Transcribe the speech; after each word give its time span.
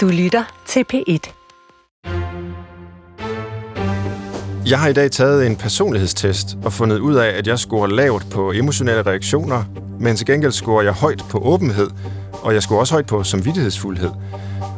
Du 0.00 0.08
lytter 0.08 0.62
til 0.66 0.84
P1. 0.92 1.32
Jeg 4.70 4.78
har 4.78 4.88
i 4.88 4.92
dag 4.92 5.10
taget 5.10 5.46
en 5.46 5.56
personlighedstest 5.56 6.46
og 6.64 6.72
fundet 6.72 6.98
ud 6.98 7.14
af, 7.14 7.28
at 7.28 7.46
jeg 7.46 7.58
scorer 7.58 7.86
lavt 7.86 8.26
på 8.30 8.52
emotionelle 8.52 9.02
reaktioner, 9.02 9.64
men 10.00 10.16
til 10.16 10.26
gengæld 10.26 10.52
scorer 10.52 10.82
jeg 10.82 10.92
højt 10.92 11.24
på 11.30 11.38
åbenhed, 11.38 11.90
og 12.32 12.54
jeg 12.54 12.62
scorer 12.62 12.80
også 12.80 12.94
højt 12.94 13.06
på 13.06 13.24
samvittighedsfuldhed. 13.24 14.10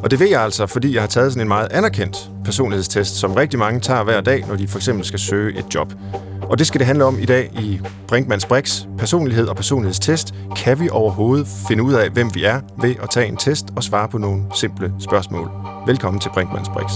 Og 0.03 0.11
det 0.11 0.19
ved 0.19 0.29
jeg 0.29 0.41
altså, 0.41 0.65
fordi 0.65 0.93
jeg 0.93 1.01
har 1.01 1.07
taget 1.07 1.31
sådan 1.31 1.41
en 1.41 1.47
meget 1.47 1.71
anerkendt 1.71 2.17
personlighedstest, 2.45 3.15
som 3.15 3.33
rigtig 3.33 3.59
mange 3.59 3.79
tager 3.79 4.03
hver 4.03 4.21
dag, 4.21 4.45
når 4.47 4.55
de 4.55 4.67
for 4.67 4.77
eksempel 4.77 5.05
skal 5.05 5.19
søge 5.19 5.59
et 5.59 5.75
job. 5.75 5.93
Og 6.49 6.59
det 6.59 6.67
skal 6.67 6.79
det 6.79 6.87
handle 6.87 7.05
om 7.05 7.19
i 7.19 7.25
dag 7.25 7.51
i 7.59 7.79
Brinkmanns 8.07 8.45
Brix. 8.45 8.85
Personlighed 8.97 9.47
og 9.47 9.55
personlighedstest. 9.55 10.33
Kan 10.55 10.79
vi 10.79 10.89
overhovedet 10.89 11.47
finde 11.67 11.83
ud 11.83 11.93
af, 11.93 12.09
hvem 12.09 12.35
vi 12.35 12.43
er 12.43 12.61
ved 12.81 12.95
at 13.03 13.09
tage 13.09 13.27
en 13.27 13.37
test 13.37 13.65
og 13.75 13.83
svare 13.83 14.09
på 14.09 14.17
nogle 14.17 14.43
simple 14.55 14.93
spørgsmål? 14.99 15.51
Velkommen 15.87 16.19
til 16.19 16.29
Brinkmanns 16.29 16.69
Brix. 16.69 16.91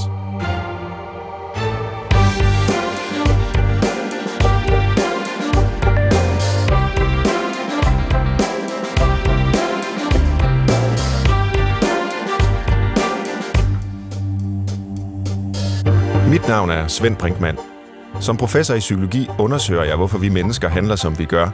Mit 16.30 16.48
navn 16.48 16.70
er 16.70 16.88
Svend 16.88 17.16
Brinkmann. 17.16 17.77
Som 18.22 18.38
professor 18.38 18.76
i 18.76 18.80
psykologi 18.80 19.28
undersøger 19.40 19.84
jeg, 19.84 19.96
hvorfor 19.96 20.18
vi 20.18 20.30
mennesker 20.30 20.70
handler, 20.70 20.96
som 20.96 21.20
vi 21.20 21.26
gør. 21.26 21.50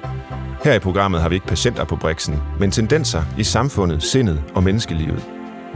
Her 0.64 0.74
i 0.74 0.80
programmet 0.80 1.22
har 1.22 1.30
vi 1.30 1.36
ikke 1.36 1.48
patienter 1.48 1.84
på 1.84 1.96
briksen, 1.96 2.40
men 2.60 2.72
tendenser 2.72 3.24
i 3.38 3.44
samfundet, 3.44 4.04
sindet 4.04 4.44
og 4.56 4.64
menneskelivet. 4.64 5.30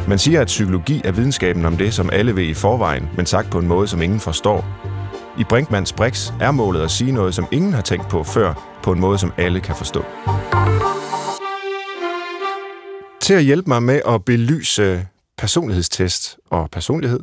Man 0.08 0.20
siger, 0.20 0.42
at 0.42 0.48
psykologi 0.48 1.02
er 1.04 1.12
videnskaben 1.12 1.66
om 1.66 1.78
det, 1.78 1.94
som 1.94 2.10
alle 2.14 2.36
ved 2.36 2.44
i 2.44 2.54
forvejen, 2.54 3.10
men 3.18 3.26
sagt 3.26 3.50
på 3.50 3.60
en 3.60 3.68
måde, 3.68 3.88
som 3.88 4.02
ingen 4.02 4.20
forstår. 4.20 4.66
I 5.40 5.44
Brinkmans 5.44 5.94
Brix 5.94 6.32
er 6.42 6.52
målet 6.52 6.82
at 6.82 6.92
sige 6.92 7.12
noget, 7.12 7.36
som 7.36 7.48
ingen 7.52 7.74
har 7.74 7.82
tænkt 7.82 8.08
på 8.08 8.24
før, 8.24 8.80
på 8.84 8.92
en 8.92 9.00
måde, 9.00 9.18
som 9.18 9.34
alle 9.38 9.60
kan 9.60 9.76
forstå. 9.76 10.06
Til 13.22 13.34
at 13.34 13.44
hjælpe 13.44 13.70
mig 13.70 13.84
med 13.84 14.02
at 14.08 14.26
belyse 14.26 15.08
personlighedstest 15.38 16.38
og 16.50 16.70
personlighed, 16.72 17.20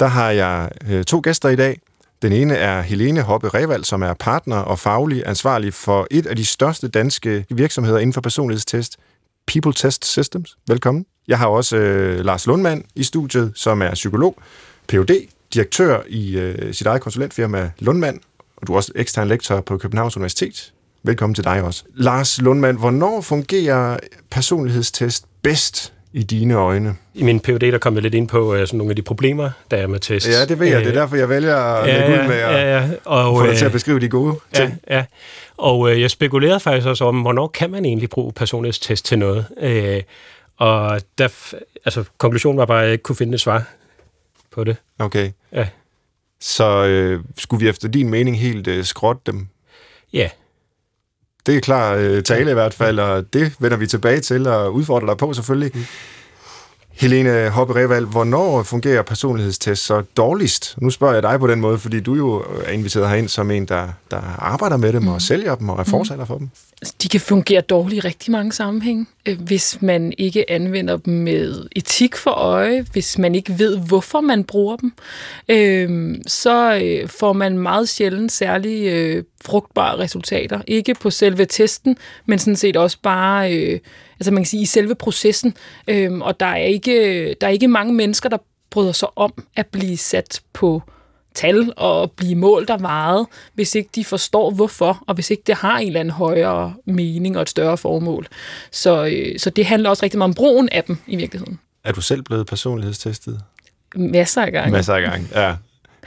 der 0.00 0.06
har 0.06 0.30
jeg 0.30 0.70
øh, 0.90 1.04
to 1.04 1.20
gæster 1.24 1.48
i 1.48 1.56
dag. 1.56 1.80
Den 2.22 2.32
ene 2.32 2.54
er 2.54 2.82
Helene 2.82 3.22
Hoppe 3.22 3.48
Revald, 3.48 3.84
som 3.84 4.02
er 4.02 4.14
partner 4.14 4.56
og 4.56 4.78
faglig 4.78 5.22
ansvarlig 5.26 5.74
for 5.74 6.06
et 6.10 6.26
af 6.26 6.36
de 6.36 6.44
største 6.44 6.88
danske 6.88 7.46
virksomheder 7.50 7.98
inden 7.98 8.12
for 8.12 8.20
personlighedstest, 8.20 8.96
People 9.46 9.72
Test 9.72 10.04
Systems. 10.04 10.56
Velkommen. 10.68 11.06
Jeg 11.28 11.38
har 11.38 11.46
også 11.46 11.76
øh, 11.76 12.24
Lars 12.24 12.46
Lundmand 12.46 12.84
i 12.94 13.02
studiet, 13.02 13.52
som 13.54 13.82
er 13.82 13.94
psykolog, 13.94 14.36
Ph.D., 14.88 15.28
direktør 15.54 16.00
i 16.08 16.38
øh, 16.38 16.74
sit 16.74 16.86
eget 16.86 17.00
konsulentfirma 17.02 17.70
Lundmand, 17.78 18.20
og 18.56 18.66
du 18.66 18.72
er 18.72 18.76
også 18.76 18.92
ekstern 18.94 19.28
lektor 19.28 19.60
på 19.60 19.78
Københavns 19.78 20.16
Universitet. 20.16 20.72
Velkommen 21.02 21.34
til 21.34 21.44
dig 21.44 21.62
også. 21.62 21.84
Lars 21.94 22.40
Lundmand, 22.40 22.78
hvornår 22.78 23.20
fungerer 23.20 23.98
personlighedstest 24.30 25.24
bedst 25.42 25.92
i 26.12 26.22
dine 26.22 26.54
øjne? 26.54 26.96
I 27.14 27.22
min 27.22 27.40
PhD 27.40 27.72
der 27.72 27.78
kom 27.78 27.94
jeg 27.94 28.02
lidt 28.02 28.14
ind 28.14 28.28
på 28.28 28.54
uh, 28.54 28.60
sådan 28.60 28.78
nogle 28.78 28.90
af 28.90 28.96
de 28.96 29.02
problemer, 29.02 29.50
der 29.70 29.76
er 29.76 29.86
med 29.86 30.00
test. 30.00 30.28
Ja, 30.28 30.44
det 30.44 30.60
ved 30.60 30.66
jeg. 30.66 30.80
Det 30.80 30.88
er 30.88 31.00
derfor, 31.00 31.16
jeg 31.16 31.28
vælger 31.28 31.56
at 31.56 31.88
ja, 31.88 32.08
lægge 32.08 32.22
ud 32.22 32.28
med 32.28 32.36
at 32.36 32.52
ja, 32.52 32.78
ja. 32.78 32.90
Og, 33.04 33.38
få 33.38 33.46
dig 33.46 33.56
til 33.56 33.64
at 33.64 33.72
beskrive 33.72 34.00
de 34.00 34.08
gode 34.08 34.36
ting. 34.52 34.80
Ja, 34.90 34.96
ja. 34.96 35.04
Og 35.56 35.80
uh, 35.80 36.00
jeg 36.00 36.10
spekulerede 36.10 36.60
faktisk 36.60 36.86
også 36.86 37.04
om, 37.04 37.20
hvornår 37.20 37.46
kan 37.46 37.70
man 37.70 37.84
egentlig 37.84 38.10
bruge 38.10 38.32
personlighedstest 38.32 39.04
til 39.04 39.18
noget? 39.18 39.46
Uh, 39.62 40.02
og 40.56 41.00
der, 41.18 41.28
altså, 41.84 42.04
konklusionen 42.18 42.58
var 42.58 42.66
bare, 42.66 42.80
at 42.80 42.84
jeg 42.84 42.92
ikke 42.92 43.02
kunne 43.02 43.16
finde 43.16 43.34
et 43.34 43.40
svar 43.40 43.64
på 44.50 44.64
det. 44.64 44.76
Okay. 44.98 45.30
Ja. 45.52 45.68
Så 46.40 46.84
øh, 46.84 47.20
skulle 47.36 47.64
vi 47.64 47.68
efter 47.68 47.88
din 47.88 48.08
mening 48.08 48.38
helt 48.38 48.68
øh, 48.68 48.84
skrotte 48.84 49.22
dem? 49.26 49.48
Ja. 50.12 50.28
Det 51.48 51.56
er 51.56 51.60
klar 51.60 51.94
øh, 51.94 52.22
tale 52.22 52.50
i 52.50 52.54
hvert 52.54 52.74
fald, 52.74 52.98
og 52.98 53.32
det 53.32 53.52
vender 53.58 53.76
vi 53.76 53.86
tilbage 53.86 54.20
til 54.20 54.46
og 54.46 54.74
udfordrer 54.74 55.06
dig 55.06 55.16
på 55.16 55.32
selvfølgelig. 55.32 55.70
Mm. 55.74 55.84
Helene 56.90 57.48
Hoppe 57.48 57.74
Revald, 57.74 58.06
hvornår 58.06 58.62
fungerer 58.62 59.02
personlighedstest 59.02 59.84
så 59.84 60.02
dårligst? 60.16 60.74
Nu 60.78 60.90
spørger 60.90 61.14
jeg 61.14 61.22
dig 61.22 61.40
på 61.40 61.46
den 61.46 61.60
måde, 61.60 61.78
fordi 61.78 62.00
du 62.00 62.14
jo 62.14 62.44
er 62.64 62.70
inviteret 62.70 63.08
herind 63.08 63.28
som 63.28 63.50
en, 63.50 63.66
der, 63.66 63.88
der 64.10 64.20
arbejder 64.38 64.76
med 64.76 64.92
dem 64.92 65.02
mm. 65.02 65.08
og 65.08 65.22
sælger 65.22 65.54
dem 65.54 65.68
og 65.68 65.80
er 65.80 66.16
mm. 66.16 66.26
for 66.26 66.38
dem. 66.38 66.50
De 67.02 67.08
kan 67.08 67.20
fungere 67.20 67.60
dårligt 67.60 68.04
i 68.04 68.08
rigtig 68.08 68.32
mange 68.32 68.52
sammenhænge, 68.52 69.06
øh, 69.26 69.40
hvis 69.40 69.82
man 69.82 70.12
ikke 70.18 70.50
anvender 70.50 70.96
dem 70.96 71.14
med 71.14 71.68
etik 71.76 72.16
for 72.16 72.30
øje, 72.30 72.84
hvis 72.92 73.18
man 73.18 73.34
ikke 73.34 73.58
ved, 73.58 73.78
hvorfor 73.78 74.20
man 74.20 74.44
bruger 74.44 74.76
dem, 74.76 74.92
øh, 75.48 76.14
så 76.26 76.80
øh, 76.82 77.08
får 77.08 77.32
man 77.32 77.58
meget 77.58 77.88
sjældent 77.88 78.32
særlig 78.32 78.86
øh, 78.86 79.24
frugtbare 79.44 79.98
resultater. 79.98 80.60
Ikke 80.66 80.94
på 80.94 81.10
selve 81.10 81.44
testen, 81.44 81.96
men 82.26 82.38
sådan 82.38 82.56
set 82.56 82.76
også 82.76 82.98
bare 83.02 83.48
altså 84.20 84.30
man 84.30 84.42
kan 84.42 84.46
sige, 84.46 84.62
i 84.62 84.66
selve 84.66 84.94
processen. 84.94 85.54
Øhm, 85.88 86.22
og 86.22 86.40
der 86.40 86.46
er, 86.46 86.64
ikke, 86.64 87.34
der 87.40 87.46
er 87.46 87.50
ikke 87.50 87.68
mange 87.68 87.94
mennesker, 87.94 88.28
der 88.28 88.38
bryder 88.70 88.92
sig 88.92 89.08
om 89.16 89.44
at 89.56 89.66
blive 89.66 89.96
sat 89.96 90.40
på 90.52 90.82
tal 91.38 91.72
og 91.76 92.12
blive 92.12 92.34
målt 92.34 92.70
og 92.70 92.82
varet, 92.82 93.26
hvis 93.54 93.74
ikke 93.74 93.90
de 93.94 94.04
forstår 94.04 94.50
hvorfor, 94.50 95.02
og 95.06 95.14
hvis 95.14 95.30
ikke 95.30 95.42
det 95.46 95.54
har 95.54 95.78
en 95.78 95.86
eller 95.86 96.00
anden 96.00 96.14
højere 96.14 96.74
mening 96.84 97.36
og 97.36 97.42
et 97.42 97.48
større 97.48 97.78
formål. 97.78 98.26
Så, 98.70 99.06
øh, 99.06 99.38
så 99.38 99.50
det 99.50 99.66
handler 99.66 99.90
også 99.90 100.02
rigtig 100.02 100.18
meget 100.18 100.28
om 100.28 100.34
brugen 100.34 100.68
af 100.68 100.84
dem 100.84 100.98
i 101.06 101.16
virkeligheden. 101.16 101.58
Er 101.84 101.92
du 101.92 102.00
selv 102.00 102.22
blevet 102.22 102.46
personlighedstestet? 102.46 103.40
Masser 103.96 104.42
af 104.42 104.52
gange. 104.52 104.72
Masser 104.72 104.94
af 104.94 105.02
gange, 105.02 105.28
ja. 105.34 105.54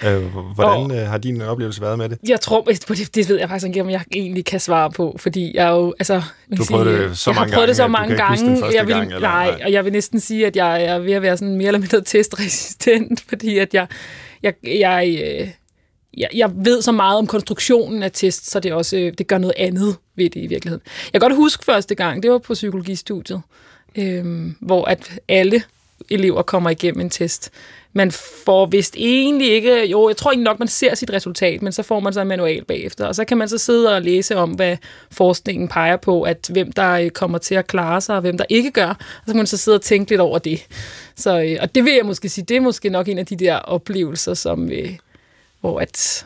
Øh, 0.04 0.24
hvordan 0.56 0.92
øh, 0.92 1.08
har 1.08 1.18
din 1.18 1.42
oplevelse 1.42 1.82
været 1.82 1.98
med 1.98 2.10
det? 2.10 2.18
Jeg 2.28 2.42
tror, 2.42 2.62
det, 2.62 3.16
det 3.16 3.30
ved 3.30 3.40
jeg 3.40 3.50
faktisk 3.50 3.68
ikke, 3.68 3.82
om 3.82 3.90
jeg 3.90 4.02
egentlig 4.16 4.46
kan 4.46 4.60
svare 4.60 4.92
på, 4.92 5.16
fordi 5.20 5.52
jeg 5.56 5.70
jo, 5.70 5.94
altså... 6.00 6.22
Du 6.58 6.64
har 6.64 6.66
prøvet 6.72 7.10
det 7.10 7.18
så 7.18 7.32
mange 7.32 7.40
gange, 7.40 7.54
prøvet 7.54 7.68
det 7.68 7.78
så 7.78 7.88
mange 7.88 8.16
gange. 8.16 8.76
jeg 8.76 8.88
vil, 8.88 8.96
gang, 8.96 9.14
eller? 9.14 9.20
Nej, 9.20 9.52
nej, 9.52 9.62
og 9.66 9.72
jeg 9.72 9.86
vil 9.86 9.94
næsten 9.94 10.20
sige, 10.20 10.48
at 10.48 10.56
jeg 10.56 10.84
er 10.84 11.00
ved 11.00 11.14
at 11.14 11.22
være 11.22 11.38
sådan 11.38 11.56
mere 11.56 11.68
eller 11.68 11.80
mindre 11.80 12.02
testresistent, 12.12 13.24
fordi 13.30 13.58
at 13.58 13.74
jeg, 13.74 13.88
jeg, 14.44 14.54
jeg, 14.64 15.20
øh, 15.24 15.48
jeg, 16.18 16.30
jeg 16.34 16.52
ved 16.56 16.82
så 16.82 16.92
meget 16.92 17.18
om 17.18 17.28
konstruktionen 17.28 18.04
af 18.04 18.12
test, 18.12 18.52
så 18.52 18.60
det 18.60 18.74
også 18.74 18.98
øh, 18.98 19.14
det 19.18 19.28
gør 19.28 19.38
noget 19.38 19.54
andet 19.58 19.96
ved 20.16 20.30
det 20.30 20.44
i 20.44 20.48
virkeligheden. 20.48 20.84
Jeg 21.14 21.22
kan 21.22 21.30
godt 21.30 21.38
huske 21.38 21.66
første 21.66 21.96
gang, 21.96 22.24
det 22.24 22.32
var 22.32 22.38
på 22.38 22.54
psykologistudiet, 22.54 23.42
øh, 23.96 24.52
hvor 24.62 24.86
at 24.86 25.20
alle 25.28 25.64
elever 26.12 26.42
kommer 26.42 26.70
igennem 26.70 27.02
en 27.02 27.10
test 27.10 27.52
man 27.94 28.12
får 28.46 28.66
vist 28.66 28.96
egentlig 28.98 29.52
ikke, 29.52 29.86
jo, 29.86 30.10
jeg 30.10 30.18
tror 30.18 30.32
ikke 30.32 30.44
nok, 30.44 30.60
man 30.60 30.68
ser 30.68 30.96
sit 30.96 31.14
resultat, 31.14 31.62
men 31.62 31.72
så 31.72 31.84
får 31.84 32.00
man 32.00 32.14
så 32.14 32.22
en 32.22 32.28
manual 32.28 32.66
bagefter, 32.66 33.06
og 33.06 33.16
så 33.16 33.26
kan 33.26 33.38
man 33.38 33.50
så 33.50 33.58
sidde 33.58 33.96
og 33.96 34.02
læse 34.02 34.36
om, 34.36 34.52
hvad 34.52 34.78
forskningen 35.12 35.68
peger 35.68 35.98
på, 35.98 36.22
at 36.22 36.50
hvem 36.54 36.72
der 36.72 36.92
øh, 36.92 37.10
kommer 37.10 37.38
til 37.38 37.56
at 37.56 37.68
klare 37.68 38.02
sig, 38.02 38.16
og 38.16 38.22
hvem 38.22 38.38
der 38.38 38.46
ikke 38.50 38.72
gør, 38.72 38.90
og 38.90 39.24
så 39.26 39.32
kan 39.32 39.38
man 39.38 39.48
så 39.48 39.58
sidde 39.58 39.76
og 39.76 39.82
tænke 39.82 40.12
lidt 40.12 40.22
over 40.22 40.40
det. 40.40 40.66
Så, 41.16 41.42
øh, 41.42 41.58
og 41.62 41.76
det 41.76 41.86
vil 41.86 41.94
jeg 41.94 42.06
måske 42.06 42.30
sige, 42.30 42.46
det 42.46 42.58
er 42.58 42.62
måske 42.62 42.90
nok 42.90 43.08
en 43.08 43.18
af 43.18 43.26
de 43.26 43.36
der 43.36 43.56
oplevelser, 43.56 44.34
som, 44.34 44.72
øh, 44.72 44.90
hvor 45.62 45.80
at 45.80 46.26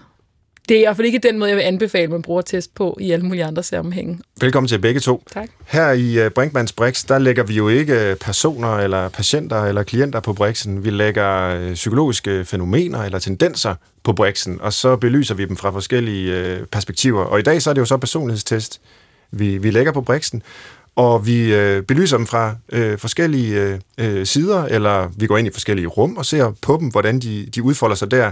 det 0.69 0.77
er 0.77 0.81
i 0.81 0.83
hvert 0.83 0.95
fald 0.95 1.07
ikke 1.07 1.19
den 1.19 1.39
måde, 1.39 1.49
jeg 1.49 1.57
vil 1.57 1.63
anbefale, 1.63 2.11
man 2.11 2.21
bruger 2.21 2.41
test 2.41 2.75
på 2.75 2.97
i 3.01 3.11
alle 3.11 3.25
mulige 3.25 3.45
andre 3.45 3.63
sammenhænge. 3.63 4.19
Velkommen 4.41 4.67
til 4.67 4.79
begge 4.79 4.99
to. 4.99 5.23
Tak. 5.33 5.49
Her 5.65 5.91
i 5.91 6.19
øh, 6.19 6.31
Brinkmanns 6.31 6.73
Brix, 6.73 7.05
der 7.05 7.19
lægger 7.19 7.43
vi 7.43 7.53
jo 7.53 7.67
ikke 7.67 8.09
øh, 8.09 8.15
personer 8.15 8.77
eller 8.77 9.09
patienter 9.09 9.63
eller 9.63 9.83
klienter 9.83 10.19
på 10.19 10.33
Brixen. 10.33 10.83
Vi 10.83 10.89
lægger 10.89 11.55
øh, 11.55 11.73
psykologiske 11.73 12.45
fænomener 12.45 13.03
eller 13.03 13.19
tendenser 13.19 13.75
på 14.03 14.13
Brixen, 14.13 14.61
og 14.61 14.73
så 14.73 14.95
belyser 14.95 15.35
vi 15.35 15.45
dem 15.45 15.57
fra 15.57 15.71
forskellige 15.71 16.57
perspektiver. 16.71 17.23
Og 17.23 17.39
i 17.39 17.43
dag 17.43 17.61
så 17.61 17.69
er 17.69 17.73
det 17.73 17.81
jo 17.81 17.85
så 17.85 17.97
personlighedstest, 17.97 18.81
vi, 19.31 19.57
vi 19.57 19.71
lægger 19.71 19.91
på 19.91 20.01
Brixen 20.01 20.43
og 20.95 21.27
vi 21.27 21.53
øh, 21.53 21.83
belyser 21.83 22.17
dem 22.17 22.25
fra 22.25 22.55
øh, 22.71 22.97
forskellige 22.97 23.81
øh, 23.97 24.25
sider, 24.25 24.63
eller 24.63 25.11
vi 25.17 25.28
går 25.28 25.37
ind 25.37 25.47
i 25.47 25.51
forskellige 25.51 25.87
rum 25.87 26.17
og 26.17 26.25
ser 26.25 26.53
på 26.61 26.78
dem, 26.79 26.87
hvordan 26.87 27.19
de, 27.19 27.45
de 27.55 27.63
udfolder 27.63 27.95
sig 27.95 28.11
der. 28.11 28.31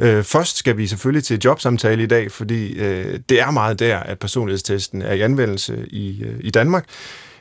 Øh, 0.00 0.24
først 0.24 0.56
skal 0.56 0.76
vi 0.76 0.86
selvfølgelig 0.86 1.24
til 1.24 1.40
jobsamtale 1.44 2.02
i 2.02 2.06
dag, 2.06 2.32
fordi 2.32 2.72
øh, 2.72 3.20
det 3.28 3.40
er 3.40 3.50
meget 3.50 3.78
der, 3.78 3.98
at 3.98 4.18
personlighedstesten 4.18 5.02
er 5.02 5.12
i 5.12 5.20
anvendelse 5.20 5.86
i, 5.90 6.22
øh, 6.22 6.34
i 6.40 6.50
Danmark. 6.50 6.84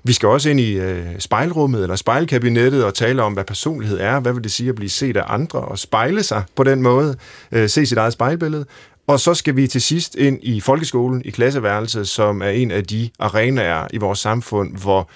Vi 0.04 0.14
skal 0.14 0.30
også 0.30 0.50
ind 0.50 0.60
i 0.60 0.74
øh, 0.74 1.06
spejlrummet 1.20 1.82
eller 1.82 1.96
spejlkabinettet 1.96 2.86
og 2.86 2.94
tale 2.94 3.24
om, 3.24 3.34
hvad 3.34 3.44
personlighed 3.44 4.00
er. 4.00 4.20
Hvad 4.20 4.34
vil 4.34 4.44
det 4.44 4.52
sige 4.52 4.70
at 4.70 4.76
blive 4.76 4.90
set 4.90 5.18
af 5.18 5.24
andre 5.28 5.60
og 5.60 5.80
spejle 5.80 6.24
sig 6.24 6.44
på 6.56 6.64
den 6.64 6.82
måde? 6.82 7.16
Øh, 7.52 7.70
se 7.70 7.86
sit 7.86 7.98
eget 7.98 8.14
spejlbillede. 8.14 8.66
Og 9.08 9.20
så 9.20 9.34
skal 9.34 9.56
vi 9.56 9.68
til 9.68 9.82
sidst 9.82 10.16
ind 10.16 10.40
i 10.42 10.60
folkeskolen, 10.60 11.22
i 11.26 11.30
klasseværelset, 11.30 12.08
som 12.08 12.42
er 12.42 12.50
en 12.50 12.72
af 12.72 12.84
de 12.84 13.10
arenaer 13.20 13.88
i 13.94 13.98
vores 13.98 14.20
samfund, 14.20 14.78
hvor 14.78 15.10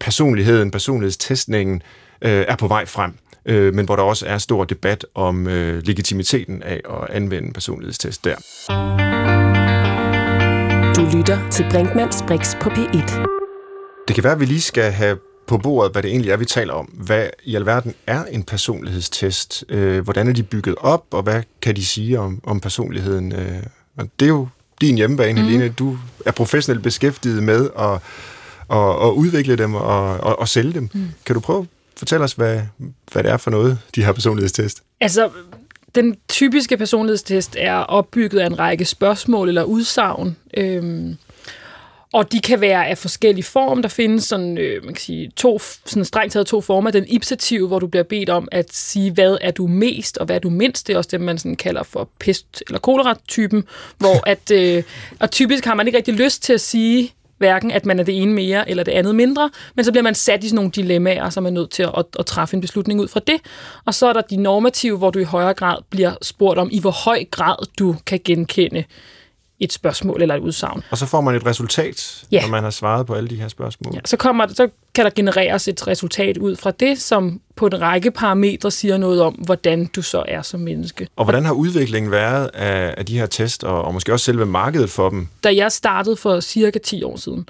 personligheden, 0.00 0.70
personlighedstestningen 0.70 1.82
øh, 2.22 2.44
er 2.48 2.56
på 2.56 2.66
vej 2.68 2.86
frem 2.86 3.14
øh, 3.46 3.74
men 3.74 3.84
hvor 3.84 3.96
der 3.96 4.02
også 4.02 4.26
er 4.26 4.38
stor 4.38 4.64
debat 4.64 5.06
om 5.14 5.46
øh, 5.46 5.82
legitimiteten 5.86 6.62
af 6.62 6.80
at 6.90 7.16
anvende 7.16 7.52
personlighedstest 7.52 8.24
der. 8.24 8.36
Du 10.96 11.16
lytter 11.16 11.50
til 11.50 11.66
Brinkmanns 11.70 12.24
Brix 12.28 12.54
på 12.60 12.70
P1. 12.70 13.26
Det 14.08 14.14
kan 14.14 14.24
være, 14.24 14.32
at 14.32 14.40
vi 14.40 14.44
lige 14.44 14.60
skal 14.60 14.92
have 14.92 15.18
på 15.46 15.58
bordet, 15.58 15.92
hvad 15.92 16.02
det 16.02 16.10
egentlig 16.10 16.30
er, 16.30 16.36
vi 16.36 16.44
taler 16.44 16.72
om. 16.74 16.86
Hvad 16.86 17.26
i 17.44 17.54
alverden 17.54 17.94
er 18.06 18.24
en 18.24 18.42
personlighedstest? 18.42 19.64
Øh, 19.68 20.04
hvordan 20.04 20.28
er 20.28 20.32
de 20.32 20.42
bygget 20.42 20.74
op, 20.80 21.04
og 21.10 21.22
hvad 21.22 21.42
kan 21.62 21.76
de 21.76 21.84
sige 21.84 22.20
om, 22.20 22.40
om 22.44 22.60
personligheden? 22.60 23.32
Øh, 23.32 23.62
og 23.98 24.08
det 24.20 24.26
er 24.26 24.30
jo 24.30 24.48
din 24.80 24.96
hjemmebane, 24.96 25.42
mm. 25.42 25.48
Helene. 25.48 25.68
Du 25.68 25.98
er 26.26 26.30
professionelt 26.30 26.82
beskæftiget 26.82 27.42
med 27.42 27.70
at, 27.78 27.92
at, 28.70 29.06
at 29.06 29.10
udvikle 29.10 29.56
dem 29.56 29.74
og, 29.74 30.16
og, 30.16 30.38
og 30.38 30.48
sælge 30.48 30.72
dem. 30.72 30.88
Mm. 30.94 31.08
Kan 31.26 31.34
du 31.34 31.40
prøve 31.40 31.66
at 32.02 32.08
fortælle 32.08 32.24
os, 32.24 32.32
hvad, 32.32 32.60
hvad 33.12 33.22
det 33.22 33.30
er 33.30 33.36
for 33.36 33.50
noget, 33.50 33.78
de 33.94 34.04
her 34.04 34.12
personlighedstest? 34.12 34.82
Altså, 35.00 35.30
den 35.94 36.16
typiske 36.28 36.76
personlighedstest 36.76 37.56
er 37.58 37.74
opbygget 37.74 38.40
af 38.40 38.46
en 38.46 38.58
række 38.58 38.84
spørgsmål 38.84 39.48
eller 39.48 39.62
udsagn. 39.62 40.36
Øhm, 40.56 41.16
og 42.12 42.32
de 42.32 42.40
kan 42.40 42.60
være 42.60 42.86
af 42.86 42.98
forskellige 42.98 43.44
form. 43.44 43.82
Der 43.82 43.88
findes 43.88 44.24
sådan, 44.24 44.58
øh, 44.58 44.84
man 44.84 44.94
kan 44.94 45.00
sige, 45.02 45.30
to, 45.36 45.58
sådan 45.86 46.04
strengt 46.04 46.32
taget 46.32 46.46
to 46.46 46.60
former. 46.60 46.90
Den 46.90 47.04
ipsative, 47.08 47.68
hvor 47.68 47.78
du 47.78 47.86
bliver 47.86 48.04
bedt 48.04 48.30
om 48.30 48.48
at 48.52 48.74
sige, 48.74 49.12
hvad 49.12 49.38
er 49.40 49.50
du 49.50 49.66
mest, 49.66 50.18
og 50.18 50.26
hvad 50.26 50.36
er 50.36 50.40
du 50.40 50.50
mindst. 50.50 50.86
Det 50.86 50.92
er 50.92 50.96
også 50.96 51.08
det, 51.12 51.20
man 51.20 51.38
sådan 51.38 51.56
kalder 51.56 51.82
for 51.82 52.08
pest- 52.24 52.62
eller 52.66 52.78
kolera-typen. 52.78 53.64
Hvor 53.98 54.22
at, 54.32 54.50
øh, 54.50 54.82
og 55.20 55.30
typisk 55.30 55.64
har 55.64 55.74
man 55.74 55.86
ikke 55.86 55.96
rigtig 55.98 56.14
lyst 56.14 56.42
til 56.42 56.52
at 56.52 56.60
sige, 56.60 57.12
hverken 57.42 57.70
at 57.70 57.86
man 57.86 58.00
er 58.00 58.04
det 58.04 58.22
ene 58.22 58.32
mere 58.32 58.70
eller 58.70 58.84
det 58.84 58.92
andet 58.92 59.14
mindre, 59.14 59.50
men 59.74 59.84
så 59.84 59.92
bliver 59.92 60.02
man 60.02 60.14
sat 60.14 60.44
i 60.44 60.48
sådan 60.48 60.56
nogle 60.56 60.70
dilemmaer, 60.70 61.30
som 61.30 61.42
man 61.42 61.56
er 61.56 61.60
nødt 61.60 61.70
til 61.70 61.82
at, 61.82 61.92
at, 61.96 62.06
at 62.18 62.26
træffe 62.26 62.54
en 62.54 62.60
beslutning 62.60 63.00
ud 63.00 63.08
fra 63.08 63.20
det. 63.26 63.36
Og 63.84 63.94
så 63.94 64.06
er 64.06 64.12
der 64.12 64.20
de 64.20 64.36
normative, 64.36 64.98
hvor 64.98 65.10
du 65.10 65.18
i 65.18 65.24
højere 65.24 65.54
grad 65.54 65.76
bliver 65.90 66.12
spurgt 66.22 66.58
om, 66.58 66.68
i 66.72 66.80
hvor 66.80 67.04
høj 67.04 67.24
grad 67.30 67.66
du 67.78 67.96
kan 68.06 68.20
genkende 68.24 68.84
et 69.60 69.72
spørgsmål 69.72 70.22
eller 70.22 70.34
et 70.34 70.40
udsagn. 70.40 70.82
Og 70.90 70.98
så 70.98 71.06
får 71.06 71.20
man 71.20 71.34
et 71.34 71.46
resultat, 71.46 72.24
ja. 72.32 72.40
når 72.42 72.48
man 72.48 72.62
har 72.62 72.70
svaret 72.70 73.06
på 73.06 73.14
alle 73.14 73.28
de 73.28 73.36
her 73.36 73.48
spørgsmål. 73.48 73.94
Ja, 73.94 74.00
så, 74.04 74.16
kommer, 74.16 74.46
så 74.46 74.68
kan 74.94 75.04
der 75.04 75.10
genereres 75.10 75.68
et 75.68 75.86
resultat 75.86 76.38
ud 76.38 76.56
fra 76.56 76.70
det, 76.70 77.00
som 77.00 77.40
på 77.56 77.66
en 77.66 77.80
række 77.80 78.10
parametre 78.10 78.70
siger 78.70 78.96
noget 78.96 79.22
om, 79.22 79.34
hvordan 79.34 79.86
du 79.86 80.02
så 80.02 80.24
er 80.28 80.42
som 80.42 80.60
menneske. 80.60 81.08
Og 81.16 81.24
hvordan 81.24 81.44
har 81.44 81.52
udviklingen 81.52 82.10
været 82.10 82.50
af, 82.54 82.94
af 82.98 83.06
de 83.06 83.18
her 83.18 83.26
test, 83.26 83.64
og, 83.64 83.82
og 83.82 83.94
måske 83.94 84.12
også 84.12 84.24
selve 84.24 84.46
markedet 84.46 84.90
for 84.90 85.10
dem? 85.10 85.28
Da 85.44 85.54
jeg 85.54 85.72
startede 85.72 86.16
for 86.16 86.40
cirka 86.40 86.78
10 86.78 87.02
år 87.02 87.16
siden, 87.16 87.48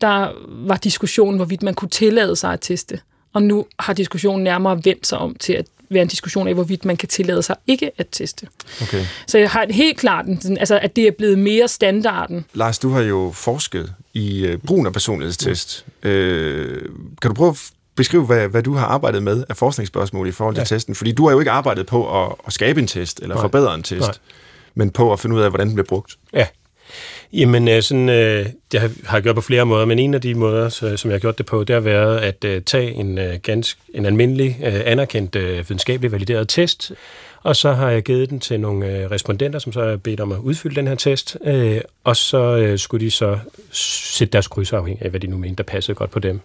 der 0.00 0.28
var 0.66 0.76
diskussionen, 0.76 1.36
hvorvidt 1.36 1.62
man 1.62 1.74
kunne 1.74 1.88
tillade 1.88 2.36
sig 2.36 2.52
at 2.52 2.60
teste. 2.60 3.00
Og 3.32 3.42
nu 3.42 3.66
har 3.78 3.92
diskussionen 3.92 4.44
nærmere 4.44 4.80
vendt 4.84 5.06
sig 5.06 5.18
om 5.18 5.34
til, 5.34 5.52
at 5.52 5.66
være 5.90 6.02
en 6.02 6.08
diskussion 6.08 6.48
af, 6.48 6.54
hvorvidt 6.54 6.84
man 6.84 6.96
kan 6.96 7.08
tillade 7.08 7.42
sig 7.42 7.56
ikke 7.66 7.90
at 7.98 8.06
teste. 8.12 8.46
Okay. 8.82 9.04
Så 9.26 9.38
jeg 9.38 9.50
har 9.50 9.66
helt 9.70 9.98
klart, 9.98 10.26
altså, 10.58 10.78
at 10.78 10.96
det 10.96 11.06
er 11.06 11.10
blevet 11.10 11.38
mere 11.38 11.68
standarden. 11.68 12.44
Lars, 12.54 12.78
du 12.78 12.90
har 12.90 13.00
jo 13.00 13.32
forsket 13.34 13.92
i 14.14 14.48
uh, 14.48 14.60
brugen 14.66 14.86
af 14.86 14.92
personlighedstest. 14.92 15.84
Mm. 16.02 16.10
Uh, 16.10 16.14
kan 17.22 17.28
du 17.28 17.34
prøve 17.34 17.50
at 17.50 17.70
beskrive, 17.94 18.26
hvad, 18.26 18.48
hvad 18.48 18.62
du 18.62 18.74
har 18.74 18.86
arbejdet 18.86 19.22
med 19.22 19.44
af 19.48 19.56
forskningsspørgsmål 19.56 20.28
i 20.28 20.32
forhold 20.32 20.54
til 20.54 20.60
ja. 20.60 20.64
testen? 20.64 20.94
Fordi 20.94 21.12
du 21.12 21.24
har 21.26 21.32
jo 21.32 21.38
ikke 21.38 21.50
arbejdet 21.50 21.86
på 21.86 22.24
at, 22.24 22.32
at 22.46 22.52
skabe 22.52 22.80
en 22.80 22.86
test, 22.86 23.20
eller 23.20 23.34
Nej. 23.34 23.42
forbedre 23.42 23.74
en 23.74 23.82
test, 23.82 24.00
Nej. 24.00 24.14
men 24.74 24.90
på 24.90 25.12
at 25.12 25.20
finde 25.20 25.36
ud 25.36 25.40
af, 25.40 25.50
hvordan 25.50 25.66
den 25.66 25.74
bliver 25.74 25.86
brugt. 25.86 26.16
Ja, 26.32 26.46
Jamen, 27.32 27.68
øh, 27.68 27.82
sådan, 27.82 28.08
øh, 28.08 28.46
det 28.72 28.80
har 28.80 29.16
jeg 29.16 29.22
gjort 29.22 29.34
på 29.34 29.40
flere 29.40 29.66
måder, 29.66 29.84
men 29.84 29.98
en 29.98 30.14
af 30.14 30.20
de 30.20 30.34
måder, 30.34 30.68
så, 30.68 30.96
som 30.96 31.10
jeg 31.10 31.14
har 31.14 31.20
gjort 31.20 31.38
det 31.38 31.46
på, 31.46 31.64
det 31.64 31.74
har 31.74 31.80
været 31.80 32.18
at 32.18 32.44
øh, 32.44 32.62
tage 32.62 32.92
en, 32.92 33.18
øh, 33.18 33.34
ganske, 33.42 33.80
en 33.94 34.06
almindelig, 34.06 34.58
øh, 34.64 34.80
anerkendt, 34.84 35.36
øh, 35.36 35.56
videnskabelig 35.68 36.12
valideret 36.12 36.48
test, 36.48 36.92
og 37.42 37.56
så 37.56 37.72
har 37.72 37.90
jeg 37.90 38.02
givet 38.02 38.30
den 38.30 38.40
til 38.40 38.60
nogle 38.60 38.86
øh, 38.86 39.10
respondenter, 39.10 39.58
som 39.58 39.72
så 39.72 39.84
har 39.84 39.96
bedt 39.96 40.20
om 40.20 40.32
at 40.32 40.38
udfylde 40.38 40.76
den 40.76 40.86
her 40.86 40.94
test, 40.94 41.36
øh, 41.44 41.80
og 42.04 42.16
så 42.16 42.56
øh, 42.56 42.78
skulle 42.78 43.04
de 43.06 43.10
så 43.10 43.38
sætte 43.72 44.32
deres 44.32 44.48
kryds 44.48 44.72
afhængig 44.72 45.04
af, 45.04 45.10
hvad 45.10 45.20
de 45.20 45.26
nu 45.26 45.36
mente, 45.36 45.56
der 45.56 45.62
passede 45.62 45.94
godt 45.94 46.10
på 46.10 46.18
dem. 46.18 46.40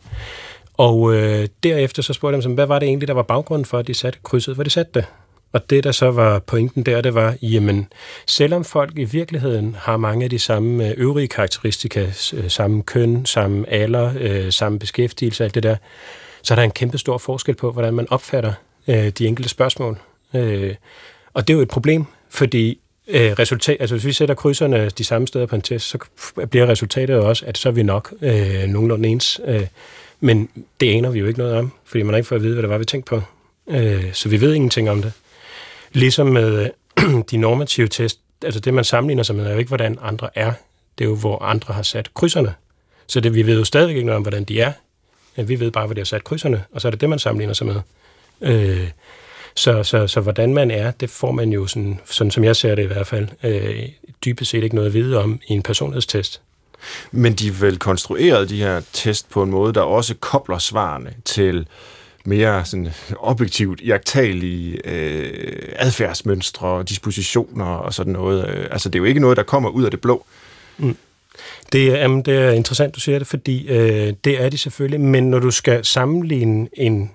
Og 0.77 1.15
øh, 1.15 1.47
derefter 1.63 2.01
så 2.01 2.13
spurgte 2.13 2.35
jeg 2.35 2.43
dem, 2.43 2.53
hvad 2.53 2.65
var 2.65 2.79
det 2.79 2.87
egentlig, 2.87 3.07
der 3.07 3.13
var 3.13 3.21
baggrunden 3.21 3.65
for, 3.65 3.77
at 3.77 3.87
de 3.87 3.93
satte 3.93 4.19
krydset, 4.23 4.55
hvor 4.55 4.63
de 4.63 4.69
satte 4.69 4.91
det? 4.93 5.05
Og 5.55 5.69
det, 5.69 5.83
der 5.83 5.91
så 5.91 6.11
var 6.11 6.39
pointen 6.39 6.83
der, 6.83 7.01
det 7.01 7.13
var, 7.13 7.35
jamen, 7.41 7.87
selvom 8.27 8.63
folk 8.63 8.91
i 8.97 9.03
virkeligheden 9.03 9.75
har 9.79 9.97
mange 9.97 10.23
af 10.23 10.29
de 10.29 10.39
samme 10.39 10.87
øh, 10.87 10.93
øvrige 10.97 11.27
karakteristika, 11.27 12.05
øh, 12.33 12.49
samme 12.49 12.83
køn, 12.83 13.25
samme 13.25 13.69
alder, 13.69 14.13
øh, 14.19 14.51
samme 14.51 14.79
beskæftigelse, 14.79 15.43
alt 15.43 15.55
det 15.55 15.63
der, 15.63 15.75
så 16.43 16.53
er 16.53 16.55
der 16.55 16.63
en 16.63 16.71
kæmpe 16.71 16.97
stor 16.97 17.17
forskel 17.17 17.55
på, 17.55 17.71
hvordan 17.71 17.93
man 17.93 18.07
opfatter 18.09 18.53
øh, 18.87 19.09
de 19.09 19.27
enkelte 19.27 19.49
spørgsmål. 19.49 19.99
og 21.33 21.47
det 21.47 21.49
er 21.49 21.53
jo 21.53 21.61
et 21.61 21.67
problem, 21.67 22.05
fordi 22.29 22.79
resultat, 23.13 23.77
altså 23.79 23.95
hvis 23.95 24.05
vi 24.05 24.13
sætter 24.13 24.35
krydserne 24.35 24.89
de 24.89 25.03
samme 25.03 25.27
steder 25.27 25.45
på 25.45 25.55
en 25.55 25.61
test, 25.61 25.89
så 25.89 25.97
bliver 26.49 26.67
resultatet 26.67 27.15
også, 27.15 27.45
at 27.45 27.57
så 27.57 27.69
er 27.69 27.73
vi 27.73 27.83
nok 27.83 28.13
øh, 28.21 28.63
nogenlunde 28.67 29.09
ens. 29.09 29.41
Øh, 29.45 29.67
men 30.19 30.49
det 30.79 30.93
aner 30.93 31.09
vi 31.09 31.19
jo 31.19 31.27
ikke 31.27 31.39
noget 31.39 31.55
om, 31.55 31.71
fordi 31.85 32.03
man 32.03 32.13
har 32.13 32.17
ikke 32.17 32.27
fået 32.27 32.39
at 32.39 32.43
vide, 32.43 32.53
hvad 32.53 32.63
det 32.63 32.69
var, 32.69 32.77
vi 32.77 32.85
tænkte 32.85 33.09
på. 33.09 33.21
Øh, 33.67 34.13
så 34.13 34.29
vi 34.29 34.41
ved 34.41 34.53
ingenting 34.53 34.89
om 34.89 35.01
det. 35.01 35.13
Ligesom 35.95 36.27
med 36.27 36.71
øh, 36.97 37.23
de 37.31 37.37
normative 37.37 37.87
test, 37.87 38.19
altså 38.43 38.59
det, 38.59 38.73
man 38.73 38.83
sammenligner 38.83 39.23
sig 39.23 39.35
med, 39.35 39.45
er 39.45 39.51
jo 39.51 39.57
ikke, 39.57 39.67
hvordan 39.67 39.97
andre 40.01 40.29
er. 40.35 40.53
Det 40.97 41.05
er 41.05 41.09
jo, 41.09 41.15
hvor 41.15 41.41
andre 41.41 41.73
har 41.73 41.83
sat 41.83 42.13
krydserne. 42.13 42.53
Så 43.07 43.19
det, 43.19 43.33
vi 43.33 43.45
ved 43.45 43.57
jo 43.57 43.63
stadig 43.63 43.89
ikke 43.89 44.03
noget 44.03 44.15
om, 44.15 44.21
hvordan 44.21 44.43
de 44.43 44.61
er. 44.61 44.71
Men 45.35 45.49
vi 45.49 45.59
ved 45.59 45.71
bare, 45.71 45.85
hvor 45.85 45.93
de 45.93 45.99
har 45.99 46.05
sat 46.05 46.23
krydserne, 46.23 46.63
og 46.71 46.81
så 46.81 46.87
er 46.87 46.89
det 46.89 47.01
det, 47.01 47.09
man 47.09 47.19
sammenligner 47.19 47.53
sig 47.53 47.67
med. 47.67 47.75
Øh, 48.41 48.89
så, 49.55 49.83
så, 49.83 50.07
så 50.07 50.21
hvordan 50.21 50.53
man 50.53 50.71
er, 50.71 50.91
det 50.91 51.09
får 51.09 51.31
man 51.31 51.49
jo, 51.49 51.67
sådan, 51.67 51.99
sådan 52.05 52.31
som 52.31 52.43
jeg 52.43 52.55
ser 52.55 52.75
det 52.75 52.83
i 52.83 52.87
hvert 52.87 53.07
fald, 53.07 53.27
øh, 53.43 53.89
dybest 54.25 54.51
set 54.51 54.63
ikke 54.63 54.75
noget 54.75 54.87
at 54.87 54.93
vide 54.93 55.23
om 55.23 55.39
i 55.47 55.53
en 55.53 55.63
personlighedstest. 55.63 56.41
Men 57.11 57.33
de 57.33 57.47
er 57.47 57.51
vel 57.51 57.79
konstrueret, 57.79 58.49
de 58.49 58.57
her 58.57 58.81
test, 58.93 59.29
på 59.29 59.43
en 59.43 59.51
måde, 59.51 59.73
der 59.73 59.81
også 59.81 60.15
kobler 60.15 60.57
svarene 60.57 61.13
til 61.25 61.67
mere 62.27 62.65
sådan 62.65 62.87
objektivt 63.19 63.81
iagtagelige 63.81 64.79
øh, 64.85 65.73
adfærdsmønstre, 65.75 66.67
og 66.67 66.89
dispositioner 66.89 67.65
og 67.65 67.93
sådan 67.93 68.13
noget. 68.13 68.49
Øh, 68.49 68.67
altså, 68.71 68.89
det 68.89 68.95
er 68.95 68.99
jo 68.99 69.05
ikke 69.05 69.19
noget, 69.19 69.37
der 69.37 69.43
kommer 69.43 69.69
ud 69.69 69.83
af 69.83 69.91
det 69.91 70.01
blå. 70.01 70.25
Mm. 70.77 70.97
Det, 71.71 71.87
jamen, 71.87 72.21
det 72.21 72.37
er 72.37 72.51
interessant, 72.51 72.95
du 72.95 72.99
siger 72.99 73.17
det, 73.19 73.27
fordi 73.27 73.67
øh, 73.67 74.13
det 74.23 74.41
er 74.41 74.49
de 74.49 74.57
selvfølgelig, 74.57 75.01
men 75.01 75.29
når 75.29 75.39
du 75.39 75.51
skal 75.51 75.85
sammenligne 75.85 76.67
en 76.73 77.11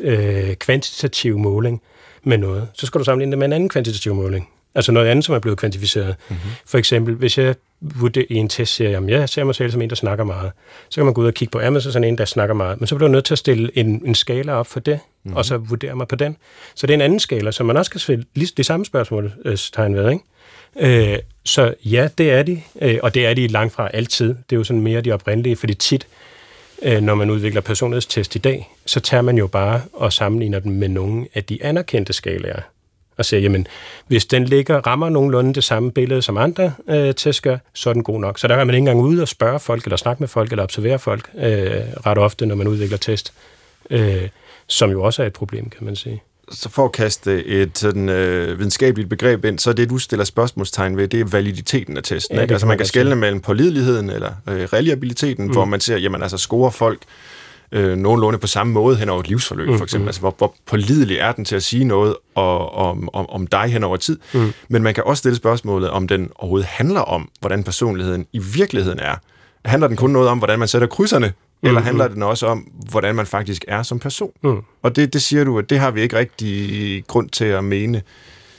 øh, 0.00 0.54
kvantitativ 0.54 1.38
måling 1.38 1.82
med 2.22 2.38
noget, 2.38 2.68
så 2.74 2.86
skal 2.86 2.98
du 2.98 3.04
sammenligne 3.04 3.30
det 3.32 3.38
med 3.38 3.46
en 3.46 3.52
anden 3.52 3.68
kvantitativ 3.68 4.14
måling. 4.14 4.48
Altså 4.74 4.92
noget 4.92 5.06
andet, 5.06 5.24
som 5.24 5.34
er 5.34 5.38
blevet 5.38 5.58
kvantificeret. 5.58 6.16
Mm-hmm. 6.28 6.50
For 6.66 6.78
eksempel, 6.78 7.14
hvis 7.14 7.38
jeg 7.38 7.54
vurderer 7.80 8.24
i 8.28 8.34
en 8.34 8.48
test 8.48 8.74
siger, 8.74 8.98
at 8.98 9.08
jeg 9.08 9.28
ser 9.28 9.44
mig 9.44 9.54
selv 9.54 9.70
som 9.70 9.82
en, 9.82 9.90
der 9.90 9.96
snakker 9.96 10.24
meget, 10.24 10.52
så 10.88 10.94
kan 10.94 11.04
man 11.04 11.14
gå 11.14 11.20
ud 11.20 11.26
og 11.26 11.34
kigge 11.34 11.52
på, 11.52 11.58
er 11.58 11.70
man 11.70 11.82
så 11.82 11.92
sådan 11.92 12.08
en, 12.08 12.18
der 12.18 12.24
snakker 12.24 12.54
meget? 12.54 12.80
Men 12.80 12.86
så 12.86 12.94
bliver 12.94 13.08
du 13.08 13.12
nødt 13.12 13.24
til 13.24 13.34
at 13.34 13.38
stille 13.38 13.78
en, 13.78 14.02
en 14.06 14.14
skala 14.14 14.52
op 14.52 14.66
for 14.66 14.80
det, 14.80 15.00
mm-hmm. 15.22 15.36
og 15.36 15.44
så 15.44 15.56
vurdere 15.56 15.96
mig 15.96 16.08
på 16.08 16.16
den. 16.16 16.36
Så 16.74 16.86
det 16.86 16.92
er 16.92 16.94
en 16.94 17.00
anden 17.00 17.20
skala, 17.20 17.50
som 17.50 17.66
man 17.66 17.76
også 17.76 17.90
kan 17.90 18.00
stille 18.00 18.24
lige 18.34 18.52
det 18.56 18.66
samme 18.66 18.86
spørgsmål 18.86 19.32
øh, 19.44 19.58
ved, 19.78 20.10
ikke? 20.10 21.12
Øh, 21.12 21.18
så 21.44 21.74
ja, 21.84 22.08
det 22.18 22.30
er 22.30 22.42
de, 22.42 22.62
øh, 22.82 22.98
og 23.02 23.14
det 23.14 23.26
er 23.26 23.34
de 23.34 23.46
langt 23.46 23.74
fra 23.74 23.88
altid. 23.94 24.28
Det 24.28 24.52
er 24.52 24.56
jo 24.56 24.64
sådan 24.64 24.82
mere 24.82 25.00
de 25.00 25.12
oprindelige, 25.12 25.56
fordi 25.56 25.74
tit, 25.74 26.06
øh, 26.82 27.02
når 27.02 27.14
man 27.14 27.30
udvikler 27.30 27.60
personlighedstest 27.60 28.36
i 28.36 28.38
dag, 28.38 28.70
så 28.86 29.00
tager 29.00 29.22
man 29.22 29.38
jo 29.38 29.46
bare 29.46 29.82
og 29.92 30.12
sammenligner 30.12 30.58
dem 30.58 30.72
med 30.72 30.88
nogle 30.88 31.26
af 31.34 31.44
de 31.44 31.64
anerkendte 31.64 32.12
skalaer 32.12 32.60
og 33.16 33.24
siger, 33.24 33.40
jamen, 33.40 33.66
hvis 34.06 34.26
den 34.26 34.44
ligger, 34.44 34.86
rammer 34.86 35.08
nogenlunde 35.08 35.54
det 35.54 35.64
samme 35.64 35.92
billede 35.92 36.22
som 36.22 36.36
andre 36.36 36.72
øh, 36.88 37.14
test 37.14 37.42
gør, 37.42 37.56
så 37.74 37.90
er 37.90 37.92
den 37.92 38.02
god 38.02 38.20
nok. 38.20 38.38
Så 38.38 38.48
der 38.48 38.54
er 38.54 38.64
man 38.64 38.74
ikke 38.74 38.78
engang 38.78 39.00
ude 39.00 39.22
og 39.22 39.28
spørge 39.28 39.60
folk, 39.60 39.84
eller 39.84 39.96
snakke 39.96 40.22
med 40.22 40.28
folk, 40.28 40.50
eller 40.50 40.62
observere 40.62 40.98
folk 40.98 41.30
øh, 41.34 41.70
ret 42.06 42.18
ofte, 42.18 42.46
når 42.46 42.54
man 42.54 42.68
udvikler 42.68 42.98
test, 42.98 43.32
øh, 43.90 44.28
som 44.66 44.90
jo 44.90 45.02
også 45.02 45.22
er 45.22 45.26
et 45.26 45.32
problem, 45.32 45.70
kan 45.70 45.84
man 45.84 45.96
sige. 45.96 46.22
Så 46.50 46.68
for 46.68 46.84
at 46.84 46.92
kaste 46.92 47.44
et 47.44 47.78
sådan, 47.78 48.08
øh, 48.08 48.58
videnskabeligt 48.58 49.08
begreb 49.08 49.44
ind, 49.44 49.58
så 49.58 49.70
er 49.70 49.74
det, 49.74 49.90
du 49.90 49.98
stiller 49.98 50.24
spørgsmålstegn 50.24 50.96
ved, 50.96 51.08
det 51.08 51.20
er 51.20 51.24
validiteten 51.24 51.96
af 51.96 52.02
testen. 52.02 52.36
Ja, 52.36 52.42
ikke? 52.42 52.54
Altså 52.54 52.66
man 52.66 52.76
kan 52.76 52.86
skelne 52.86 53.16
mellem 53.16 53.40
pålideligheden 53.40 54.10
eller 54.10 54.32
øh, 54.48 54.64
reliabiliteten, 54.64 55.46
mm. 55.46 55.52
hvor 55.52 55.64
man 55.64 55.80
siger, 55.80 55.98
jamen 55.98 56.22
altså 56.22 56.38
scorer 56.38 56.70
folk 56.70 56.98
øh, 57.72 57.96
nogenlunde 57.96 58.38
på 58.38 58.46
samme 58.46 58.72
måde 58.72 58.96
hen 58.96 59.08
over 59.08 59.20
et 59.20 59.28
livsforløb, 59.28 59.68
mm, 59.68 59.76
for 59.76 59.84
eksempel. 59.84 60.04
Mm. 60.04 60.08
Altså, 60.08 60.20
hvor, 60.20 60.34
hvor 60.38 60.54
pålidelig 60.66 61.16
er 61.16 61.32
den 61.32 61.44
til 61.44 61.56
at 61.56 61.62
sige 61.62 61.84
noget 61.84 62.16
og, 62.34 62.74
om, 62.74 63.08
om, 63.12 63.30
om 63.30 63.46
dig 63.46 63.64
hen 63.64 63.84
over 63.84 63.96
tid. 63.96 64.18
Mm. 64.34 64.52
Men 64.68 64.82
man 64.82 64.94
kan 64.94 65.04
også 65.04 65.18
stille 65.18 65.36
spørgsmålet, 65.36 65.90
om 65.90 66.08
den 66.08 66.30
overhovedet 66.34 66.66
handler 66.66 67.00
om, 67.00 67.30
hvordan 67.40 67.64
personligheden 67.64 68.26
i 68.32 68.38
virkeligheden 68.38 68.98
er. 68.98 69.14
Handler 69.64 69.88
den 69.88 69.96
kun 69.96 70.10
noget 70.10 70.28
om, 70.28 70.38
hvordan 70.38 70.58
man 70.58 70.68
sætter 70.68 70.88
krydserne, 70.88 71.32
mm, 71.62 71.68
eller 71.68 71.80
handler 71.80 72.08
mm. 72.08 72.14
den 72.14 72.22
også 72.22 72.46
om, 72.46 72.58
hvordan 72.90 73.14
man 73.14 73.26
faktisk 73.26 73.64
er 73.68 73.82
som 73.82 73.98
person? 73.98 74.32
Mm. 74.42 74.60
Og 74.82 74.96
det, 74.96 75.12
det 75.12 75.22
siger 75.22 75.44
du, 75.44 75.58
at 75.58 75.70
det 75.70 75.78
har 75.78 75.90
vi 75.90 76.00
ikke 76.00 76.18
rigtig 76.18 77.04
grund 77.06 77.30
til 77.30 77.44
at 77.44 77.64
mene. 77.64 78.02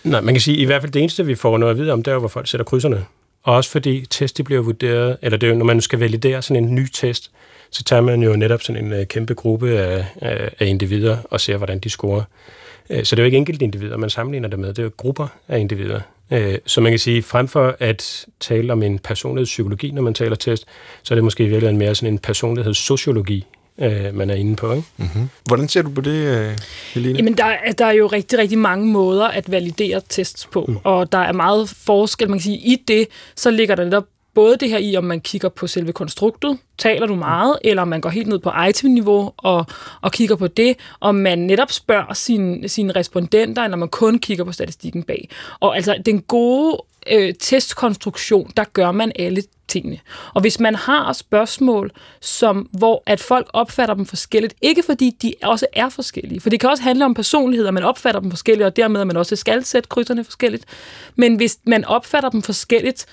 Nej, 0.03 0.21
man 0.21 0.33
kan 0.33 0.41
sige, 0.41 0.57
at 0.57 0.61
i 0.61 0.65
hvert 0.65 0.81
fald 0.81 0.91
det 0.91 1.01
eneste, 1.01 1.25
vi 1.25 1.35
får 1.35 1.57
noget 1.57 1.71
at 1.71 1.77
vide 1.77 1.93
om, 1.93 2.03
det 2.03 2.13
er 2.13 2.17
hvor 2.17 2.27
folk 2.27 2.47
sætter 2.47 2.63
krydserne. 2.63 3.05
Og 3.43 3.55
også 3.55 3.69
fordi 3.69 4.05
test 4.09 4.41
bliver 4.45 4.61
vurderet, 4.61 5.17
eller 5.21 5.37
det 5.37 5.49
er 5.49 5.55
når 5.55 5.65
man 5.65 5.81
skal 5.81 5.99
validere 5.99 6.41
sådan 6.41 6.63
en 6.63 6.75
ny 6.75 6.87
test, 6.93 7.31
så 7.71 7.83
tager 7.83 8.01
man 8.01 8.23
jo 8.23 8.35
netop 8.35 8.61
sådan 8.61 8.85
en 8.85 8.93
uh, 8.93 9.03
kæmpe 9.05 9.33
gruppe 9.33 9.79
af, 9.79 10.05
af, 10.59 10.65
individer 10.65 11.17
og 11.23 11.41
ser, 11.41 11.57
hvordan 11.57 11.79
de 11.79 11.89
scorer. 11.89 12.23
Uh, 12.89 13.03
så 13.03 13.15
det 13.15 13.19
er 13.19 13.23
jo 13.23 13.25
ikke 13.25 13.37
enkelte 13.37 13.65
individer, 13.65 13.97
man 13.97 14.09
sammenligner 14.09 14.47
det 14.49 14.59
med. 14.59 14.69
Det 14.69 14.79
er 14.79 14.83
jo 14.83 14.91
grupper 14.97 15.27
af 15.47 15.59
individer. 15.59 15.99
Uh, 16.31 16.39
så 16.65 16.81
man 16.81 16.91
kan 16.91 16.99
sige, 16.99 17.23
frem 17.23 17.47
for 17.47 17.75
at 17.79 18.25
tale 18.39 18.73
om 18.73 18.83
en 18.83 18.99
personlighedspsykologi, 18.99 19.91
når 19.91 20.01
man 20.01 20.13
taler 20.13 20.35
test, 20.35 20.65
så 21.03 21.13
er 21.13 21.15
det 21.15 21.23
måske 21.23 21.43
i 21.43 21.47
virkeligheden 21.47 21.77
mere 21.77 21.95
sådan 21.95 22.13
en 22.13 22.19
personlighedssociologi, 22.19 23.45
øh, 23.79 24.15
man 24.15 24.29
er 24.29 24.35
inde 24.35 24.55
på. 24.55 24.71
Ikke? 24.73 24.87
Mm-hmm. 24.97 25.29
Hvordan 25.45 25.67
ser 25.67 25.81
du 25.81 25.89
på 25.89 26.01
det, 26.01 26.11
øh, 26.37 26.57
Helene? 26.93 27.17
Jamen, 27.17 27.37
der, 27.37 27.45
er- 27.45 27.71
der 27.71 27.85
er 27.85 27.91
jo 27.91 28.07
rigtig, 28.07 28.39
rigtig 28.39 28.57
mange 28.57 28.85
måder 28.87 29.27
at 29.27 29.51
validere 29.51 30.01
tests 30.09 30.45
på, 30.45 30.65
mm. 30.67 30.77
og 30.83 31.11
der 31.11 31.17
er 31.17 31.31
meget 31.33 31.69
forskel, 31.69 32.29
man 32.29 32.39
kan 32.39 32.43
sige, 32.43 32.57
i 32.57 32.75
det, 32.87 33.07
så 33.35 33.51
ligger 33.51 33.75
der 33.75 33.83
netop 33.83 34.05
både 34.35 34.57
det 34.57 34.69
her 34.69 34.77
i, 34.77 34.95
om 34.95 35.03
man 35.03 35.21
kigger 35.21 35.49
på 35.49 35.67
selve 35.67 35.93
konstruktet, 35.93 36.57
taler 36.77 37.07
du 37.07 37.15
meget, 37.15 37.59
eller 37.61 37.81
om 37.81 37.87
man 37.87 38.01
går 38.01 38.09
helt 38.09 38.27
ned 38.27 38.39
på 38.39 38.51
item-niveau 38.69 39.33
og, 39.37 39.65
og 40.01 40.11
kigger 40.11 40.35
på 40.35 40.47
det, 40.47 40.77
om 40.99 41.15
man 41.15 41.39
netop 41.39 41.71
spørger 41.71 42.13
sine, 42.13 42.69
sine 42.69 42.93
respondenter, 42.93 43.63
eller 43.63 43.77
man 43.77 43.89
kun 43.89 44.19
kigger 44.19 44.43
på 44.43 44.51
statistikken 44.51 45.03
bag. 45.03 45.29
Og 45.59 45.75
altså, 45.75 46.01
den 46.05 46.21
gode 46.21 46.77
øh, 47.11 47.33
testkonstruktion, 47.39 48.51
der 48.57 48.63
gør 48.63 48.91
man 48.91 49.11
alle 49.15 49.43
tingene. 49.67 49.99
Og 50.33 50.41
hvis 50.41 50.59
man 50.59 50.75
har 50.75 51.13
spørgsmål, 51.13 51.91
som, 52.21 52.69
hvor 52.71 53.03
at 53.05 53.19
folk 53.19 53.49
opfatter 53.53 53.95
dem 53.95 54.05
forskelligt, 54.05 54.55
ikke 54.61 54.83
fordi 54.83 55.09
de 55.21 55.33
også 55.43 55.65
er 55.73 55.89
forskellige, 55.89 56.41
for 56.41 56.49
det 56.49 56.59
kan 56.59 56.69
også 56.69 56.83
handle 56.83 57.05
om 57.05 57.13
personligheder, 57.13 57.71
man 57.71 57.83
opfatter 57.83 58.21
dem 58.21 58.29
forskelligt, 58.29 58.65
og 58.65 58.75
dermed 58.75 59.01
at 59.01 59.07
man 59.07 59.17
også 59.17 59.35
skal 59.35 59.65
sætte 59.65 59.89
krydserne 59.89 60.23
forskelligt. 60.23 60.65
Men 61.15 61.35
hvis 61.35 61.59
man 61.63 61.85
opfatter 61.85 62.29
dem 62.29 62.41
forskelligt, 62.41 63.05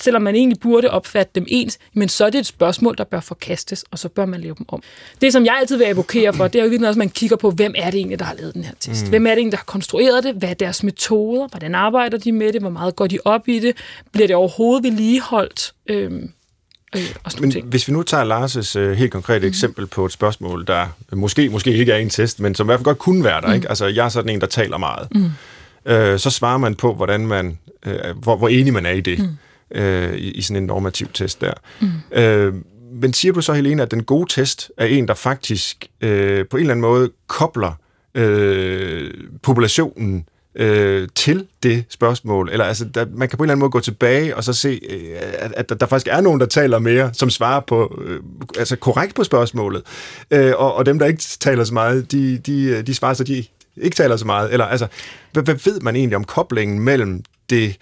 selvom 0.00 0.22
man 0.22 0.34
egentlig 0.34 0.60
burde 0.60 0.90
opfatte 0.90 1.32
dem 1.34 1.44
ens, 1.48 1.78
men 1.94 2.08
så 2.08 2.26
er 2.26 2.30
det 2.30 2.38
et 2.38 2.46
spørgsmål, 2.46 2.98
der 2.98 3.04
bør 3.04 3.20
forkastes, 3.20 3.84
og 3.90 3.98
så 3.98 4.08
bør 4.08 4.26
man 4.26 4.40
lave 4.40 4.54
dem 4.58 4.66
om. 4.68 4.82
Det, 5.20 5.32
som 5.32 5.44
jeg 5.44 5.56
altid 5.60 5.76
vil 5.76 5.84
advokere 5.84 6.32
for, 6.32 6.48
det 6.48 6.58
er 6.58 6.62
jo 6.62 6.70
virkelig 6.70 6.88
også, 6.88 6.98
at 6.98 7.04
man 7.04 7.10
kigger 7.10 7.36
på, 7.36 7.50
hvem 7.50 7.74
er 7.76 7.90
det 7.90 7.98
egentlig, 7.98 8.18
der 8.18 8.24
har 8.24 8.34
lavet 8.34 8.54
den 8.54 8.64
her 8.64 8.72
test? 8.80 9.04
Mm. 9.04 9.10
Hvem 9.10 9.26
er 9.26 9.30
det 9.30 9.38
egentlig, 9.38 9.52
der 9.52 9.58
har 9.58 9.64
konstrueret 9.64 10.24
det? 10.24 10.34
Hvad 10.34 10.48
er 10.48 10.54
deres 10.54 10.82
metoder? 10.82 11.48
Hvordan 11.48 11.74
arbejder 11.74 12.18
de 12.18 12.32
med 12.32 12.52
det? 12.52 12.60
Hvor 12.60 12.70
meget 12.70 12.96
går 12.96 13.06
de 13.06 13.18
op 13.24 13.48
i 13.48 13.58
det? 13.58 13.76
Bliver 14.12 14.26
det 14.26 14.36
overhovedet 14.36 14.84
vedligeholdt? 14.84 15.72
Øhm, 15.86 16.30
øh, 16.96 17.02
og 17.24 17.32
Men 17.40 17.50
ting. 17.50 17.66
hvis 17.66 17.88
vi 17.88 17.92
nu 17.92 18.02
tager 18.02 18.24
Lars' 18.24 18.78
øh, 18.78 18.96
helt 18.96 19.12
konkrete 19.12 19.40
mm. 19.40 19.48
eksempel 19.48 19.86
på 19.86 20.06
et 20.06 20.12
spørgsmål, 20.12 20.66
der 20.66 20.86
måske, 21.12 21.48
måske 21.48 21.72
ikke 21.72 21.92
er 21.92 21.96
en 21.96 22.10
test, 22.10 22.40
men 22.40 22.54
som 22.54 22.64
i 22.64 22.68
hvert 22.68 22.78
fald 22.78 22.84
godt 22.84 22.98
kunne 22.98 23.24
være 23.24 23.40
der. 23.40 23.48
Mm. 23.48 23.54
Ikke? 23.54 23.68
Altså, 23.68 23.86
jeg 23.86 24.04
er 24.04 24.08
sådan 24.08 24.30
en, 24.30 24.40
der 24.40 24.46
taler 24.46 24.78
meget. 24.78 25.08
Mm. 25.14 25.30
Øh, 25.86 26.18
så 26.18 26.30
svarer 26.30 26.58
man 26.58 26.74
på, 26.74 26.94
hvordan 26.94 27.26
man, 27.26 27.58
øh, 27.86 28.16
hvor, 28.16 28.36
hvor 28.36 28.48
enig 28.48 28.72
man 28.72 28.86
er 28.86 28.90
i 28.90 29.00
det, 29.00 29.18
mm. 29.18 29.28
Øh, 29.74 30.14
i, 30.14 30.30
i 30.30 30.42
sådan 30.42 30.62
en 30.62 30.66
normativ 30.66 31.08
test 31.14 31.40
der. 31.40 31.52
Mm. 31.80 31.88
Øh, 32.12 32.54
men 32.92 33.12
siger 33.12 33.32
du 33.32 33.40
så, 33.40 33.52
Helene, 33.52 33.82
at 33.82 33.90
den 33.90 34.04
gode 34.04 34.32
test 34.32 34.70
er 34.76 34.86
en, 34.86 35.08
der 35.08 35.14
faktisk 35.14 35.86
øh, 36.00 36.46
på 36.50 36.56
en 36.56 36.60
eller 36.60 36.72
anden 36.72 36.80
måde 36.80 37.10
kobler 37.26 37.72
øh, 38.14 39.10
populationen 39.42 40.24
øh, 40.54 41.08
til 41.14 41.46
det 41.62 41.84
spørgsmål? 41.88 42.48
Eller 42.52 42.64
altså, 42.64 42.84
der, 42.84 43.06
man 43.14 43.28
kan 43.28 43.36
på 43.36 43.42
en 43.42 43.46
eller 43.46 43.52
anden 43.52 43.60
måde 43.60 43.70
gå 43.70 43.80
tilbage 43.80 44.36
og 44.36 44.44
så 44.44 44.52
se, 44.52 44.80
øh, 44.90 45.16
at, 45.38 45.52
at 45.56 45.68
der, 45.68 45.74
der 45.74 45.86
faktisk 45.86 46.08
er 46.10 46.20
nogen, 46.20 46.40
der 46.40 46.46
taler 46.46 46.78
mere, 46.78 47.10
som 47.14 47.30
svarer 47.30 47.60
på, 47.60 48.02
øh, 48.04 48.20
altså 48.58 48.76
korrekt 48.76 49.14
på 49.14 49.24
spørgsmålet. 49.24 49.82
Øh, 50.30 50.52
og, 50.56 50.74
og 50.74 50.86
dem, 50.86 50.98
der 50.98 51.06
ikke 51.06 51.22
taler 51.40 51.64
så 51.64 51.74
meget, 51.74 52.12
de, 52.12 52.38
de, 52.38 52.82
de 52.82 52.94
svarer 52.94 53.14
så, 53.14 53.24
de 53.24 53.44
ikke 53.76 53.96
taler 53.96 54.16
så 54.16 54.26
meget. 54.26 54.52
Eller 54.52 54.64
altså, 54.64 54.86
hvad, 55.32 55.42
hvad 55.42 55.54
ved 55.64 55.80
man 55.80 55.96
egentlig 55.96 56.16
om 56.16 56.24
koblingen 56.24 56.80
mellem 56.80 57.22
det, 57.50 57.76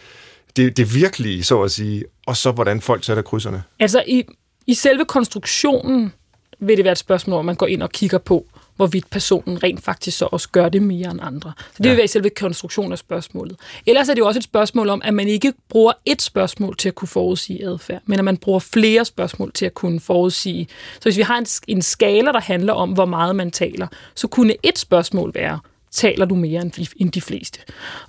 det, 0.57 0.77
det 0.77 0.95
virkelige, 0.95 1.45
så 1.45 1.63
at 1.63 1.71
sige, 1.71 2.05
og 2.27 2.37
så 2.37 2.53
hvordan 2.53 2.81
folk 2.81 3.05
sætter 3.05 3.23
krydserne? 3.23 3.63
Altså, 3.81 4.03
i, 4.07 4.25
i 4.67 4.75
selve 4.75 5.05
konstruktionen 5.05 6.13
vil 6.61 6.77
det 6.77 6.85
være 6.85 6.93
et 6.93 6.99
spørgsmål, 6.99 7.35
hvor 7.35 7.43
man 7.43 7.55
går 7.55 7.67
ind 7.67 7.83
og 7.83 7.91
kigger 7.91 8.19
på, 8.19 8.47
hvorvidt 8.77 9.11
personen 9.11 9.63
rent 9.63 9.85
faktisk 9.85 10.19
så 10.19 10.29
også 10.33 10.49
gør 10.53 10.69
det 10.69 10.83
mere 10.83 11.11
end 11.11 11.21
andre. 11.23 11.53
Så 11.59 11.79
det 11.79 11.85
ja. 11.85 11.91
vil 11.91 11.97
være 11.97 12.05
i 12.05 12.09
selve 12.09 12.31
konstruktionen 12.31 12.93
af 12.93 12.99
spørgsmålet. 12.99 13.57
Ellers 13.87 14.09
er 14.09 14.15
det 14.15 14.19
jo 14.19 14.27
også 14.27 14.39
et 14.39 14.45
spørgsmål 14.45 14.89
om, 14.89 15.03
at 15.05 15.15
man 15.15 15.29
ikke 15.29 15.53
bruger 15.69 15.93
et 16.07 16.23
spørgsmål 16.23 16.77
til 16.77 16.89
at 16.89 16.95
kunne 16.95 17.09
forudsige 17.09 17.67
adfærd, 17.67 18.03
men 18.07 18.19
at 18.19 18.25
man 18.25 18.37
bruger 18.37 18.59
flere 18.59 19.05
spørgsmål 19.05 19.53
til 19.53 19.67
at 19.67 19.75
kunne 19.75 20.01
forudsige. 20.01 20.69
Så 20.95 21.03
hvis 21.03 21.17
vi 21.17 21.23
har 21.23 21.39
en, 21.39 21.47
en 21.69 21.83
skala, 21.83 22.33
der 22.33 22.41
handler 22.41 22.73
om, 22.73 22.91
hvor 22.93 23.05
meget 23.05 23.37
man 23.37 23.51
taler, 23.51 23.87
så 24.15 24.29
kunne 24.29 24.55
et 24.63 24.79
spørgsmål 24.79 25.33
være, 25.35 25.59
taler 25.91 26.25
du 26.25 26.35
mere 26.35 26.63
end 26.63 26.73
de, 26.73 26.87
end 26.97 27.13
de 27.13 27.21
fleste? 27.21 27.61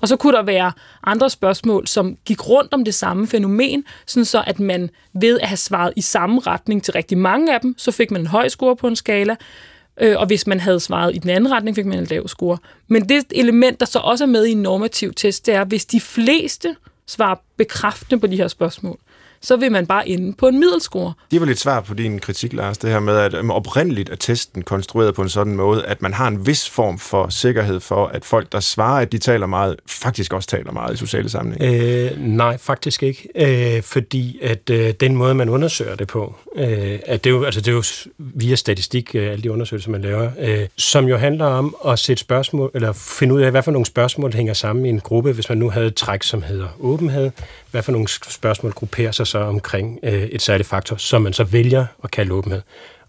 Og 0.02 0.08
så 0.08 0.16
kunne 0.16 0.38
der 0.38 0.44
være 0.44 0.72
andre 1.04 1.30
spørgsmål, 1.30 1.88
som 1.88 2.18
gik 2.26 2.50
rundt 2.50 2.74
om 2.74 2.86
det 2.86 2.96
samme 2.96 3.28
fænomen, 3.28 3.84
sådan 4.06 4.26
så 4.26 4.44
at 4.48 4.60
man 4.60 4.90
ved 5.14 5.40
at 5.40 5.48
have 5.48 5.58
svaret 5.58 5.94
i 5.96 6.02
samme 6.02 6.40
retning 6.40 6.84
til 6.84 6.92
rigtig 6.92 7.18
mange 7.18 7.54
af 7.54 7.62
dem, 7.62 7.76
så 7.78 7.92
fik 7.92 8.12
man 8.12 8.22
en 8.22 8.28
høj 8.28 8.48
score 8.48 8.76
på 8.76 8.88
en 8.88 8.96
skala, 8.96 9.36
øh, 10.02 10.20
og 10.20 10.26
hvis 10.26 10.48
man 10.48 10.60
havde 10.60 10.80
svaret 10.80 11.16
i 11.16 11.18
den 11.18 11.30
anden 11.30 11.52
retning, 11.52 11.76
fik 11.76 11.86
man 11.86 12.00
en 12.00 12.06
lav 12.06 12.28
score. 12.28 12.58
Men 12.88 13.10
det 13.10 13.26
element, 13.32 13.80
der 13.80 13.86
så 13.86 14.00
også 14.00 14.24
er 14.24 14.28
med 14.28 14.46
i 14.46 14.52
en 14.52 14.62
normativ 14.62 15.14
test, 15.14 15.46
det 15.46 15.54
er, 15.54 15.64
hvis 15.64 15.86
de 15.86 16.02
fleste 16.02 16.76
svarer 17.08 17.36
bekræftende 17.58 18.20
på 18.20 18.28
de 18.28 18.36
her 18.36 18.48
spørgsmål, 18.48 19.00
så 19.42 19.56
vil 19.58 19.72
man 19.72 19.86
bare 19.86 20.10
ende 20.10 20.34
på 20.34 20.48
en 20.48 20.60
middelscore. 20.60 21.14
Det 21.32 21.40
var 21.40 21.46
lidt 21.46 21.60
svar 21.60 21.82
på 21.82 21.94
din 21.94 22.20
kritik, 22.20 22.54
Lars, 22.54 22.78
det 22.78 22.90
her 22.90 23.00
med, 23.00 23.18
at 23.18 23.34
øhm, 23.34 23.52
oprindeligt 23.52 24.10
er 24.10 24.16
testen 24.16 24.62
konstrueret 24.62 25.16
på 25.16 25.22
en 25.22 25.30
sådan 25.30 25.56
måde, 25.56 25.86
at 25.86 26.02
man 26.02 26.14
har 26.14 26.28
en 26.28 26.48
vis 26.48 26.70
form 26.70 27.00
for 27.00 27.30
sikkerhed 27.30 27.80
for, 27.80 28.08
at 28.08 28.26
folk, 28.26 28.52
der 28.52 28.60
svarer, 28.60 29.02
at 29.02 29.12
de 29.12 29.18
taler 29.18 29.46
meget, 29.46 29.76
faktisk 29.88 30.34
også 30.34 30.50
taler 30.50 30.72
meget 30.72 30.94
i 30.94 30.98
sociale 30.98 31.30
sammenhænge. 31.30 32.12
Øh, 32.12 32.20
nej, 32.20 32.58
faktisk 32.58 33.04
ikke. 33.04 33.28
Øh, 33.36 33.84
fordi 33.84 34.40
at 34.42 34.70
øh, 34.70 34.94
den 35.00 35.16
måde, 35.16 35.36
man 35.36 35.50
undersøger 35.50 35.96
det 35.96 36.08
på, 36.08 36.36
øh, 36.56 37.00
at 37.06 37.24
det, 37.24 37.30
er 37.30 37.34
jo, 37.34 37.44
altså, 37.44 37.62
det 37.62 37.68
er 37.68 37.76
jo 37.76 37.84
via 38.18 38.56
statistik, 38.56 39.16
øh, 39.16 39.32
alle 39.32 39.44
de 39.44 39.52
undersøgelser, 39.52 39.92
man 39.92 40.02
laver, 40.02 40.30
øh, 40.40 40.68
som 40.76 41.06
jo 41.06 41.18
handler 41.18 41.46
om 41.46 41.76
at 41.88 42.00
sætte 42.00 42.22
spørgsmål, 42.22 42.72
eller 42.74 42.92
finde 42.94 43.34
ud 43.36 43.42
af, 43.42 43.52
hvad 43.52 43.64
for 43.64 43.72
nogle 43.72 43.86
spørgsmål 43.86 44.32
der 44.32 44.38
hænger 44.38 44.54
sammen 44.54 44.86
i 44.86 44.90
en 44.90 45.00
gruppe, 45.00 45.32
hvis 45.32 45.50
man 45.50 45.58
nu 45.58 45.70
havde 45.70 45.88
et 45.88 45.96
træk, 45.96 46.24
som 46.24 46.42
hedder 46.42 46.68
åbenhed, 46.80 47.32
hvad 47.72 47.84
for 47.84 47.92
nogle 47.92 48.08
spørgsmål 48.08 48.72
grupperer 48.72 49.12
sig 49.12 49.28
så 49.28 49.40
omkring 49.40 50.00
øh, 50.04 50.24
et 50.24 50.42
særligt 50.42 50.70
faktor, 50.70 50.96
som 50.96 51.22
man 51.22 51.34
så 51.34 51.44
vælger 51.44 51.86
at 52.04 52.12
kalde 52.12 52.34
åbenhed. 52.34 52.62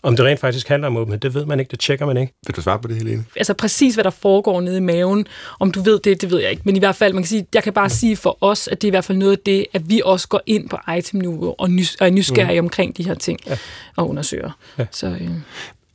Om 0.02 0.16
det 0.16 0.24
rent 0.24 0.40
faktisk 0.40 0.68
handler 0.68 0.88
om 0.88 0.96
åbenhed, 0.96 1.20
det 1.20 1.34
ved 1.34 1.46
man 1.46 1.60
ikke, 1.60 1.70
det 1.70 1.80
tjekker 1.80 2.06
man 2.06 2.16
ikke. 2.16 2.32
Vil 2.46 2.56
du 2.56 2.62
svare 2.62 2.78
på 2.78 2.88
det, 2.88 2.96
Helene? 2.96 3.24
altså 3.36 3.54
præcis, 3.54 3.94
hvad 3.94 4.04
der 4.04 4.10
foregår 4.10 4.60
nede 4.60 4.76
i 4.76 4.80
maven. 4.80 5.26
Om 5.60 5.70
du 5.70 5.82
ved 5.82 6.00
det, 6.04 6.22
det 6.22 6.30
ved 6.30 6.40
jeg 6.40 6.50
ikke. 6.50 6.62
Men 6.64 6.76
i 6.76 6.78
hvert 6.78 6.96
fald, 6.96 7.12
man 7.12 7.22
kan 7.22 7.28
sige, 7.28 7.46
jeg 7.54 7.62
kan 7.62 7.72
bare 7.72 7.90
sige 7.90 8.16
for 8.16 8.38
os, 8.40 8.68
at 8.68 8.82
det 8.82 8.88
er 8.88 8.90
i 8.90 8.90
hvert 8.90 9.04
fald 9.04 9.18
noget 9.18 9.32
af 9.32 9.38
det, 9.46 9.66
at 9.72 9.90
vi 9.90 10.02
også 10.04 10.28
går 10.28 10.40
ind 10.46 10.68
på 10.68 10.78
item-niveau 10.98 11.54
og, 11.58 11.70
nys- 11.70 11.96
og 12.00 12.06
er 12.06 12.10
nysgerrige 12.10 12.60
mm. 12.60 12.66
omkring 12.66 12.96
de 12.96 13.04
her 13.04 13.14
ting 13.14 13.40
ja. 13.46 13.58
og 13.96 14.08
undersøger. 14.08 14.50
Ja. 14.78 14.86
Så, 14.90 15.06
øh, 15.06 15.30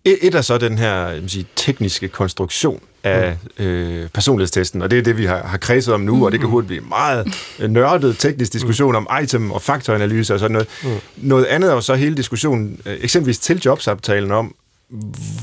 Et, 0.05 0.17
et 0.21 0.35
er 0.35 0.41
så 0.41 0.57
den 0.57 0.77
her 0.77 1.07
jeg 1.07 1.21
sige, 1.27 1.45
tekniske 1.55 2.07
konstruktion 2.07 2.81
af 3.03 3.37
øh, 3.59 4.09
personlighedstesten, 4.09 4.81
og 4.81 4.91
det 4.91 4.99
er 4.99 5.03
det, 5.03 5.17
vi 5.17 5.25
har, 5.25 5.43
har 5.43 5.57
kredset 5.57 5.93
om 5.93 6.01
nu, 6.01 6.15
mm. 6.15 6.21
og 6.21 6.31
det 6.31 6.39
kan 6.39 6.49
hurtigt 6.49 6.67
blive 6.67 6.81
meget 6.81 7.27
øh, 7.59 7.69
nørdet 7.69 8.17
teknisk 8.17 8.53
diskussion 8.53 8.91
mm. 8.91 8.95
om 8.95 9.23
item- 9.23 9.51
og 9.51 9.61
faktoranalyse 9.61 10.33
og 10.33 10.39
sådan 10.39 10.51
noget. 10.51 10.67
Mm. 10.83 10.89
Noget 11.17 11.45
andet 11.45 11.69
er 11.69 11.73
jo 11.73 11.81
så 11.81 11.95
hele 11.95 12.15
diskussionen, 12.17 12.79
øh, 12.85 12.97
eksempelvis 13.01 13.39
til 13.39 13.61
jobsamtalen 13.65 14.31
om, 14.31 14.55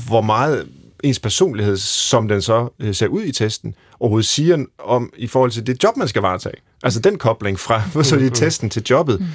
hvor 0.07 0.21
meget 0.21 0.67
ens 1.03 1.19
personlighed, 1.19 1.77
som 1.77 2.27
den 2.27 2.41
så 2.41 2.69
øh, 2.79 2.95
ser 2.95 3.07
ud 3.07 3.23
i 3.23 3.31
testen, 3.31 3.75
overhovedet 3.99 4.27
siger 4.27 4.65
om 4.79 5.13
i 5.17 5.27
forhold 5.27 5.51
til 5.51 5.67
det 5.67 5.83
job, 5.83 5.97
man 5.97 6.07
skal 6.07 6.21
varetage. 6.21 6.57
Altså 6.83 6.99
den 6.99 7.17
kobling 7.17 7.59
fra 7.59 7.81
så 8.03 8.15
i 8.15 8.29
testen 8.29 8.69
til 8.69 8.83
jobbet. 8.89 9.19
Mm. 9.19 9.25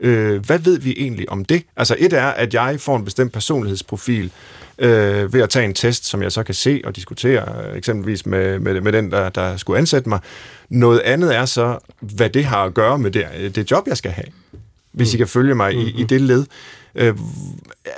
Øh, 0.00 0.46
hvad 0.46 0.58
ved 0.58 0.78
vi 0.78 0.94
egentlig 0.98 1.30
om 1.30 1.44
det? 1.44 1.62
Altså 1.76 1.96
et 1.98 2.12
er, 2.12 2.26
at 2.26 2.54
jeg 2.54 2.80
får 2.80 2.96
en 2.96 3.04
bestemt 3.04 3.32
personlighedsprofil 3.32 4.32
øh, 4.78 5.32
ved 5.32 5.40
at 5.40 5.50
tage 5.50 5.64
en 5.64 5.74
test, 5.74 6.06
som 6.06 6.22
jeg 6.22 6.32
så 6.32 6.42
kan 6.42 6.54
se 6.54 6.80
og 6.84 6.96
diskutere, 6.96 7.68
øh, 7.70 7.76
eksempelvis 7.76 8.26
med, 8.26 8.58
med, 8.58 8.80
med 8.80 8.92
den, 8.92 9.10
der, 9.10 9.28
der 9.28 9.56
skulle 9.56 9.78
ansætte 9.78 10.08
mig. 10.08 10.20
Noget 10.68 11.00
andet 11.00 11.36
er 11.36 11.44
så, 11.44 11.78
hvad 12.00 12.30
det 12.30 12.44
har 12.44 12.64
at 12.64 12.74
gøre 12.74 12.98
med 12.98 13.10
det, 13.10 13.54
det 13.54 13.70
job, 13.70 13.88
jeg 13.88 13.96
skal 13.96 14.10
have. 14.10 14.26
Hvis 14.92 15.14
I 15.14 15.16
kan 15.16 15.28
følge 15.28 15.54
mig 15.54 15.74
i, 15.74 16.00
i 16.00 16.04
det 16.04 16.20
led. 16.20 16.44
Øh, 16.94 17.14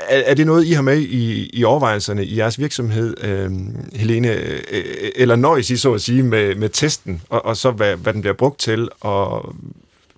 er, 0.09 0.23
er 0.27 0.35
det 0.35 0.47
noget, 0.47 0.65
I 0.65 0.73
har 0.73 0.83
med 0.83 0.99
i, 0.99 1.51
i 1.53 1.65
overvejelserne 1.65 2.25
i 2.25 2.39
jeres 2.39 2.59
virksomhed, 2.59 3.25
øh, 3.25 3.51
Helene, 3.95 4.29
øh, 4.71 4.85
eller 5.17 5.37
nøjes 5.37 5.71
I 5.71 5.77
så 5.77 5.93
at 5.93 6.01
sige 6.01 6.23
med, 6.23 6.55
med 6.55 6.69
testen, 6.69 7.23
og, 7.29 7.45
og 7.45 7.57
så 7.57 7.71
hvad, 7.71 7.97
hvad 7.97 8.13
den 8.13 8.21
bliver 8.21 8.35
brugt 8.35 8.61
til, 8.61 8.89
og 9.01 9.55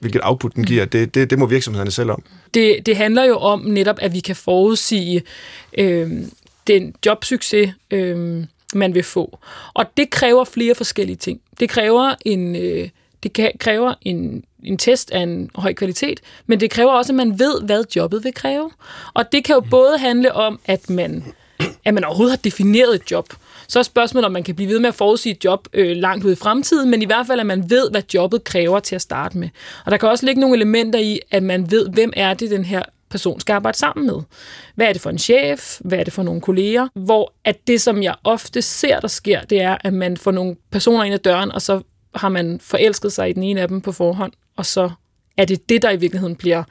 hvilket 0.04 0.20
output 0.24 0.54
den 0.56 0.64
giver, 0.64 0.84
det, 0.84 1.14
det, 1.14 1.30
det 1.30 1.38
må 1.38 1.46
virksomhederne 1.46 1.90
selv 1.90 2.10
om. 2.10 2.22
det, 2.54 2.86
det 2.86 2.96
handler 2.96 3.24
jo 3.24 3.36
om 3.36 3.60
netop, 3.60 3.96
at 4.00 4.14
vi 4.14 4.20
kan 4.20 4.36
forudsige 4.36 5.22
øh, 5.78 6.10
den 6.66 6.94
jobsucces, 7.06 7.70
øh, 7.90 8.44
man 8.74 8.94
vil 8.94 9.02
få. 9.02 9.38
Og 9.74 9.84
det 9.96 10.10
kræver 10.10 10.44
flere 10.44 10.74
forskellige 10.74 11.16
ting. 11.16 11.40
Det 11.60 11.68
kræver 11.68 12.14
en, 12.24 12.56
øh, 12.56 12.88
det 13.22 13.50
kræver 13.58 13.94
en, 14.02 14.44
en 14.62 14.78
test 14.78 15.10
af 15.10 15.20
en 15.20 15.50
høj 15.54 15.74
kvalitet, 15.74 16.20
men 16.46 16.60
det 16.60 16.70
kræver 16.70 16.92
også, 16.92 17.12
at 17.12 17.16
man 17.16 17.38
ved, 17.38 17.62
hvad 17.62 17.84
jobbet 17.96 18.24
vil 18.24 18.34
kræve. 18.34 18.70
Og 19.14 19.32
det 19.32 19.44
kan 19.44 19.54
jo 19.54 19.60
både 19.60 19.98
handle 19.98 20.32
om, 20.32 20.60
at 20.64 20.90
man, 20.90 21.24
at 21.84 21.94
man 21.94 22.04
overhovedet 22.04 22.32
har 22.32 22.42
defineret 22.42 22.94
et 22.94 23.10
job. 23.10 23.28
Så 23.68 23.78
er 23.78 23.82
spørgsmålet, 23.82 24.26
om 24.26 24.32
man 24.32 24.42
kan 24.42 24.54
blive 24.54 24.70
ved 24.70 24.78
med 24.78 24.88
at 24.88 24.94
forudsige 24.94 25.34
et 25.34 25.44
job 25.44 25.68
øh, 25.72 25.96
langt 25.96 26.24
ud 26.24 26.32
i 26.32 26.34
fremtiden, 26.34 26.90
men 26.90 27.02
i 27.02 27.04
hvert 27.04 27.26
fald, 27.26 27.40
at 27.40 27.46
man 27.46 27.70
ved, 27.70 27.90
hvad 27.90 28.02
jobbet 28.14 28.44
kræver 28.44 28.80
til 28.80 28.94
at 28.94 29.02
starte 29.02 29.38
med. 29.38 29.48
Og 29.84 29.90
der 29.90 29.96
kan 29.96 30.08
også 30.08 30.26
ligge 30.26 30.40
nogle 30.40 30.56
elementer 30.56 30.98
i, 30.98 31.20
at 31.30 31.42
man 31.42 31.70
ved, 31.70 31.88
hvem 31.88 32.12
er 32.16 32.34
det, 32.34 32.50
den 32.50 32.64
her 32.64 32.82
person 33.10 33.40
skal 33.40 33.52
arbejde 33.52 33.78
sammen 33.78 34.06
med. 34.06 34.22
Hvad 34.74 34.86
er 34.86 34.92
det 34.92 35.02
for 35.02 35.10
en 35.10 35.18
chef? 35.18 35.80
Hvad 35.80 35.98
er 35.98 36.04
det 36.04 36.12
for 36.12 36.22
nogle 36.22 36.40
kolleger? 36.40 36.88
Hvor 36.94 37.32
at 37.44 37.66
det, 37.66 37.80
som 37.80 38.02
jeg 38.02 38.14
ofte 38.24 38.62
ser, 38.62 39.00
der 39.00 39.08
sker, 39.08 39.40
det 39.40 39.60
er, 39.60 39.76
at 39.80 39.92
man 39.92 40.16
får 40.16 40.30
nogle 40.30 40.56
personer 40.70 41.04
ind 41.04 41.14
ad 41.14 41.18
døren, 41.18 41.52
og 41.52 41.62
så 41.62 41.80
har 42.14 42.28
man 42.28 42.60
forelsket 42.62 43.12
sig 43.12 43.30
i 43.30 43.32
den 43.32 43.42
ene 43.42 43.60
af 43.60 43.68
dem 43.68 43.80
på 43.80 43.92
forhånd, 43.92 44.32
og 44.56 44.66
så 44.66 44.90
er 45.36 45.44
det 45.44 45.68
det, 45.68 45.82
der 45.82 45.90
i 45.90 45.96
virkeligheden 45.96 46.36
bliver 46.36 46.62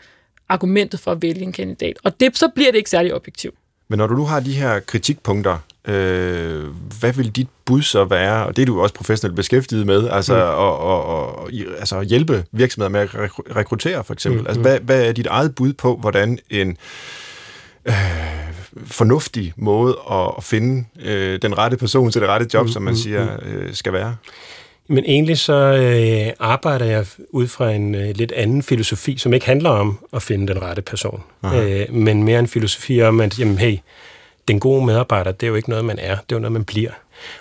argumentet 0.50 1.00
for 1.00 1.12
at 1.12 1.22
vælge 1.22 1.42
en 1.42 1.52
kandidat. 1.52 1.98
Og 2.04 2.20
det, 2.20 2.38
så 2.38 2.48
bliver 2.56 2.72
det 2.72 2.78
ikke 2.78 2.90
særlig 2.90 3.14
objektivt. 3.14 3.56
Men 3.88 3.98
når 3.98 4.08
du 4.08 4.16
nu 4.16 4.26
har 4.26 4.40
de 4.40 4.54
her 4.54 4.80
kritikpunkter, 4.80 5.58
øh, 5.88 6.64
hvad 7.00 7.14
vil 7.14 7.32
dit 7.32 7.48
bud 7.66 7.82
så 7.82 8.06
være? 8.06 8.46
Og 8.46 8.56
det 8.56 8.62
er 8.62 8.66
du 8.66 8.82
også 8.82 8.96
professionelt 8.96 9.36
beskæftiget 9.36 9.86
med, 9.86 10.10
altså, 10.10 10.36
mm. 10.36 10.42
og, 10.42 10.80
og, 10.80 11.06
og, 11.06 11.50
altså 11.80 12.02
hjælpe 12.02 12.46
virksomheder 12.52 12.90
med 12.90 13.00
at 13.00 13.10
rekruttere, 13.56 14.04
for 14.04 14.14
eksempel. 14.14 14.42
Mm. 14.42 14.48
Altså, 14.48 14.62
hvad, 14.62 14.80
hvad 14.80 15.06
er 15.08 15.12
dit 15.12 15.28
eget 15.28 15.56
bud 15.56 15.74
på, 15.74 15.96
hvordan 15.96 16.40
en 16.50 16.78
øh, 17.86 17.94
fornuftig 18.86 19.54
måde 19.56 19.98
at, 20.12 20.32
at 20.38 20.44
finde 20.44 20.86
øh, 21.02 21.42
den 21.42 21.58
rette 21.58 21.78
person 21.78 22.12
til 22.12 22.22
det 22.22 22.30
rette 22.30 22.48
job, 22.54 22.66
mm. 22.66 22.72
som 22.72 22.84
man 22.84 22.98
siger, 22.98 23.28
øh, 23.46 23.74
skal 23.74 23.94
være? 23.94 24.16
Men 24.88 25.04
egentlig 25.08 25.38
så 25.38 25.54
øh, 25.54 26.34
arbejder 26.40 26.86
jeg 26.86 27.06
ud 27.30 27.48
fra 27.48 27.72
en 27.72 27.96
øh, 27.96 28.16
lidt 28.16 28.32
anden 28.32 28.64
filosofi, 28.64 29.18
som 29.18 29.34
ikke 29.34 29.46
handler 29.46 29.70
om 29.70 30.00
at 30.14 30.22
finde 30.22 30.54
den 30.54 30.62
rette 30.62 30.82
person, 30.82 31.24
øh, 31.46 31.94
men 31.94 32.24
mere 32.24 32.40
en 32.40 32.48
filosofi 32.48 33.02
om, 33.02 33.22
at 33.22 33.40
jamen, 33.40 33.58
hey, 33.58 33.78
den 34.48 34.60
gode 34.60 34.86
medarbejder, 34.86 35.32
det 35.32 35.44
er 35.44 35.50
jo 35.50 35.56
ikke 35.56 35.70
noget, 35.70 35.86
man 35.86 36.00
er, 36.00 36.16
det 36.16 36.32
er 36.32 36.36
jo 36.36 36.40
noget, 36.40 36.52
man 36.52 36.64
bliver. 36.64 36.92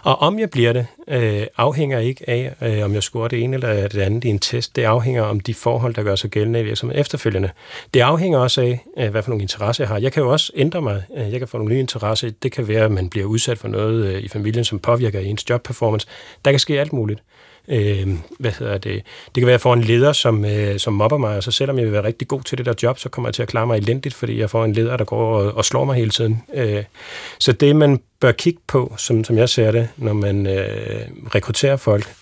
Og 0.02 0.18
om 0.18 0.38
jeg 0.38 0.50
bliver 0.50 0.72
det, 0.72 0.86
øh, 1.08 1.46
afhænger 1.56 1.98
ikke 1.98 2.30
af, 2.30 2.54
øh, 2.62 2.84
om 2.84 2.94
jeg 2.94 3.02
scorer 3.02 3.28
det 3.28 3.42
ene 3.42 3.54
eller 3.54 3.88
det 3.88 4.00
andet 4.00 4.24
i 4.24 4.28
en 4.28 4.38
test. 4.38 4.76
Det 4.76 4.84
afhænger 4.84 5.22
om 5.22 5.40
de 5.40 5.54
forhold, 5.54 5.94
der 5.94 6.02
gør 6.02 6.14
sig 6.14 6.30
gældende 6.30 6.60
i 6.60 6.62
virksomheden 6.62 7.00
efterfølgende. 7.00 7.50
Det 7.94 8.00
afhænger 8.00 8.38
også 8.38 8.60
af, 8.60 8.84
øh, 8.98 9.10
hvad 9.10 9.22
for 9.22 9.30
nogle 9.30 9.42
interesser 9.42 9.84
jeg 9.84 9.88
har. 9.88 9.98
Jeg 9.98 10.12
kan 10.12 10.22
jo 10.22 10.32
også 10.32 10.52
ændre 10.56 10.82
mig. 10.82 11.02
Øh, 11.16 11.32
jeg 11.32 11.38
kan 11.38 11.48
få 11.48 11.58
nogle 11.58 11.74
nye 11.74 11.80
interesser. 11.80 12.30
Det 12.42 12.52
kan 12.52 12.68
være, 12.68 12.84
at 12.84 12.92
man 12.92 13.08
bliver 13.08 13.26
udsat 13.26 13.58
for 13.58 13.68
noget 13.68 14.06
øh, 14.06 14.22
i 14.22 14.28
familien, 14.28 14.64
som 14.64 14.78
påvirker 14.78 15.20
ens 15.20 15.50
jobperformance. 15.50 16.06
Der 16.44 16.50
kan 16.50 16.60
ske 16.60 16.80
alt 16.80 16.92
muligt. 16.92 17.22
Øh, 17.68 18.08
hvad 18.38 18.50
hedder 18.58 18.78
det? 18.78 19.02
Det 19.34 19.34
kan 19.34 19.46
være, 19.46 19.50
at 19.50 19.52
jeg 19.52 19.60
får 19.60 19.74
en 19.74 19.80
leder, 19.80 20.12
som, 20.12 20.44
øh, 20.44 20.78
som 20.78 20.92
mobber 20.92 21.18
mig, 21.18 21.36
og 21.36 21.42
så 21.42 21.50
selvom 21.50 21.78
jeg 21.78 21.84
vil 21.84 21.92
være 21.92 22.04
rigtig 22.04 22.28
god 22.28 22.42
til 22.42 22.58
det 22.58 22.66
der 22.66 22.74
job, 22.82 22.98
så 22.98 23.08
kommer 23.08 23.28
jeg 23.28 23.34
til 23.34 23.42
at 23.42 23.48
klare 23.48 23.66
mig 23.66 23.78
elendigt, 23.78 24.14
fordi 24.14 24.38
jeg 24.38 24.50
får 24.50 24.64
en 24.64 24.72
leder, 24.72 24.96
der 24.96 25.04
går 25.04 25.38
og, 25.38 25.56
og 25.56 25.64
slår 25.64 25.84
mig 25.84 25.96
hele 25.96 26.10
tiden. 26.10 26.42
Øh, 26.54 26.84
så 27.38 27.52
det, 27.52 27.76
man 27.76 28.00
bør 28.20 28.32
kigge 28.32 28.60
på, 28.66 28.94
som, 28.96 29.24
som 29.24 29.38
jeg 29.38 29.48
ser 29.48 29.70
det, 29.70 29.88
når 29.96 30.12
man 30.12 30.46
øh, 30.46 31.06
rekrutterer 31.34 31.76
folk, 31.76 32.14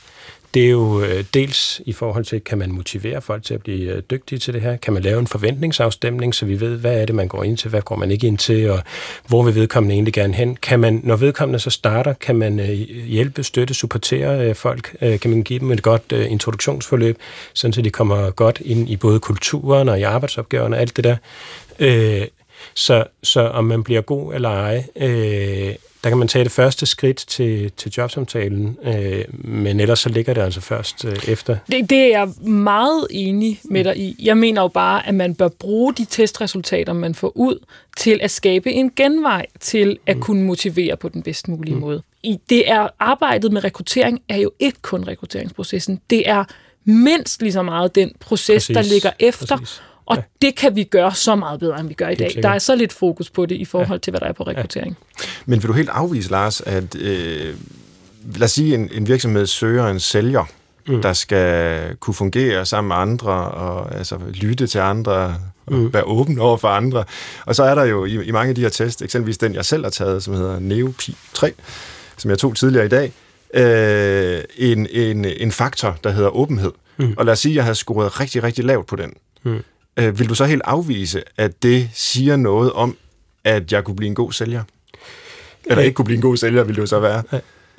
det 0.54 0.66
er 0.66 0.70
jo 0.70 1.02
øh, 1.02 1.24
dels 1.34 1.80
i 1.86 1.92
forhold 1.92 2.24
til, 2.24 2.40
kan 2.40 2.58
man 2.58 2.72
motivere 2.72 3.20
folk 3.20 3.44
til 3.44 3.54
at 3.54 3.62
blive 3.62 3.92
øh, 3.92 4.02
dygtige 4.10 4.38
til 4.38 4.54
det 4.54 4.62
her? 4.62 4.76
Kan 4.76 4.92
man 4.92 5.02
lave 5.02 5.20
en 5.20 5.26
forventningsafstemning, 5.26 6.34
så 6.34 6.46
vi 6.46 6.60
ved, 6.60 6.76
hvad 6.76 7.00
er 7.00 7.06
det, 7.06 7.14
man 7.14 7.28
går 7.28 7.44
ind 7.44 7.56
til, 7.56 7.70
hvad 7.70 7.82
går 7.82 7.96
man 7.96 8.10
ikke 8.10 8.26
ind 8.26 8.38
til, 8.38 8.70
og 8.70 8.82
hvor 9.26 9.42
vil 9.42 9.54
vedkommende 9.54 9.94
egentlig 9.94 10.14
gerne 10.14 10.34
hen? 10.34 10.56
Kan 10.56 10.80
man, 10.80 11.00
når 11.04 11.16
vedkommende 11.16 11.58
så 11.58 11.70
starter, 11.70 12.12
kan 12.12 12.36
man 12.36 12.60
øh, 12.60 12.68
hjælpe, 13.06 13.42
støtte, 13.42 13.74
supportere 13.74 14.54
folk? 14.54 14.96
Kan 15.00 15.30
man 15.30 15.42
give 15.42 15.58
dem 15.58 15.72
et 15.72 15.82
godt 15.82 16.12
introduktionsforløb, 16.12 17.18
sådan 17.54 17.72
så 17.72 17.82
de 17.82 17.90
kommer 17.90 18.30
godt 18.30 18.62
ind 18.64 18.90
i 18.90 18.96
både 18.96 19.20
kulturen 19.20 19.88
og 19.88 20.00
i 20.00 20.02
arbejdsopgaverne 20.02 20.76
og 20.76 20.80
alt 20.80 20.96
det 20.96 21.04
der? 21.04 21.16
Så, 22.74 23.04
så 23.22 23.40
om 23.40 23.64
man 23.64 23.84
bliver 23.84 24.00
god 24.00 24.34
eller 24.34 24.48
ej, 24.48 24.84
der 26.04 26.10
kan 26.10 26.18
man 26.18 26.28
tage 26.28 26.44
det 26.44 26.52
første 26.52 26.86
skridt 26.86 27.16
til, 27.16 27.72
til 27.72 27.92
jobsamtalen, 27.96 28.78
øh, 28.84 29.24
men 29.32 29.80
ellers 29.80 29.98
så 29.98 30.08
ligger 30.08 30.34
det 30.34 30.40
altså 30.40 30.60
først 30.60 31.04
øh, 31.04 31.28
efter. 31.28 31.56
Det, 31.66 31.90
det 31.90 31.98
er 31.98 32.08
jeg 32.08 32.28
meget 32.50 33.06
enig 33.10 33.60
med 33.64 33.84
dig 33.84 33.96
i. 33.96 34.16
Jeg 34.18 34.36
mener 34.36 34.62
jo 34.62 34.68
bare, 34.68 35.06
at 35.06 35.14
man 35.14 35.34
bør 35.34 35.48
bruge 35.48 35.94
de 35.94 36.04
testresultater, 36.04 36.92
man 36.92 37.14
får 37.14 37.32
ud, 37.36 37.58
til 37.96 38.18
at 38.22 38.30
skabe 38.30 38.72
en 38.72 38.90
genvej 38.96 39.46
til 39.60 39.98
at 40.06 40.16
mm. 40.16 40.22
kunne 40.22 40.42
motivere 40.42 40.96
på 40.96 41.08
den 41.08 41.22
bedst 41.22 41.48
mulige 41.48 41.74
mm. 41.74 41.80
måde. 41.80 42.02
I 42.22 42.38
det 42.48 42.70
er 42.70 42.88
arbejdet 42.98 43.52
med 43.52 43.64
rekruttering 43.64 44.22
er 44.28 44.36
jo 44.36 44.52
ikke 44.58 44.78
kun 44.82 45.04
rekrutteringsprocessen. 45.06 46.00
Det 46.10 46.28
er 46.28 46.44
mindst 46.84 47.42
lige 47.42 47.52
så 47.52 47.62
meget 47.62 47.94
den 47.94 48.12
proces, 48.20 48.54
Præcis. 48.54 48.74
der 48.74 48.82
ligger 48.82 49.10
efter. 49.18 49.56
Præcis 49.56 49.82
og 50.10 50.16
ja. 50.16 50.22
det 50.42 50.56
kan 50.56 50.76
vi 50.76 50.84
gøre 50.84 51.14
så 51.14 51.34
meget 51.34 51.60
bedre, 51.60 51.80
end 51.80 51.88
vi 51.88 51.94
gør 51.94 52.08
i 52.08 52.14
dag. 52.14 52.30
Der 52.42 52.48
er 52.48 52.58
så 52.58 52.74
lidt 52.74 52.92
fokus 52.92 53.30
på 53.30 53.46
det 53.46 53.56
i 53.56 53.64
forhold 53.64 53.98
ja. 53.98 54.02
til, 54.02 54.10
hvad 54.10 54.20
der 54.20 54.26
er 54.26 54.32
på 54.32 54.42
rekruttering. 54.42 54.96
Ja. 55.20 55.24
Men 55.46 55.62
vil 55.62 55.68
du 55.68 55.72
helt 55.72 55.88
afvise, 55.88 56.30
Lars, 56.30 56.60
at 56.60 56.96
øh, 56.96 57.54
lad 58.34 58.42
os 58.42 58.50
sige, 58.50 58.74
en, 58.74 58.90
en 58.92 59.08
virksomhed 59.08 59.46
søger 59.46 59.86
en 59.86 60.00
sælger, 60.00 60.44
mm. 60.88 61.02
der 61.02 61.12
skal 61.12 61.96
kunne 61.96 62.14
fungere 62.14 62.66
sammen 62.66 62.88
med 62.88 62.96
andre, 62.96 63.32
og 63.32 63.94
altså 63.94 64.18
lytte 64.34 64.66
til 64.66 64.78
andre, 64.78 65.36
og 65.66 65.72
mm. 65.72 65.92
være 65.92 66.02
åben 66.02 66.38
over 66.38 66.56
for 66.56 66.68
andre. 66.68 67.04
Og 67.46 67.54
så 67.54 67.62
er 67.62 67.74
der 67.74 67.84
jo 67.84 68.04
i, 68.04 68.24
i 68.24 68.30
mange 68.30 68.48
af 68.48 68.54
de 68.54 68.60
her 68.60 68.68
tests, 68.68 69.02
eksempelvis 69.02 69.38
den, 69.38 69.54
jeg 69.54 69.64
selv 69.64 69.84
har 69.84 69.90
taget, 69.90 70.22
som 70.22 70.34
hedder 70.34 70.58
NeoPi 70.58 71.16
3, 71.34 71.52
som 72.16 72.30
jeg 72.30 72.38
tog 72.38 72.56
tidligere 72.56 72.86
i 72.86 72.88
dag, 72.88 73.12
øh, 73.54 74.42
en, 74.56 74.86
en, 74.90 75.24
en 75.24 75.52
faktor, 75.52 75.98
der 76.04 76.10
hedder 76.10 76.36
åbenhed. 76.36 76.72
Mm. 76.96 77.14
Og 77.16 77.24
lad 77.24 77.32
os 77.32 77.38
sige, 77.38 77.52
at 77.52 77.56
jeg 77.56 77.64
havde 77.64 77.74
scoret 77.74 78.20
rigtig, 78.20 78.42
rigtig 78.42 78.64
lavt 78.64 78.86
på 78.86 78.96
den. 78.96 79.12
Mm 79.42 79.62
øh, 79.96 80.18
vil 80.18 80.28
du 80.28 80.34
så 80.34 80.44
helt 80.44 80.62
afvise, 80.64 81.22
at 81.36 81.62
det 81.62 81.90
siger 81.92 82.36
noget 82.36 82.72
om, 82.72 82.96
at 83.44 83.72
jeg 83.72 83.84
kunne 83.84 83.96
blive 83.96 84.08
en 84.08 84.14
god 84.14 84.32
sælger? 84.32 84.62
Eller 85.66 85.78
øh, 85.78 85.84
ikke 85.84 85.94
kunne 85.94 86.04
blive 86.04 86.16
en 86.16 86.22
god 86.22 86.36
sælger, 86.36 86.64
vil 86.64 86.74
det 86.74 86.80
jo 86.80 86.86
så 86.86 87.00
være? 87.00 87.22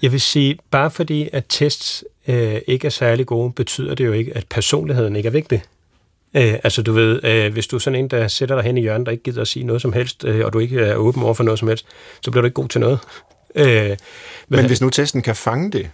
Jeg 0.02 0.12
vil 0.12 0.22
sige, 0.22 0.58
bare 0.72 0.92
fordi 0.92 1.30
at 1.34 1.46
tests 1.50 2.04
øh, 2.28 2.62
ikke 2.68 2.86
er 2.86 2.92
særlig 2.92 3.26
gode, 3.26 3.54
betyder 3.54 3.96
det 3.96 4.06
jo 4.06 4.12
ikke, 4.12 4.38
at 4.38 4.48
personligheden 4.50 5.16
ikke 5.16 5.28
er 5.28 5.32
vigtig. 5.32 5.64
Øh, 6.34 6.54
altså 6.64 6.82
du 6.82 6.94
ved, 6.94 7.24
øh, 7.24 7.54
hvis 7.54 7.68
du 7.68 7.76
er 7.76 7.80
sådan 7.80 8.00
en, 8.00 8.08
der 8.08 8.28
sætter 8.28 8.56
dig 8.56 8.64
hen 8.64 8.78
i 8.78 8.82
hjørnet, 8.82 9.06
der 9.06 9.12
ikke 9.12 9.24
gider 9.24 9.42
at 9.42 9.48
sige 9.48 9.66
noget 9.66 9.82
som 9.82 9.94
helst, 9.94 10.24
øh, 10.26 10.46
og 10.46 10.54
du 10.54 10.60
ikke 10.60 10.80
er 10.80 10.96
åben 10.96 11.24
over 11.24 11.34
for 11.34 11.44
noget 11.44 11.60
som 11.60 11.68
helst, 11.68 11.86
så 12.22 12.32
bliver 12.32 12.42
du 12.42 12.46
ikke 12.46 12.56
god 12.56 12.70
til 12.70 12.82
noget. 12.82 13.00
Øh, 13.56 13.98
men 14.48 14.66
hvis 14.66 14.82
nu 14.82 14.90
testen 14.90 15.22
kan 15.22 15.36
fange 15.36 15.72
det? 15.72 15.90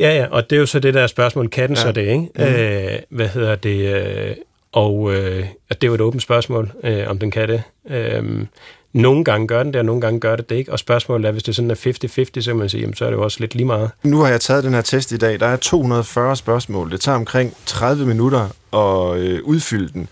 Ja, 0.00 0.16
ja, 0.16 0.26
og 0.30 0.50
det 0.50 0.56
er 0.56 0.60
jo 0.60 0.66
så 0.66 0.78
det 0.78 0.94
der 0.94 1.06
spørgsmål, 1.06 1.48
kan 1.48 1.68
den 1.68 1.76
ja. 1.76 1.82
så 1.82 1.92
det, 1.92 2.00
ikke? 2.00 2.28
Mm. 2.36 2.42
Øh, 2.42 2.98
hvad 3.08 3.28
hedder 3.28 3.56
det? 3.56 4.36
Og 4.72 5.14
øh, 5.14 5.46
det 5.68 5.84
er 5.84 5.86
jo 5.86 5.94
et 5.94 6.00
åbent 6.00 6.22
spørgsmål, 6.22 6.72
øh, 6.84 7.08
om 7.08 7.18
den 7.18 7.30
kan 7.30 7.48
det. 7.48 7.62
Øh, 7.90 8.46
nogle 8.92 9.24
gange 9.24 9.46
gør 9.46 9.62
den 9.62 9.72
det, 9.72 9.78
og 9.78 9.84
nogle 9.84 10.00
gange 10.00 10.20
gør 10.20 10.36
det 10.36 10.50
det 10.50 10.56
ikke. 10.56 10.72
Og 10.72 10.78
spørgsmålet 10.78 11.28
er, 11.28 11.32
hvis 11.32 11.42
det 11.42 11.56
sådan 11.56 11.70
er 11.70 11.74
50-50, 11.74 12.40
så 12.40 12.50
kan 12.50 12.56
man 12.56 12.68
sige, 12.68 12.80
jamen, 12.80 12.94
så 12.94 13.04
er 13.04 13.10
det 13.10 13.16
jo 13.16 13.22
også 13.22 13.40
lidt 13.40 13.54
lige 13.54 13.66
meget. 13.66 13.90
Nu 14.02 14.20
har 14.20 14.28
jeg 14.28 14.40
taget 14.40 14.64
den 14.64 14.74
her 14.74 14.80
test 14.80 15.12
i 15.12 15.16
dag. 15.16 15.40
Der 15.40 15.46
er 15.46 15.56
240 15.56 16.36
spørgsmål. 16.36 16.90
Det 16.90 17.00
tager 17.00 17.16
omkring 17.16 17.56
30 17.66 18.06
minutter 18.06 18.48
at 18.72 19.18
øh, 19.20 19.40
udfylde 19.44 19.92
den. 19.92 20.08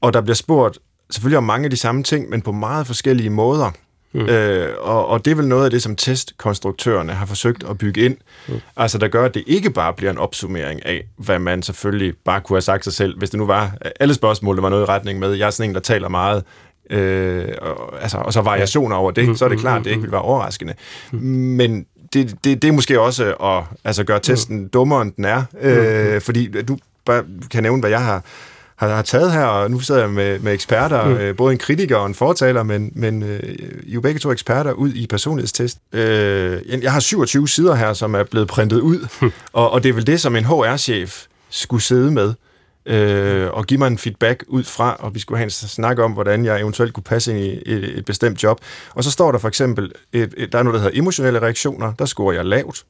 Og 0.00 0.12
der 0.12 0.20
bliver 0.20 0.34
spurgt 0.34 0.78
selvfølgelig 1.10 1.38
om 1.38 1.44
mange 1.44 1.64
af 1.64 1.70
de 1.70 1.76
samme 1.76 2.02
ting, 2.02 2.30
men 2.30 2.42
på 2.42 2.52
meget 2.52 2.86
forskellige 2.86 3.30
måder. 3.30 3.70
Mm. 4.14 4.20
Øh, 4.20 4.74
og, 4.80 5.06
og 5.06 5.24
det 5.24 5.30
er 5.30 5.34
vel 5.34 5.48
noget 5.48 5.64
af 5.64 5.70
det, 5.70 5.82
som 5.82 5.96
testkonstruktørerne 5.96 7.12
har 7.12 7.26
forsøgt 7.26 7.64
at 7.70 7.78
bygge 7.78 8.00
ind. 8.00 8.16
Mm. 8.48 8.54
Altså, 8.76 8.98
der 8.98 9.08
gør, 9.08 9.24
at 9.24 9.34
det 9.34 9.44
ikke 9.46 9.70
bare 9.70 9.92
bliver 9.92 10.10
en 10.10 10.18
opsummering 10.18 10.86
af, 10.86 11.04
hvad 11.16 11.38
man 11.38 11.62
selvfølgelig 11.62 12.14
bare 12.24 12.40
kunne 12.40 12.56
have 12.56 12.62
sagt 12.62 12.84
sig 12.84 12.92
selv, 12.92 13.18
hvis 13.18 13.30
det 13.30 13.38
nu 13.38 13.46
var 13.46 13.76
alle 14.00 14.14
spørgsmål, 14.14 14.56
der 14.56 14.62
var 14.62 14.68
noget 14.68 14.82
i 14.82 14.86
retning 14.86 15.18
med, 15.18 15.32
jeg 15.32 15.46
er 15.46 15.50
sådan 15.50 15.70
en, 15.70 15.74
der 15.74 15.80
taler 15.80 16.08
meget, 16.08 16.42
øh, 16.90 17.48
og, 17.60 18.02
altså, 18.02 18.18
og 18.18 18.32
så 18.32 18.40
variationer 18.40 18.96
over 18.96 19.10
det, 19.10 19.28
mm. 19.28 19.36
så 19.36 19.44
er 19.44 19.48
det 19.48 19.58
klart, 19.58 19.78
at 19.78 19.84
det 19.84 19.90
ikke 19.90 20.02
vil 20.02 20.12
være 20.12 20.22
overraskende. 20.22 20.74
Mm. 21.12 21.18
Men 21.20 21.86
det, 22.12 22.36
det, 22.44 22.62
det 22.62 22.68
er 22.68 22.72
måske 22.72 23.00
også 23.00 23.34
at 23.34 23.78
altså, 23.84 24.04
gøre 24.04 24.20
testen 24.20 24.60
mm. 24.60 24.68
dummere, 24.68 25.02
end 25.02 25.12
den 25.16 25.24
er, 25.24 25.42
øh, 25.60 26.14
mm. 26.14 26.20
fordi 26.20 26.62
du 26.62 26.78
bare 27.04 27.24
kan 27.50 27.62
nævne, 27.62 27.80
hvad 27.80 27.90
jeg 27.90 28.04
har 28.04 28.24
har, 28.76 28.88
har 28.88 29.02
taget 29.02 29.32
her, 29.32 29.44
og 29.44 29.70
nu 29.70 29.80
sidder 29.80 30.00
jeg 30.00 30.10
med, 30.10 30.38
med 30.38 30.52
eksperter, 30.52 31.04
mm. 31.04 31.14
øh, 31.14 31.36
både 31.36 31.52
en 31.52 31.58
kritiker 31.58 31.96
og 31.96 32.06
en 32.06 32.14
fortaler, 32.14 32.62
men, 32.62 32.92
men 32.94 33.22
øh, 33.22 33.40
I 33.82 33.90
er 33.90 33.94
jo 33.94 34.00
begge 34.00 34.20
to 34.20 34.32
eksperter 34.32 34.72
ud 34.72 34.92
i 34.92 35.06
personlighedstest. 35.06 35.78
Øh, 35.92 36.82
jeg 36.82 36.92
har 36.92 37.00
27 37.00 37.48
sider 37.48 37.74
her, 37.74 37.92
som 37.92 38.14
er 38.14 38.22
blevet 38.22 38.48
printet 38.48 38.80
ud, 38.80 39.06
mm. 39.22 39.32
og, 39.52 39.70
og 39.70 39.82
det 39.82 39.88
er 39.88 39.92
vel 39.92 40.06
det, 40.06 40.20
som 40.20 40.36
en 40.36 40.44
HR-chef 40.44 41.24
skulle 41.50 41.82
sidde 41.82 42.10
med, 42.10 42.34
øh, 42.86 43.50
og 43.50 43.66
give 43.66 43.78
mig 43.78 43.86
en 43.86 43.98
feedback 43.98 44.44
ud 44.48 44.64
fra, 44.64 44.96
og 44.98 45.14
vi 45.14 45.20
skulle 45.20 45.38
have 45.38 45.44
en 45.44 45.50
snak 45.50 45.98
om, 45.98 46.12
hvordan 46.12 46.44
jeg 46.44 46.60
eventuelt 46.60 46.94
kunne 46.94 47.04
passe 47.04 47.30
ind 47.30 47.40
i 47.40 47.62
et, 47.66 47.98
et 47.98 48.04
bestemt 48.04 48.42
job. 48.42 48.60
Og 48.90 49.04
så 49.04 49.10
står 49.10 49.32
der 49.32 49.38
for 49.38 49.48
eksempel, 49.48 49.92
et, 50.12 50.34
et, 50.36 50.52
der 50.52 50.58
er 50.58 50.62
noget, 50.62 50.74
der 50.74 50.82
hedder 50.82 50.98
emotionelle 50.98 51.42
reaktioner, 51.42 51.92
der 51.92 52.04
scorer 52.04 52.34
jeg 52.34 52.44
lavt. 52.44 52.84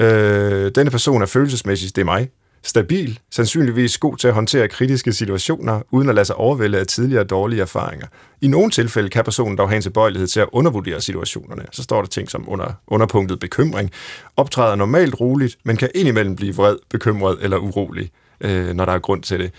Øh, 0.00 0.70
denne 0.74 0.90
person 0.90 1.22
er 1.22 1.26
følelsesmæssigt, 1.26 1.96
det 1.96 2.00
er 2.00 2.04
mig 2.04 2.28
stabil, 2.64 3.18
sandsynligvis 3.30 3.98
god 3.98 4.16
til 4.16 4.28
at 4.28 4.34
håndtere 4.34 4.68
kritiske 4.68 5.12
situationer, 5.12 5.80
uden 5.90 6.08
at 6.08 6.14
lade 6.14 6.24
sig 6.24 6.36
overvælde 6.36 6.78
af 6.78 6.86
tidligere 6.86 7.24
dårlige 7.24 7.62
erfaringer. 7.62 8.06
I 8.40 8.46
nogle 8.46 8.70
tilfælde 8.70 9.08
kan 9.08 9.24
personen 9.24 9.58
dog 9.58 9.68
have 9.68 9.76
en 9.76 9.82
tilbøjelighed 9.82 10.28
til 10.28 10.40
at 10.40 10.48
undervurdere 10.52 11.00
situationerne. 11.00 11.62
Så 11.72 11.82
står 11.82 12.00
der 12.00 12.08
ting 12.08 12.30
som 12.30 12.48
under, 12.48 12.72
underpunktet 12.86 13.38
bekymring. 13.38 13.90
Optræder 14.36 14.74
normalt 14.74 15.20
roligt, 15.20 15.58
men 15.64 15.76
kan 15.76 15.88
indimellem 15.94 16.36
blive 16.36 16.54
vred, 16.54 16.76
bekymret 16.90 17.38
eller 17.40 17.56
urolig, 17.56 18.10
øh, 18.40 18.74
når 18.74 18.84
der 18.84 18.92
er 18.92 18.98
grund 18.98 19.22
til 19.22 19.38
det. 19.38 19.50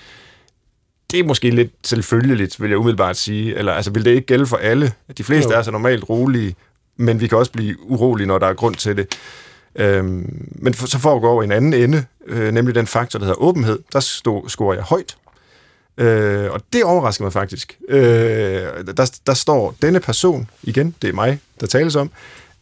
Det 1.12 1.20
er 1.20 1.24
måske 1.24 1.50
lidt 1.50 1.72
selvfølgeligt, 1.84 2.62
vil 2.62 2.70
jeg 2.70 2.78
umiddelbart 2.78 3.18
sige. 3.18 3.56
Eller 3.56 3.74
altså, 3.74 3.92
vil 3.92 4.06
det 4.06 4.12
ikke 4.12 4.26
gælde 4.26 4.46
for 4.46 4.58
alle? 4.58 4.92
De 5.18 5.24
fleste 5.24 5.54
jo. 5.54 5.60
er 5.60 5.64
så 5.64 5.72
normalt 5.72 6.10
rolige, 6.10 6.56
men 6.98 7.22
vi 7.22 7.28
kan 7.28 7.38
også 7.38 7.52
blive 7.52 7.76
urolige, 7.82 8.28
når 8.28 8.40
der 8.40 8.48
er 8.48 8.54
grund 8.54 8.76
til 8.76 8.98
det. 8.98 9.08
Øhm, 9.76 10.50
men 10.56 10.74
for, 10.74 10.88
så 10.88 11.00
for 11.00 11.16
at 11.16 11.22
gå 11.22 11.30
over 11.30 11.44
en 11.44 11.52
anden 11.52 11.74
ende, 11.74 12.06
øh, 12.26 12.52
nemlig 12.52 12.76
den 12.76 12.88
faktor, 12.88 13.20
der 13.20 13.26
hedder 13.26 13.42
åbenhed, 13.42 13.80
der 13.94 14.00
stod, 14.00 14.50
scorer 14.50 14.74
jeg 14.74 14.84
højt. 14.84 15.18
Øh, 15.98 16.52
og 16.52 16.62
det 16.74 16.84
overrasker 16.84 17.24
mig 17.24 17.34
faktisk. 17.34 17.80
Øh, 17.90 18.02
der, 18.98 19.20
der 19.28 19.34
står, 19.34 19.76
denne 19.82 20.00
person, 20.00 20.50
igen, 20.64 20.96
det 21.02 21.10
er 21.10 21.14
mig, 21.14 21.40
der 21.60 21.68
tales 21.68 21.96
om, 21.96 22.12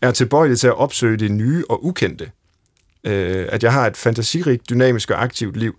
er 0.02 0.12
tilbøjelig 0.12 0.60
til 0.60 0.68
at 0.68 0.78
opsøge 0.78 1.18
det 1.18 1.32
nye 1.32 1.64
og 1.70 1.86
ukendte. 1.86 2.32
Øh, 3.04 3.46
at 3.50 3.64
jeg 3.64 3.74
har 3.74 3.88
et 3.88 3.98
fantasirigt, 3.98 4.70
dynamisk 4.70 5.12
og 5.12 5.24
aktivt 5.24 5.58
liv. 5.58 5.76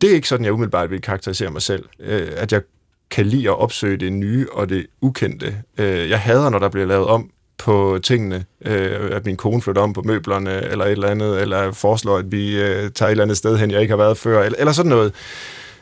Det 0.00 0.10
er 0.10 0.14
ikke 0.14 0.28
sådan, 0.28 0.44
jeg 0.44 0.52
umiddelbart 0.52 0.90
vil 0.90 1.00
karakterisere 1.00 1.50
mig 1.50 1.62
selv. 1.62 1.84
Øh, 2.00 2.28
at 2.36 2.52
jeg 2.52 2.62
kan 3.10 3.26
lide 3.26 3.48
at 3.48 3.58
opsøge 3.58 3.96
det 3.96 4.12
nye 4.12 4.46
og 4.52 4.68
det 4.68 4.86
ukendte. 5.00 5.62
Øh, 5.78 6.10
jeg 6.10 6.20
hader, 6.20 6.50
når 6.50 6.58
der 6.58 6.68
bliver 6.68 6.86
lavet 6.86 7.06
om 7.06 7.30
på 7.58 7.98
tingene, 8.02 8.44
øh, 8.64 9.16
at 9.16 9.26
min 9.26 9.36
kone 9.36 9.62
flytter 9.62 9.82
om 9.82 9.92
på 9.92 10.02
møblerne, 10.02 10.62
eller 10.62 10.84
et 10.84 10.92
eller 10.92 11.08
andet, 11.08 11.42
eller 11.42 11.72
foreslår, 11.72 12.18
at 12.18 12.32
vi 12.32 12.62
øh, 12.62 12.90
tager 12.90 13.08
et 13.08 13.10
eller 13.10 13.24
andet 13.24 13.36
sted 13.36 13.56
hen, 13.56 13.70
jeg 13.70 13.80
ikke 13.80 13.92
har 13.92 13.96
været 13.96 14.18
før, 14.18 14.42
eller, 14.42 14.58
eller 14.58 14.72
sådan 14.72 14.90
noget. 14.90 15.12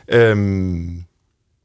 Øhm, 0.07 1.03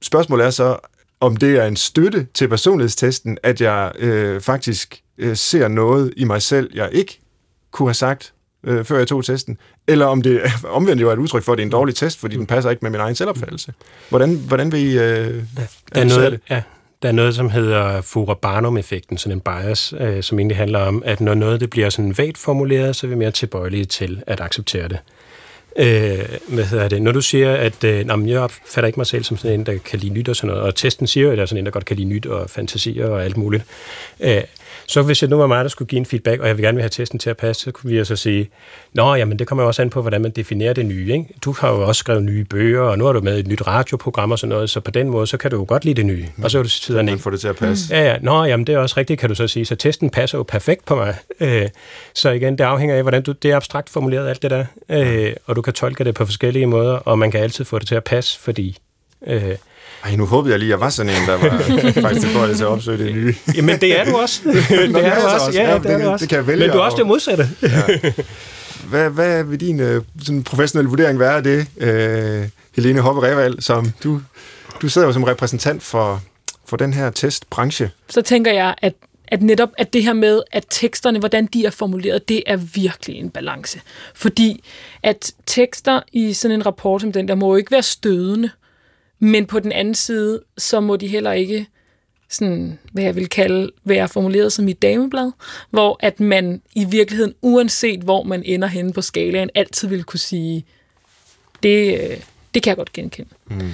spørgsmålet 0.03 0.46
er 0.46 0.51
så, 0.51 0.77
om 1.20 1.37
det 1.37 1.57
er 1.57 1.66
en 1.66 1.77
støtte 1.77 2.27
til 2.35 2.49
personlighedstesten, 2.49 3.38
at 3.42 3.61
jeg 3.61 3.92
øh, 3.99 4.40
faktisk 4.40 5.03
øh, 5.18 5.37
ser 5.37 5.68
noget 5.68 6.12
i 6.16 6.25
mig 6.25 6.42
selv, 6.42 6.70
jeg 6.75 6.88
ikke 6.92 7.20
kunne 7.70 7.88
have 7.88 7.94
sagt, 7.94 8.33
øh, 8.64 8.85
før 8.85 8.99
jeg 8.99 9.09
tog 9.09 9.25
testen, 9.25 9.59
eller 9.87 10.07
om 10.07 10.23
det 10.23 10.42
omvendt 10.64 11.03
jo 11.03 11.09
er 11.09 11.12
et 11.12 11.18
udtryk 11.18 11.42
for, 11.42 11.53
at 11.53 11.57
det 11.57 11.62
er 11.62 11.66
en 11.66 11.73
dårlig 11.73 11.94
test, 11.94 12.18
fordi 12.18 12.37
den 12.37 12.46
passer 12.46 12.70
ikke 12.70 12.81
med 12.83 12.90
min 12.90 13.01
egen 13.01 13.14
selvopfattelse. 13.14 13.73
Hvordan, 14.09 14.37
hvordan 14.37 14.73
vil 14.73 14.81
I 14.81 14.99
øh, 14.99 15.44
der 15.55 15.66
er 15.92 16.05
noget, 16.05 16.33
det? 16.33 16.40
Ja, 16.51 16.62
der 17.02 17.08
er 17.08 17.12
noget, 17.12 17.34
som 17.34 17.50
hedder 17.50 18.00
Fura-Barnum-effekten, 18.00 19.18
sådan 19.18 19.36
en 19.36 19.40
bias, 19.40 19.94
øh, 20.00 20.22
som 20.22 20.38
egentlig 20.38 20.56
handler 20.56 20.78
om, 20.78 21.02
at 21.06 21.20
når 21.20 21.34
noget 21.34 21.60
det 21.60 21.70
bliver 21.70 21.90
sådan 21.90 22.18
vagt 22.18 22.38
formuleret, 22.38 22.96
så 22.96 23.06
er 23.06 23.08
vi 23.08 23.14
mere 23.14 23.30
tilbøjelige 23.30 23.84
til 23.84 24.22
at 24.26 24.40
acceptere 24.40 24.88
det. 24.88 24.98
Øh, 25.76 26.38
hvad 26.48 26.64
hedder 26.64 26.88
det? 26.88 27.02
Når 27.02 27.12
du 27.12 27.20
siger, 27.20 27.54
at 27.54 27.84
øh, 27.84 28.06
jamen, 28.06 28.28
jeg 28.28 28.40
opfatter 28.40 28.86
ikke 28.86 28.98
mig 28.98 29.06
selv 29.06 29.24
som 29.24 29.36
sådan 29.36 29.60
en, 29.60 29.66
der 29.66 29.78
kan 29.78 29.98
lide 29.98 30.14
nyt 30.14 30.28
og 30.28 30.36
sådan 30.36 30.48
noget, 30.48 30.62
og 30.62 30.74
testen 30.74 31.06
siger 31.06 31.24
jo, 31.24 31.30
at 31.30 31.36
jeg 31.36 31.42
er 31.42 31.46
sådan 31.46 31.58
en, 31.58 31.64
der 31.64 31.70
godt 31.70 31.84
kan 31.84 31.96
lide 31.96 32.08
nyt 32.08 32.26
og 32.26 32.50
fantasier 32.50 33.08
og 33.08 33.24
alt 33.24 33.36
muligt. 33.36 33.64
Øh, 34.20 34.40
så 34.90 35.03
hvis 35.03 35.22
jeg 35.22 35.31
nu 35.31 35.37
var 35.37 35.46
mig, 35.46 35.64
der 35.64 35.68
skulle 35.68 35.88
give 35.88 35.98
en 35.98 36.07
feedback, 36.07 36.40
og 36.40 36.48
jeg 36.48 36.57
vil 36.57 36.64
gerne 36.64 36.76
vil 36.76 36.83
have 36.83 36.90
testen 36.90 37.18
til 37.18 37.31
at 37.31 37.37
passe, 37.37 37.62
så 37.62 37.70
kunne 37.70 37.90
vi 37.90 38.05
så 38.05 38.16
sige, 38.16 38.50
nå, 38.92 39.14
jamen 39.14 39.38
det 39.38 39.46
kommer 39.46 39.64
jo 39.64 39.68
også 39.68 39.83
an 39.83 39.90
på, 39.90 40.00
hvordan 40.00 40.22
man 40.22 40.31
definerer 40.31 40.72
det 40.72 40.87
nye. 40.87 41.12
Ikke? 41.12 41.26
Du 41.44 41.55
har 41.61 41.70
jo 41.70 41.87
også 41.88 41.98
skrevet 41.98 42.22
nye 42.22 42.44
bøger, 42.44 42.81
og 42.81 42.98
nu 42.98 43.05
har 43.05 43.12
du 43.12 43.20
med 43.20 43.38
et 43.38 43.46
nyt 43.46 43.66
radioprogram 43.66 44.31
og 44.31 44.38
sådan 44.38 44.48
noget, 44.48 44.70
så 44.70 44.81
på 44.81 44.90
den 44.90 45.09
måde, 45.09 45.26
så 45.26 45.37
kan 45.37 45.50
du 45.50 45.57
jo 45.57 45.64
godt 45.68 45.85
lide 45.85 45.94
det 45.94 46.07
nye. 46.07 46.26
Og 46.42 46.50
så 46.50 46.59
er 46.59 46.62
du 46.62 46.68
sidder 46.68 47.03
Man 47.03 47.18
får 47.18 47.31
det 47.31 47.40
til 47.40 47.48
at 47.48 47.57
passe. 47.57 47.94
Ja, 47.96 48.11
ja. 48.11 48.16
Nå, 48.22 48.44
jamen 48.44 48.66
det 48.66 48.74
er 48.74 48.79
også 48.79 48.94
rigtigt, 48.96 49.20
kan 49.20 49.29
du 49.29 49.35
så 49.35 49.48
sige. 49.48 49.64
Så 49.64 49.76
testen 49.76 50.11
passer 50.11 50.38
jo 50.38 50.42
perfekt 50.42 50.85
på 50.85 50.96
mig. 50.96 51.14
Øh, 51.40 51.68
så 52.14 52.31
igen, 52.31 52.59
det 52.59 52.64
afhænger 52.64 52.96
af, 52.96 53.03
hvordan 53.03 53.22
du, 53.22 53.33
det 53.33 53.50
er 53.50 53.57
abstrakt 53.57 53.90
formuleret 53.90 54.29
alt 54.29 54.42
det 54.42 54.50
der, 54.50 54.64
øh, 54.88 55.33
og 55.46 55.57
du 55.57 55.62
kan 55.62 55.72
tolke 55.72 56.05
det 56.05 56.14
på 56.14 56.24
forskellige 56.24 56.66
måder, 56.66 56.92
og 56.92 57.18
man 57.18 57.31
kan 57.31 57.40
altid 57.40 57.64
få 57.64 57.79
det 57.79 57.88
til 57.88 57.94
at 57.94 58.05
passe, 58.05 58.40
fordi 58.40 58.79
øh, 59.26 59.57
ej, 60.04 60.16
nu 60.16 60.26
håbede 60.26 60.52
jeg 60.52 60.58
lige, 60.58 60.68
at 60.68 60.70
jeg 60.70 60.80
var 60.80 60.90
sådan 60.90 61.12
en, 61.12 61.28
der 61.28 61.36
var 61.36 61.58
faktisk 62.08 62.26
tilbøjelig 62.26 62.56
til 62.56 62.64
at 62.64 62.68
opsøge 62.68 62.98
det 62.98 63.14
nye. 63.14 63.34
Jamen, 63.54 63.80
det 63.80 64.00
er 64.00 64.04
du 64.04 64.16
også. 64.16 64.40
det 64.68 65.06
er 65.06 65.20
du 65.20 65.26
også. 65.26 65.50
Ja, 65.54 65.78
det, 65.78 65.90
er 65.90 65.98
du 65.98 66.08
også. 66.10 66.22
Det 66.22 66.28
kan 66.28 66.36
jeg 66.36 66.46
vælge. 66.46 66.60
Men 66.60 66.70
du 66.70 66.78
er 66.78 66.82
også 66.82 66.96
det 66.96 67.06
modsatte. 67.06 67.48
ja. 67.62 68.12
Hvad, 68.88 69.10
hvad 69.10 69.44
vil 69.44 69.60
din 69.60 69.80
øh, 69.80 70.02
sådan 70.22 70.42
professionelle 70.42 70.88
vurdering 70.88 71.18
være 71.18 71.36
af 71.36 71.42
det, 71.42 71.66
øh, 71.76 72.48
Helene 72.76 73.00
Hoppe 73.00 73.22
Reval, 73.22 73.62
som 73.62 73.92
du, 74.04 74.20
du 74.82 74.88
sidder 74.88 75.06
jo 75.06 75.12
som 75.12 75.24
repræsentant 75.24 75.82
for, 75.82 76.22
for 76.66 76.76
den 76.76 76.92
her 76.92 77.10
testbranche? 77.10 77.90
Så 78.08 78.22
tænker 78.22 78.52
jeg, 78.52 78.74
at 78.82 78.94
at 79.30 79.42
netop 79.42 79.68
at 79.78 79.92
det 79.92 80.02
her 80.02 80.12
med, 80.12 80.42
at 80.52 80.66
teksterne, 80.70 81.18
hvordan 81.18 81.46
de 81.46 81.66
er 81.66 81.70
formuleret, 81.70 82.28
det 82.28 82.42
er 82.46 82.56
virkelig 82.56 83.16
en 83.16 83.30
balance. 83.30 83.80
Fordi 84.14 84.64
at 85.02 85.32
tekster 85.46 86.00
i 86.12 86.32
sådan 86.32 86.54
en 86.54 86.66
rapport 86.66 87.00
som 87.00 87.12
den, 87.12 87.28
der 87.28 87.34
må 87.34 87.50
jo 87.50 87.56
ikke 87.56 87.70
være 87.70 87.82
stødende. 87.82 88.50
Men 89.20 89.46
på 89.46 89.59
den 89.59 89.72
anden 89.72 89.94
side, 89.94 90.42
så 90.59 90.80
må 90.80 90.96
de 90.96 91.06
heller 91.06 91.33
ikke 91.33 91.66
sådan, 92.28 92.78
hvad 92.92 93.04
jeg 93.04 93.16
vil 93.16 93.28
kalde, 93.28 93.70
være 93.85 94.09
formuleret 94.09 94.52
som 94.52 94.68
i 94.68 94.72
dameblad, 94.72 95.33
hvor 95.70 95.96
at 96.00 96.20
man 96.20 96.62
i 96.74 96.85
virkeligheden, 96.85 97.35
uanset 97.42 98.00
hvor 98.00 98.22
man 98.22 98.42
ender 98.44 98.68
henne 98.68 98.92
på 98.92 99.02
skalaen, 99.02 99.50
altid 99.54 99.88
vil 99.88 100.04
kunne 100.04 100.18
sige, 100.18 100.64
det, 101.62 102.00
øh, 102.00 102.16
det 102.54 102.62
kan 102.62 102.70
jeg 102.70 102.76
godt 102.76 102.92
genkende. 102.92 103.30
Mm. 103.50 103.70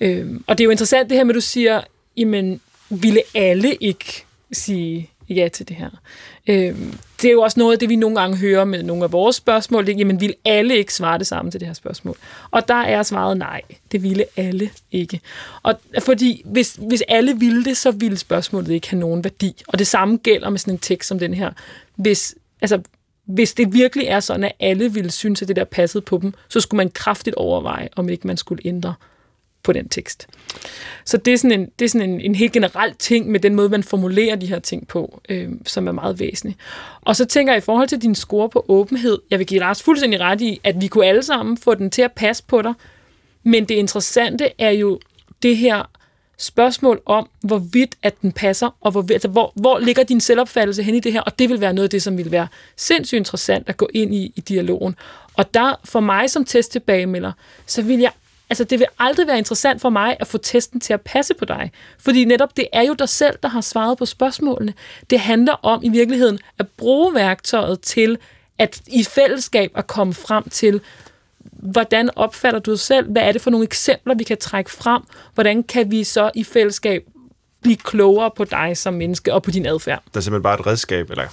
Øhm, 0.00 0.44
og 0.46 0.58
det 0.58 0.64
er 0.64 0.66
jo 0.66 0.70
interessant 0.70 1.10
det 1.10 1.16
her 1.16 1.24
med, 1.24 1.34
at 1.34 1.36
du 1.36 1.40
siger, 1.40 1.80
jamen, 2.16 2.60
ville 2.90 3.22
alle 3.34 3.74
ikke 3.74 4.24
sige 4.52 5.10
ja 5.28 5.48
til 5.48 5.68
det 5.68 5.76
her? 5.76 5.90
Øh, 6.46 6.76
det 7.22 7.28
er 7.28 7.32
jo 7.32 7.42
også 7.42 7.60
noget 7.60 7.72
af 7.72 7.78
det, 7.78 7.88
vi 7.88 7.96
nogle 7.96 8.20
gange 8.20 8.36
hører 8.36 8.64
med 8.64 8.82
nogle 8.82 9.04
af 9.04 9.12
vores 9.12 9.36
spørgsmål. 9.36 9.86
Det, 9.86 9.98
jamen, 9.98 10.20
vil 10.20 10.34
alle 10.44 10.76
ikke 10.76 10.94
svare 10.94 11.18
det 11.18 11.26
samme 11.26 11.50
til 11.50 11.60
det 11.60 11.66
her 11.68 11.74
spørgsmål? 11.74 12.16
Og 12.50 12.68
der 12.68 12.74
er 12.74 13.02
svaret 13.02 13.36
nej. 13.36 13.60
Det 13.92 14.02
ville 14.02 14.24
alle 14.36 14.70
ikke. 14.92 15.20
Og 15.62 15.74
fordi 16.00 16.42
hvis, 16.44 16.78
hvis 16.88 17.02
alle 17.08 17.38
ville 17.38 17.64
det, 17.64 17.76
så 17.76 17.90
ville 17.90 18.18
spørgsmålet 18.18 18.70
ikke 18.70 18.90
have 18.90 19.00
nogen 19.00 19.24
værdi. 19.24 19.62
Og 19.68 19.78
det 19.78 19.86
samme 19.86 20.16
gælder 20.16 20.50
med 20.50 20.58
sådan 20.58 20.74
en 20.74 20.78
tekst 20.78 21.08
som 21.08 21.18
den 21.18 21.34
her. 21.34 21.50
Hvis, 21.96 22.34
altså, 22.60 22.80
hvis 23.24 23.54
det 23.54 23.72
virkelig 23.72 24.06
er 24.06 24.20
sådan, 24.20 24.44
at 24.44 24.52
alle 24.60 24.92
ville 24.92 25.10
synes, 25.10 25.42
at 25.42 25.48
det 25.48 25.56
der 25.56 25.64
passede 25.64 26.02
på 26.02 26.18
dem, 26.22 26.34
så 26.48 26.60
skulle 26.60 26.76
man 26.76 26.90
kraftigt 26.90 27.36
overveje, 27.36 27.88
om 27.96 28.08
ikke 28.08 28.26
man 28.26 28.36
skulle 28.36 28.62
ændre 28.66 28.94
på 29.68 29.72
den 29.72 29.88
tekst. 29.88 30.26
Så 31.04 31.16
det 31.16 31.32
er 31.32 31.38
sådan 31.38 31.60
en, 31.60 31.68
det 31.78 31.84
er 31.84 31.88
sådan 31.88 32.10
en, 32.10 32.20
en 32.20 32.34
helt 32.34 32.52
generel 32.52 32.94
ting 32.98 33.30
med 33.30 33.40
den 33.40 33.54
måde, 33.54 33.68
man 33.68 33.82
formulerer 33.82 34.36
de 34.36 34.46
her 34.46 34.58
ting 34.58 34.88
på, 34.88 35.20
øh, 35.28 35.48
som 35.66 35.88
er 35.88 35.92
meget 35.92 36.20
væsentlig. 36.20 36.56
Og 37.00 37.16
så 37.16 37.24
tænker 37.24 37.52
jeg 37.52 37.58
i 37.58 37.64
forhold 37.64 37.88
til 37.88 38.02
din 38.02 38.14
score 38.14 38.48
på 38.48 38.64
åbenhed, 38.68 39.18
jeg 39.30 39.38
vil 39.38 39.46
give 39.46 39.60
Lars 39.60 39.82
fuldstændig 39.82 40.20
ret 40.20 40.40
i, 40.40 40.60
at 40.64 40.80
vi 40.80 40.86
kunne 40.86 41.06
alle 41.06 41.22
sammen 41.22 41.56
få 41.56 41.74
den 41.74 41.90
til 41.90 42.02
at 42.02 42.12
passe 42.12 42.44
på 42.46 42.62
dig, 42.62 42.74
men 43.42 43.64
det 43.64 43.74
interessante 43.74 44.50
er 44.58 44.70
jo 44.70 45.00
det 45.42 45.56
her 45.56 45.90
spørgsmål 46.38 47.00
om, 47.06 47.28
hvorvidt 47.40 47.94
at 48.02 48.20
den 48.22 48.32
passer, 48.32 48.76
og 48.80 48.90
hvor, 48.90 49.06
altså, 49.12 49.28
hvor, 49.28 49.52
hvor 49.54 49.78
ligger 49.78 50.02
din 50.02 50.20
selvopfattelse 50.20 50.82
hen 50.82 50.94
i 50.94 51.00
det 51.00 51.12
her, 51.12 51.20
og 51.20 51.38
det 51.38 51.48
vil 51.48 51.60
være 51.60 51.72
noget 51.72 51.84
af 51.86 51.90
det, 51.90 52.02
som 52.02 52.18
vil 52.18 52.30
være 52.30 52.48
sindssygt 52.76 53.18
interessant 53.18 53.68
at 53.68 53.76
gå 53.76 53.88
ind 53.94 54.14
i 54.14 54.32
i 54.36 54.40
dialogen. 54.40 54.94
Og 55.36 55.54
der, 55.54 55.80
for 55.84 56.00
mig 56.00 56.30
som 56.30 56.44
testtilbagemelder, 56.44 57.32
så 57.66 57.82
vil 57.82 57.98
jeg 57.98 58.12
Altså, 58.50 58.64
det 58.64 58.78
vil 58.78 58.86
aldrig 58.98 59.26
være 59.26 59.38
interessant 59.38 59.80
for 59.80 59.90
mig 59.90 60.16
at 60.20 60.26
få 60.26 60.38
testen 60.38 60.80
til 60.80 60.92
at 60.92 61.00
passe 61.00 61.34
på 61.34 61.44
dig. 61.44 61.72
Fordi 61.98 62.24
netop 62.24 62.56
det 62.56 62.66
er 62.72 62.82
jo 62.82 62.94
dig 62.94 63.08
selv, 63.08 63.38
der 63.42 63.48
har 63.48 63.60
svaret 63.60 63.98
på 63.98 64.06
spørgsmålene. 64.06 64.74
Det 65.10 65.20
handler 65.20 65.52
om 65.52 65.80
i 65.84 65.88
virkeligheden 65.88 66.38
at 66.58 66.68
bruge 66.68 67.14
værktøjet 67.14 67.80
til 67.80 68.18
at 68.58 68.80
i 68.86 69.04
fællesskab 69.04 69.72
at 69.74 69.86
komme 69.86 70.14
frem 70.14 70.48
til, 70.48 70.80
hvordan 71.52 72.10
opfatter 72.16 72.60
du 72.60 72.70
dig 72.70 72.80
selv? 72.80 73.12
Hvad 73.12 73.22
er 73.22 73.32
det 73.32 73.40
for 73.40 73.50
nogle 73.50 73.64
eksempler, 73.64 74.14
vi 74.14 74.24
kan 74.24 74.36
trække 74.36 74.70
frem? 74.70 75.02
Hvordan 75.34 75.62
kan 75.62 75.90
vi 75.90 76.04
så 76.04 76.30
i 76.34 76.44
fællesskab 76.44 77.04
blive 77.62 77.76
klogere 77.76 78.30
på 78.36 78.44
dig 78.44 78.76
som 78.76 78.94
menneske 78.94 79.34
og 79.34 79.42
på 79.42 79.50
din 79.50 79.66
adfærd? 79.66 80.02
Der 80.14 80.20
er 80.20 80.22
simpelthen 80.22 80.42
bare 80.42 80.60
et 80.60 80.66
redskab, 80.66 81.10
eller 81.10 81.24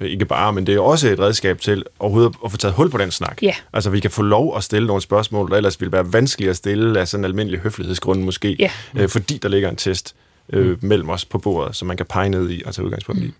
ikke 0.00 0.24
bare, 0.24 0.52
men 0.52 0.66
det 0.66 0.74
er 0.74 0.80
også 0.80 1.08
et 1.08 1.20
redskab 1.20 1.60
til 1.60 1.84
overhovedet 1.98 2.34
at 2.44 2.50
få 2.50 2.56
taget 2.56 2.74
hul 2.74 2.90
på 2.90 2.98
den 2.98 3.10
snak. 3.10 3.42
Ja. 3.42 3.54
Altså, 3.72 3.90
vi 3.90 4.00
kan 4.00 4.10
få 4.10 4.22
lov 4.22 4.56
at 4.56 4.64
stille 4.64 4.86
nogle 4.86 5.02
spørgsmål, 5.02 5.50
der 5.50 5.56
ellers 5.56 5.80
ville 5.80 5.92
være 5.92 6.12
vanskeligt 6.12 6.50
at 6.50 6.56
stille 6.56 7.00
af 7.00 7.08
sådan 7.08 7.20
en 7.20 7.24
almindelig 7.24 7.60
høflighedsgrund 7.60 8.22
måske, 8.22 8.56
ja. 8.58 8.70
øh, 8.96 9.08
fordi 9.08 9.38
der 9.42 9.48
ligger 9.48 9.68
en 9.68 9.76
test 9.76 10.14
øh, 10.52 10.66
mm. 10.66 10.78
mellem 10.80 11.10
os 11.10 11.24
på 11.24 11.38
bordet, 11.38 11.76
som 11.76 11.88
man 11.88 11.96
kan 11.96 12.06
pege 12.06 12.28
ned 12.28 12.50
i 12.50 12.62
og 12.66 12.74
tage 12.74 12.84
udgangspunkt 12.84 13.22
i. 13.22 13.32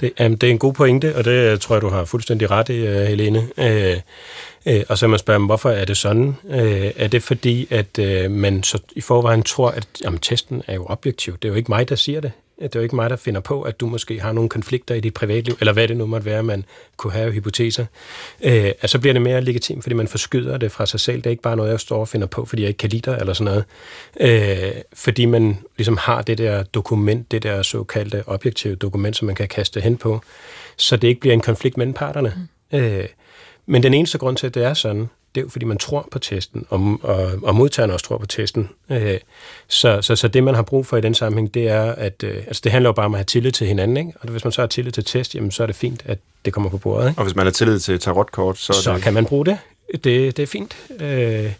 Det, 0.00 0.12
um, 0.20 0.36
det 0.36 0.46
er 0.46 0.50
en 0.50 0.58
god 0.58 0.72
pointe, 0.72 1.16
og 1.16 1.24
det 1.24 1.60
tror 1.60 1.74
jeg, 1.74 1.82
du 1.82 1.88
har 1.88 2.04
fuldstændig 2.04 2.50
ret 2.50 2.68
i, 2.68 2.82
uh, 2.82 2.88
Helene. 2.88 3.48
Uh, 3.56 4.74
uh, 4.74 4.80
og 4.88 4.98
så 4.98 5.06
man 5.06 5.18
spørger, 5.18 5.46
hvorfor 5.46 5.70
er 5.70 5.84
det 5.84 5.96
sådan? 5.96 6.36
Uh, 6.44 6.56
er 6.96 7.08
det 7.08 7.22
fordi, 7.22 7.66
at 7.70 7.98
uh, 7.98 8.30
man 8.30 8.62
så 8.62 8.78
i 8.96 9.00
forvejen 9.00 9.42
tror, 9.42 9.70
at 9.70 9.86
jamen, 10.04 10.18
testen 10.18 10.62
er 10.66 10.74
jo 10.74 10.86
objektiv? 10.88 11.32
Det 11.32 11.44
er 11.44 11.48
jo 11.48 11.54
ikke 11.54 11.70
mig, 11.70 11.88
der 11.88 11.94
siger 11.94 12.20
det. 12.20 12.32
Det 12.62 12.74
er 12.74 12.80
jo 12.80 12.82
ikke 12.82 12.96
mig, 12.96 13.10
der 13.10 13.16
finder 13.16 13.40
på, 13.40 13.62
at 13.62 13.80
du 13.80 13.86
måske 13.86 14.20
har 14.20 14.32
nogle 14.32 14.48
konflikter 14.48 14.94
i 14.94 15.00
dit 15.00 15.14
privatliv, 15.14 15.56
eller 15.60 15.72
hvad 15.72 15.88
det 15.88 15.96
nu 15.96 16.06
måtte 16.06 16.26
være, 16.26 16.42
man 16.42 16.64
kunne 16.96 17.12
have 17.12 17.32
hypoteser. 17.32 17.86
Øh, 18.44 18.64
altså, 18.64 18.88
så 18.88 18.98
bliver 18.98 19.12
det 19.12 19.22
mere 19.22 19.40
legitimt, 19.40 19.82
fordi 19.82 19.94
man 19.94 20.08
forskyder 20.08 20.56
det 20.56 20.72
fra 20.72 20.86
sig 20.86 21.00
selv. 21.00 21.16
Det 21.16 21.26
er 21.26 21.30
ikke 21.30 21.42
bare 21.42 21.56
noget, 21.56 21.70
jeg 21.70 21.80
står 21.80 22.00
og 22.00 22.08
finder 22.08 22.26
på, 22.26 22.44
fordi 22.44 22.62
jeg 22.62 22.68
ikke 22.68 22.78
kan 22.78 22.90
lide 22.90 23.10
dig, 23.10 23.18
eller 23.20 23.32
sådan 23.32 23.52
noget. 23.52 23.64
Øh, 24.20 24.72
fordi 24.92 25.24
man 25.24 25.58
ligesom 25.76 25.96
har 25.96 26.22
det 26.22 26.38
der 26.38 26.62
dokument, 26.62 27.30
det 27.30 27.42
der 27.42 27.62
såkaldte 27.62 28.22
objektive 28.26 28.74
dokument, 28.74 29.16
som 29.16 29.26
man 29.26 29.34
kan 29.34 29.48
kaste 29.48 29.80
hen 29.80 29.96
på, 29.96 30.20
så 30.76 30.96
det 30.96 31.08
ikke 31.08 31.20
bliver 31.20 31.34
en 31.34 31.40
konflikt 31.40 31.76
mellem 31.76 31.94
parterne. 31.94 32.48
Mm. 32.72 32.78
Øh, 32.78 33.04
men 33.66 33.82
den 33.82 33.94
eneste 33.94 34.18
grund 34.18 34.36
til, 34.36 34.46
at 34.46 34.54
det 34.54 34.64
er 34.64 34.74
sådan, 34.74 35.08
det 35.34 35.40
er 35.40 35.44
jo 35.44 35.48
fordi, 35.48 35.64
man 35.64 35.78
tror 35.78 36.08
på 36.10 36.18
testen, 36.18 36.66
og, 36.68 36.98
og, 37.02 37.30
og 37.42 37.54
modtagerne 37.54 37.92
også 37.92 38.06
tror 38.06 38.18
på 38.18 38.26
testen. 38.26 38.68
Øh, 38.90 39.18
så, 39.68 40.02
så, 40.02 40.16
så 40.16 40.28
det, 40.28 40.44
man 40.44 40.54
har 40.54 40.62
brug 40.62 40.86
for 40.86 40.96
i 40.96 41.00
den 41.00 41.14
sammenhæng, 41.14 41.54
det 41.54 41.68
er, 41.68 41.92
at 41.92 42.22
øh, 42.22 42.36
altså 42.36 42.60
det 42.64 42.72
handler 42.72 42.88
jo 42.88 42.92
bare 42.92 43.06
om 43.06 43.14
at 43.14 43.18
have 43.18 43.24
tillid 43.24 43.52
til 43.52 43.66
hinanden, 43.66 43.96
ikke? 43.96 44.12
og 44.20 44.28
hvis 44.28 44.44
man 44.44 44.52
så 44.52 44.62
har 44.62 44.66
tillid 44.66 44.92
til 44.92 45.04
test, 45.04 45.34
jamen, 45.34 45.50
så 45.50 45.62
er 45.62 45.66
det 45.66 45.76
fint, 45.76 46.02
at 46.04 46.18
det 46.44 46.52
kommer 46.52 46.70
på 46.70 46.78
bordet. 46.78 47.08
Ikke? 47.08 47.18
Og 47.18 47.24
hvis 47.24 47.36
man 47.36 47.46
har 47.46 47.50
tillid 47.50 47.78
til 47.78 48.00
tarotkort, 48.00 48.58
så, 48.58 48.72
så 48.72 48.94
det... 48.94 49.02
kan 49.02 49.14
man 49.14 49.24
bruge 49.24 49.46
det. 49.46 49.58
Det, 49.92 50.36
det 50.36 50.38
er 50.38 50.46
fint. 50.46 50.76
Øh, 51.00 51.52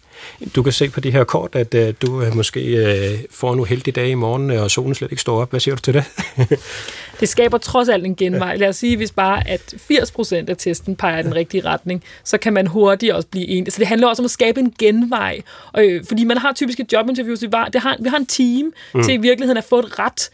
du 0.57 0.63
kan 0.63 0.73
se 0.73 0.91
på 0.91 1.01
de 1.01 1.11
her 1.11 1.25
kort, 1.25 1.55
at 1.55 1.75
uh, 1.75 1.95
du 2.03 2.23
uh, 2.23 2.37
måske 2.37 2.61
uh, 2.61 3.21
får 3.31 3.53
en 3.53 3.61
uheldig 3.61 3.95
dag 3.95 4.09
i 4.09 4.15
morgen, 4.15 4.51
og 4.51 4.71
solen 4.71 4.95
slet 4.95 5.11
ikke 5.11 5.21
står 5.21 5.41
op. 5.41 5.51
Hvad 5.51 5.61
siger 5.61 5.75
du 5.75 5.81
til 5.81 5.95
det? 5.95 6.05
det 7.21 7.29
skaber 7.29 7.59
trods 7.59 7.89
alt 7.89 8.07
en 8.07 8.17
genvej. 8.17 8.57
Lad 8.57 8.69
os 8.69 8.77
sige, 8.77 8.97
hvis 8.97 9.13
bare 9.13 9.49
at 9.49 9.75
80% 9.91 10.35
af 10.35 10.57
testen 10.57 10.97
peger 10.97 11.19
i 11.19 11.23
den 11.23 11.35
rigtige 11.35 11.65
retning, 11.65 12.05
så 12.25 12.39
kan 12.39 12.53
man 12.53 12.67
hurtigt 12.67 13.13
også 13.13 13.29
blive 13.29 13.47
en. 13.47 13.71
Så 13.71 13.79
det 13.79 13.87
handler 13.87 14.09
også 14.09 14.23
om 14.23 14.25
at 14.25 14.31
skabe 14.31 14.61
en 14.61 14.75
genvej. 14.79 15.41
Øh, 15.79 16.05
fordi 16.09 16.25
man 16.25 16.39
har 16.39 16.53
typisk 16.53 16.81
et 16.81 16.93
jobinterview, 16.93 17.35
så 17.35 17.47
vi, 17.47 17.53
var, 17.53 17.65
det 17.65 17.81
har, 17.81 17.97
vi 18.01 18.09
har 18.09 18.17
en 18.17 18.27
team 18.27 18.73
mm. 18.95 19.03
til 19.03 19.15
i 19.15 19.17
virkeligheden 19.17 19.59
at 19.59 19.65
få 19.65 19.79
et 19.79 19.99
ret 19.99 20.31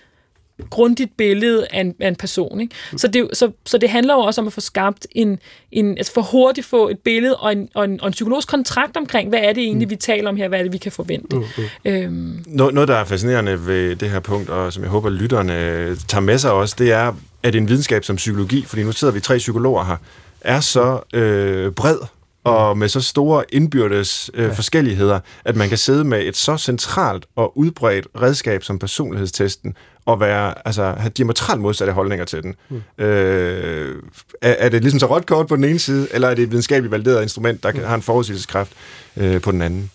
grundigt 0.71 1.17
billede 1.17 1.67
af 1.71 1.81
en, 1.81 1.95
af 2.01 2.09
en 2.09 2.17
person. 2.17 2.61
Ikke? 2.61 2.75
Så, 2.97 3.09
det, 3.09 3.29
så, 3.33 3.51
så 3.67 3.79
det 3.79 3.91
handler 3.91 4.15
jo 4.15 4.21
også 4.21 4.41
om 4.41 4.47
at 4.47 4.53
få 4.53 4.61
skabt 4.61 5.07
en, 5.13 5.39
en 5.73 5.99
altså 5.99 6.13
for 6.13 6.23
hurtigt 6.23 6.67
få 6.67 6.89
et 6.89 6.99
billede 6.99 7.37
og 7.37 7.53
en, 7.53 7.69
og 7.75 7.85
en, 7.85 8.01
og 8.01 8.07
en 8.07 8.13
psykologisk 8.13 8.49
kontrakt 8.49 8.97
omkring, 8.97 9.29
hvad 9.29 9.39
er 9.43 9.53
det 9.53 9.63
egentlig, 9.63 9.91
vi 9.91 9.97
taler 9.97 10.29
om 10.29 10.37
her, 10.37 10.49
hvad 10.49 10.59
er 10.59 10.63
det, 10.63 10.73
vi 10.73 10.79
kan 10.79 10.93
forvente. 10.93 11.37
Mm, 11.37 11.45
mm. 11.57 11.91
Øhm. 11.91 12.45
Noget, 12.47 12.75
noget, 12.75 12.89
der 12.89 12.95
er 12.95 13.05
fascinerende 13.05 13.67
ved 13.67 13.97
det 13.97 14.11
her 14.11 14.21
punkt, 14.21 14.51
og 14.51 14.73
som 14.73 14.83
jeg 14.83 14.91
håber, 14.91 15.11
lytterne 15.11 15.53
tager 15.97 16.21
med 16.21 16.39
sig 16.39 16.53
også, 16.53 16.75
det 16.79 16.93
er, 16.93 17.13
at 17.43 17.55
en 17.55 17.69
videnskab 17.69 18.05
som 18.05 18.17
psykologi, 18.17 18.65
fordi 18.67 18.83
nu 18.83 18.93
sidder 18.93 19.15
vi 19.15 19.21
tre 19.21 19.39
psykologer 19.39 19.85
her, 19.85 19.97
er 20.41 20.61
så 20.61 21.01
øh, 21.15 21.73
bred 21.73 21.99
og 22.45 22.79
med 22.79 22.89
så 22.89 23.01
store 23.01 23.45
indbyrdes 23.49 24.31
øh, 24.35 24.45
ja. 24.45 24.53
forskelligheder, 24.53 25.21
at 25.45 25.57
man 25.57 25.69
kan 25.69 25.79
sidde 25.79 26.05
med 26.05 26.23
et 26.23 26.37
så 26.37 26.57
centralt 26.57 27.27
og 27.37 27.59
udbredt 27.59 28.07
redskab 28.23 28.65
som 28.65 28.79
personlighedstesten, 28.79 29.75
og 30.07 30.21
være, 30.21 30.55
altså, 30.65 30.95
have 30.97 31.11
diametralt 31.11 31.61
modsatte 31.61 31.93
holdninger 31.93 32.25
til 32.25 32.43
den. 32.43 32.55
Mm. 32.69 33.05
Øh, 33.05 34.03
er, 34.43 34.55
er 34.59 34.69
det 34.69 34.81
ligesom 34.83 35.01
så 35.01 35.07
rødt 35.07 35.27
kort 35.27 35.47
på 35.47 35.57
den 35.57 35.65
ene 35.65 35.79
side, 35.79 36.09
eller 36.13 36.29
er 36.29 36.35
det 36.35 36.43
et 36.43 36.51
videnskabeligt 36.51 36.93
valideret 36.93 37.23
instrument, 37.23 37.63
der 37.63 37.71
kan, 37.71 37.81
mm. 37.81 37.87
har 37.87 37.95
en 37.95 38.03
forudsigelseskraft 38.03 38.73
øh, 39.17 39.41
på 39.41 39.51
den 39.51 39.63
anden? 39.63 39.91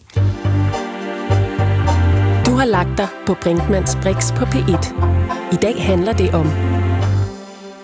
Du 2.45 2.51
har 2.51 2.65
lagt 2.65 2.97
dig 2.97 3.07
på 3.25 3.35
Brinkmanns 3.41 3.97
Brix 4.01 4.33
på 4.33 4.45
P1. 4.45 4.93
I 5.53 5.55
dag 5.55 5.85
handler 5.85 6.13
det 6.13 6.33
om 6.33 6.78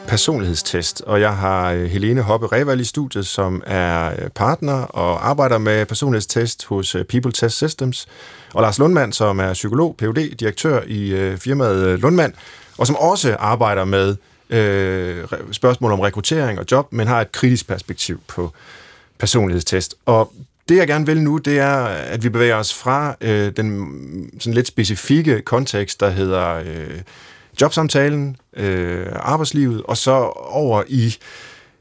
personlighedstest, 0.07 1.01
og 1.01 1.21
jeg 1.21 1.37
har 1.37 1.71
øh, 1.71 1.85
Helene 1.85 2.21
Hoppe 2.21 2.47
Reval 2.47 2.79
i 2.79 2.83
studiet, 2.83 3.27
som 3.27 3.63
er 3.65 4.11
øh, 4.11 4.29
partner 4.29 4.73
og 4.73 5.29
arbejder 5.29 5.57
med 5.57 5.85
personlighedstest 5.85 6.65
hos 6.65 6.95
øh, 6.95 7.05
People 7.05 7.31
Test 7.31 7.55
Systems, 7.55 8.07
og 8.53 8.61
Lars 8.61 8.79
Lundmand, 8.79 9.13
som 9.13 9.39
er 9.39 9.53
psykolog, 9.53 9.95
Ph.D., 9.97 10.35
direktør 10.35 10.81
i 10.87 11.35
firmaet 11.37 11.99
Lundmand, 11.99 12.33
og 12.77 12.87
som 12.87 12.95
også 12.95 13.35
arbejder 13.39 13.85
med 13.85 14.15
øh, 14.49 15.23
spørgsmål 15.51 15.91
om 15.91 15.99
rekruttering 15.99 16.59
og 16.59 16.65
job, 16.71 16.93
men 16.93 17.07
har 17.07 17.21
et 17.21 17.31
kritisk 17.31 17.67
perspektiv 17.67 18.19
på 18.27 18.53
personlighedstest. 19.17 19.95
Og 20.05 20.33
det, 20.69 20.77
jeg 20.77 20.87
gerne 20.87 21.05
vil 21.05 21.21
nu, 21.21 21.37
det 21.37 21.59
er, 21.59 21.75
at 21.85 22.23
vi 22.23 22.29
bevæger 22.29 22.55
os 22.55 22.73
fra 22.73 23.15
øh, 23.21 23.51
den 23.57 24.31
sådan 24.39 24.53
lidt 24.53 24.67
specifikke 24.67 25.41
kontekst, 25.41 25.99
der 25.99 26.09
hedder 26.09 26.55
øh, 26.55 27.01
jobsamtalen, 27.61 28.37
øh, 28.57 29.07
arbejdslivet, 29.13 29.83
og 29.83 29.97
så 29.97 30.11
over 30.35 30.83
i 30.87 31.15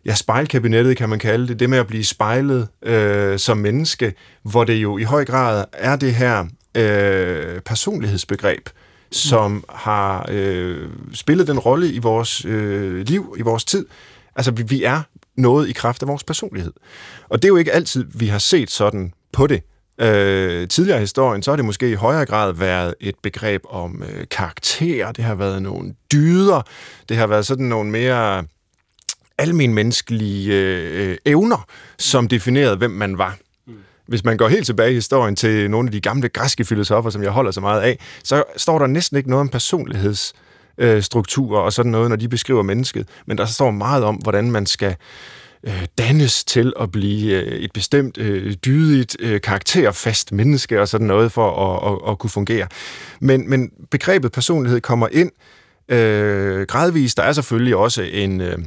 ja, 0.06 0.14
spejlkabinettet, 0.14 0.96
kan 0.96 1.08
man 1.08 1.18
kalde 1.18 1.48
det, 1.48 1.60
det 1.60 1.70
med 1.70 1.78
at 1.78 1.86
blive 1.86 2.04
spejlet 2.04 2.68
øh, 2.82 3.38
som 3.38 3.58
menneske, 3.58 4.14
hvor 4.42 4.64
det 4.64 4.74
jo 4.74 4.98
i 4.98 5.02
høj 5.02 5.24
grad 5.24 5.64
er 5.72 5.96
det 5.96 6.14
her 6.14 6.46
øh, 6.74 7.60
personlighedsbegreb, 7.60 8.68
som 9.10 9.64
har 9.68 10.26
øh, 10.30 10.88
spillet 11.12 11.46
den 11.46 11.58
rolle 11.58 11.92
i 11.92 11.98
vores 11.98 12.44
øh, 12.44 13.06
liv, 13.06 13.34
i 13.38 13.42
vores 13.42 13.64
tid. 13.64 13.86
Altså, 14.36 14.50
vi, 14.50 14.62
vi 14.62 14.84
er 14.84 15.02
noget 15.36 15.68
i 15.68 15.72
kraft 15.72 16.02
af 16.02 16.08
vores 16.08 16.24
personlighed. 16.24 16.72
Og 17.28 17.42
det 17.42 17.48
er 17.48 17.52
jo 17.52 17.56
ikke 17.56 17.72
altid, 17.72 18.04
vi 18.14 18.26
har 18.26 18.38
set 18.38 18.70
sådan 18.70 19.12
på 19.32 19.46
det. 19.46 19.62
Øh, 19.98 20.68
tidligere 20.68 20.98
i 20.98 21.00
historien, 21.00 21.42
så 21.42 21.50
har 21.50 21.56
det 21.56 21.64
måske 21.64 21.90
i 21.90 21.94
højere 21.94 22.26
grad 22.26 22.52
været 22.52 22.94
et 23.00 23.14
begreb 23.22 23.62
om 23.68 24.02
øh, 24.02 24.24
karakter, 24.30 25.12
det 25.12 25.24
har 25.24 25.34
været 25.34 25.62
nogle 25.62 25.94
dyder, 26.12 26.62
det 27.08 27.16
har 27.16 27.26
været 27.26 27.46
sådan 27.46 27.66
nogle 27.66 27.90
mere 27.90 28.44
almenmenneskelige 29.38 30.54
øh, 30.54 31.18
evner, 31.26 31.66
som 31.98 32.28
definerede, 32.28 32.76
hvem 32.76 32.90
man 32.90 33.18
var. 33.18 33.36
Mm. 33.66 33.74
Hvis 34.06 34.24
man 34.24 34.36
går 34.36 34.48
helt 34.48 34.66
tilbage 34.66 34.90
i 34.90 34.94
historien 34.94 35.36
til 35.36 35.70
nogle 35.70 35.88
af 35.88 35.92
de 35.92 36.00
gamle 36.00 36.28
græske 36.28 36.64
filosofer, 36.64 37.10
som 37.10 37.22
jeg 37.22 37.30
holder 37.30 37.50
så 37.50 37.60
meget 37.60 37.80
af, 37.80 37.98
så 38.24 38.44
står 38.56 38.78
der 38.78 38.86
næsten 38.86 39.16
ikke 39.16 39.30
noget 39.30 39.40
om 39.40 39.48
personlighedsstrukturer 39.48 41.60
og 41.60 41.72
sådan 41.72 41.92
noget, 41.92 42.08
når 42.08 42.16
de 42.16 42.28
beskriver 42.28 42.62
mennesket, 42.62 43.08
men 43.26 43.38
der 43.38 43.46
står 43.46 43.70
meget 43.70 44.04
om, 44.04 44.14
hvordan 44.14 44.50
man 44.50 44.66
skal 44.66 44.90
øh, 44.90 44.96
Øh, 45.66 45.86
dannes 45.98 46.44
til 46.44 46.72
at 46.80 46.90
blive 46.92 47.42
øh, 47.42 47.58
et 47.58 47.72
bestemt 47.72 48.18
øh, 48.18 48.54
dydigt, 48.54 49.16
øh, 49.20 49.40
karakterfast 49.40 50.32
menneske 50.32 50.80
og 50.80 50.88
sådan 50.88 51.06
noget 51.06 51.32
for 51.32 51.50
at, 51.50 51.92
at, 51.92 52.10
at 52.12 52.18
kunne 52.18 52.30
fungere. 52.30 52.66
Men, 53.20 53.50
men 53.50 53.70
begrebet 53.90 54.32
personlighed 54.32 54.80
kommer 54.80 55.08
ind 55.12 55.30
øh, 55.88 56.66
gradvist. 56.66 57.16
Der 57.16 57.22
er 57.22 57.32
selvfølgelig 57.32 57.76
også 57.76 58.02
en... 58.02 58.40
Øh, 58.40 58.58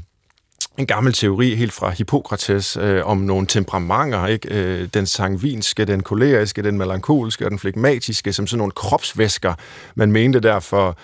en 0.78 0.86
gammel 0.86 1.14
teori 1.14 1.56
helt 1.56 1.74
fra 1.74 1.90
Hippokrates 1.90 2.78
øh, 2.78 3.06
om 3.06 3.18
nogle 3.18 3.48
temperamenter, 3.48 4.28
ikke? 4.28 4.48
Øh, 4.52 4.88
den 4.94 5.06
sangvinske, 5.06 5.86
den 5.86 6.04
koleriske, 6.04 6.64
den 6.64 6.78
melankolske 6.78 7.46
og 7.46 7.52
den 7.52 7.60
flegmatiske, 7.60 8.34
som 8.34 8.48
sådan 8.48 8.58
nogle 8.58 8.72
kropsvæsker, 8.72 9.54
man 9.96 10.12
mente 10.12 10.40
der 10.40 10.60
for 10.60 10.98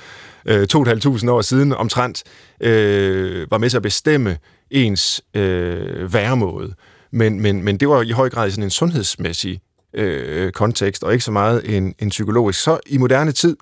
øh, 0.45 0.67
2.500 0.73 1.29
år 1.29 1.41
siden 1.41 1.73
omtrent, 1.73 2.23
øh, 2.59 3.51
var 3.51 3.57
med 3.57 3.69
til 3.69 3.77
at 3.77 3.83
bestemme 3.83 4.37
ens 4.73 5.21
øh, 5.33 6.13
væremåde. 6.13 6.73
Men, 7.11 7.41
men, 7.41 7.63
men 7.63 7.77
det 7.77 7.89
var 7.89 8.01
i 8.01 8.11
høj 8.11 8.29
grad 8.29 8.47
i 8.47 8.51
sådan 8.51 8.63
en 8.63 8.69
sundhedsmæssig 8.69 9.61
øh, 9.93 10.51
kontekst, 10.51 11.03
og 11.03 11.13
ikke 11.13 11.25
så 11.25 11.31
meget 11.31 11.77
en, 11.77 11.95
en 11.99 12.09
psykologisk. 12.09 12.63
Så 12.63 12.79
i 12.85 12.97
moderne 12.97 13.31
tid, 13.31 13.57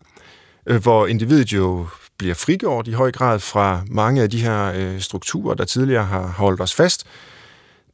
øh, 0.66 0.82
hvor 0.82 1.08
individet 1.08 1.54
jo 1.54 1.88
bliver 2.18 2.34
frigjort 2.36 2.88
i 2.88 2.92
høj 2.92 3.12
grad 3.12 3.40
fra 3.40 3.82
mange 3.88 4.22
af 4.22 4.30
de 4.30 4.42
her 4.42 4.72
øh, 4.76 5.00
strukturer, 5.00 5.56
der 5.56 5.66
tidligere 5.66 6.06
har 6.06 6.28
holdt 6.28 6.62
os 6.62 6.74
fast, 6.74 7.06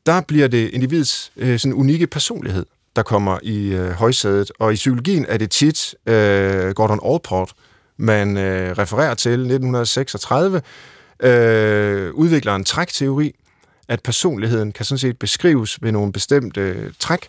der 0.05 0.21
bliver 0.21 0.47
det 0.47 0.69
individets 0.69 1.31
øh, 1.37 1.59
sådan 1.59 1.73
unikke 1.73 2.07
personlighed, 2.07 2.65
der 2.95 3.03
kommer 3.03 3.39
i 3.43 3.67
øh, 3.67 3.89
højsædet. 3.89 4.51
Og 4.59 4.73
i 4.73 4.75
psykologien 4.75 5.25
er 5.29 5.37
det 5.37 5.51
tit 5.51 5.95
øh, 6.05 6.69
Gordon 6.69 6.99
Allport, 7.13 7.53
man 7.97 8.37
øh, 8.37 8.77
refererer 8.77 9.13
til 9.13 9.31
1936, 9.31 10.61
øh, 11.19 12.13
udvikler 12.13 12.55
en 12.55 12.63
trækteori, 12.63 13.35
at 13.87 14.03
personligheden 14.03 14.71
kan 14.71 14.85
sådan 14.85 14.99
set 14.99 15.19
beskrives 15.19 15.83
ved 15.83 15.91
nogle 15.91 16.13
bestemte 16.13 16.61
øh, 16.61 16.91
træk, 16.99 17.27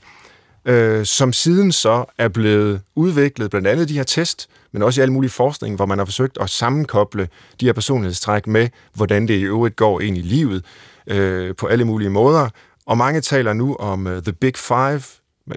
øh, 0.65 1.07
som 1.07 1.33
siden 1.33 1.73
så 1.73 2.05
er 2.19 2.29
blevet 2.29 2.81
udviklet, 2.95 3.51
blandt 3.51 3.69
andet 3.69 3.89
de 3.89 3.95
her 3.95 4.03
test, 4.03 4.49
men 4.73 4.83
også 4.83 5.01
i 5.01 5.03
al 5.03 5.13
mulig 5.13 5.31
forskning, 5.31 5.77
hvor 5.77 5.87
man 5.87 5.99
har 5.99 6.05
forsøgt 6.05 6.39
at 6.41 6.51
sammenkoble 6.51 7.29
de 7.61 7.67
her 7.67 7.73
personlighedstræk 7.73 8.47
med, 8.47 8.69
hvordan 8.95 9.29
det 9.29 9.35
i 9.35 9.43
øvrigt 9.43 9.77
går 9.77 10.01
ind 10.01 10.19
i 10.19 10.23
livet 10.23 10.65
øh, 11.07 11.57
på 11.57 11.67
alle 11.67 11.85
mulige 11.85 12.11
måder. 12.11 12.49
Og 12.87 12.99
mange 12.99 13.21
taler 13.21 13.53
nu 13.53 13.77
om 13.77 14.07
uh, 14.07 14.13
The 14.13 14.33
Big 14.33 14.57
Five. 14.57 15.03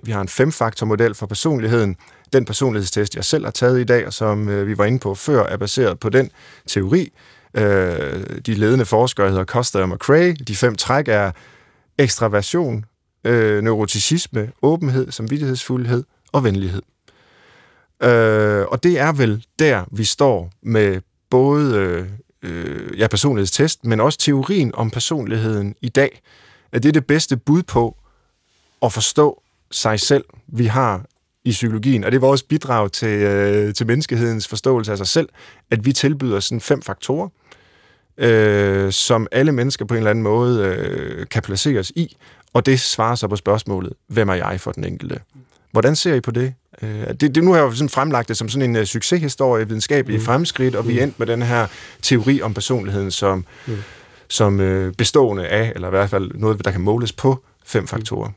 Vi 0.04 0.12
har 0.12 0.22
en 0.22 0.28
femfaktormodel 0.28 1.16
for 1.16 1.26
personligheden. 1.26 1.96
Den 2.34 2.46
personlighedstest, 2.46 3.16
jeg 3.16 3.26
selv 3.26 3.44
har 3.44 3.52
taget 3.52 3.80
i 3.80 3.84
dag, 3.84 4.08
og 4.08 4.14
som 4.14 4.50
øh, 4.50 4.68
vi 4.68 4.78
var 4.78 4.86
inde 4.86 5.00
på 5.00 5.16
før, 5.16 5.44
er 5.44 5.58
baseret 5.58 6.00
på 6.00 6.10
den 6.10 6.32
teori. 6.68 7.12
Øh, 7.54 8.38
de 8.46 8.54
ledende 8.54 8.86
forskere 8.86 9.30
hedder 9.30 9.46
Costa 9.46 9.80
og 9.80 9.90
McCrae. 9.90 10.34
De 10.34 10.56
fem 10.56 10.76
træk 10.76 11.08
er 11.08 11.32
ekstraversion, 11.98 12.86
øh, 13.24 13.64
neuroticisme, 13.64 14.52
åbenhed, 14.62 15.12
samvittighedsfuldhed 15.12 16.04
og 16.32 16.44
venlighed. 16.44 16.82
Øh, 18.04 18.66
og 18.68 18.84
det 18.84 19.00
er 19.00 19.12
vel 19.12 19.46
der, 19.60 19.86
vi 19.92 20.04
står 20.04 20.52
med 20.62 21.02
både 21.30 22.08
øh, 22.44 23.00
ja, 23.00 23.08
personlighedstest, 23.08 23.86
men 23.86 24.00
også 24.00 24.20
teorien 24.20 24.76
om 24.76 24.90
personligheden 24.90 25.76
i 25.82 25.90
dag. 25.90 26.22
At 26.72 26.84
det 26.84 26.90
er 26.90 26.94
det 26.94 27.06
bedste 27.06 27.38
bud 27.38 27.64
på 27.64 27.98
at 28.82 28.94
forstå 28.94 29.42
sig 29.72 30.00
selv, 30.00 30.26
vi 30.48 30.66
har 30.66 31.06
i 31.46 31.52
psykologien, 31.52 32.04
og 32.04 32.12
det 32.12 32.18
er 32.18 32.22
vores 32.22 32.44
bidrag 32.44 32.92
til, 32.92 33.08
øh, 33.08 33.74
til 33.74 33.88
menneskehedens 33.88 34.48
forståelse 34.48 34.92
af 34.92 34.98
sig 34.98 35.08
selv, 35.08 35.30
at 35.72 35.86
vi 35.86 35.94
tilbyder 35.94 36.40
sådan 36.40 36.62
fem 36.62 36.82
faktorer, 36.82 37.30
øh, 38.18 38.92
som 38.92 39.28
alle 39.32 39.52
mennesker 39.52 39.86
på 39.86 39.94
en 39.94 39.98
eller 39.98 40.10
anden 40.10 40.24
måde 40.24 40.66
øh, 40.66 41.28
kan 41.28 41.42
placeres 41.42 41.92
i, 41.96 42.18
og 42.54 42.66
det 42.66 42.80
svarer 42.80 43.16
så 43.16 43.28
på 43.28 43.36
spørgsmålet, 43.36 43.94
hvem 44.08 44.30
er 44.30 44.34
jeg 44.34 44.62
for 44.62 44.72
den 44.72 44.84
enkelte? 44.84 45.20
Hvordan 45.72 45.96
ser 45.96 46.14
I 46.14 46.22
på 46.22 46.32
det? 46.32 46.54
Øh, 46.82 47.08
det, 47.08 47.36
det 47.36 47.44
nu 47.44 47.52
har 47.52 47.60
jeg 47.60 47.66
jo 47.66 47.72
sådan 47.72 47.90
fremlagt 47.90 48.28
det 48.28 48.38
som 48.38 48.50
sådan 48.50 48.70
en 48.70 48.76
uh, 48.76 48.84
succeshistorie, 48.84 49.68
videnskabelig 49.68 50.20
mm. 50.20 50.26
fremskridt, 50.26 50.76
og 50.76 50.88
vi 50.88 51.00
er 51.00 51.04
endt 51.04 51.20
med 51.20 51.28
den 51.28 51.42
her 51.42 51.68
teori 52.02 52.42
om 52.42 52.54
personligheden 52.54 53.12
som, 53.12 53.46
mm. 53.68 53.78
som 54.28 54.60
uh, 54.60 54.92
bestående 54.98 55.48
af, 55.48 55.72
eller 55.76 55.88
i 55.88 55.92
hvert 55.92 56.10
fald 56.10 56.32
noget, 56.34 56.66
der 56.66 56.72
kan 56.72 56.82
måles 56.82 57.14
på 57.14 57.44
fem 57.66 57.88
faktorer. 57.88 58.32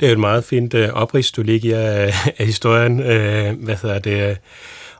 Det 0.00 0.06
er 0.06 0.10
jo 0.10 0.12
et 0.12 0.20
meget 0.20 0.44
fint 0.44 0.74
øh, 0.74 0.88
oprids, 0.92 1.32
du 1.32 1.42
ligger 1.42 1.78
af, 1.78 2.06
øh, 2.06 2.28
af 2.38 2.46
historien. 2.46 3.00
Øh, 3.00 3.64
hvad 3.64 3.76
hedder 3.82 3.98
det? 3.98 4.30
Øh, 4.30 4.36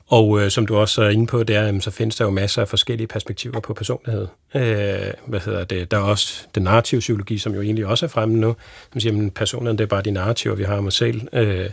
og 0.08 0.40
øh, 0.40 0.50
som 0.50 0.66
du 0.66 0.76
også 0.76 1.02
er 1.02 1.08
inde 1.08 1.26
på, 1.26 1.42
der, 1.42 1.80
så 1.80 1.90
findes 1.90 2.16
der 2.16 2.24
jo 2.24 2.30
masser 2.30 2.62
af 2.62 2.68
forskellige 2.68 3.06
perspektiver 3.06 3.60
på 3.60 3.74
personlighed. 3.74 4.26
Øh, 4.54 5.12
hvad 5.26 5.40
hedder 5.40 5.64
det? 5.64 5.90
Der 5.90 5.96
er 5.96 6.02
også 6.02 6.46
den 6.54 6.62
narrative 6.62 7.00
psykologi, 7.00 7.38
som 7.38 7.54
jo 7.54 7.62
egentlig 7.62 7.86
også 7.86 8.06
er 8.06 8.08
fremme 8.08 8.36
nu. 8.36 8.56
Man 8.94 9.00
siger, 9.00 9.26
at 9.26 9.34
personligheden 9.34 9.78
det 9.78 9.84
er 9.84 9.88
bare 9.88 10.02
de 10.02 10.10
narrativer, 10.10 10.54
vi 10.54 10.64
har 10.64 10.76
om 10.76 10.86
os 10.86 10.94
selv. 10.94 11.28
Øh, 11.32 11.66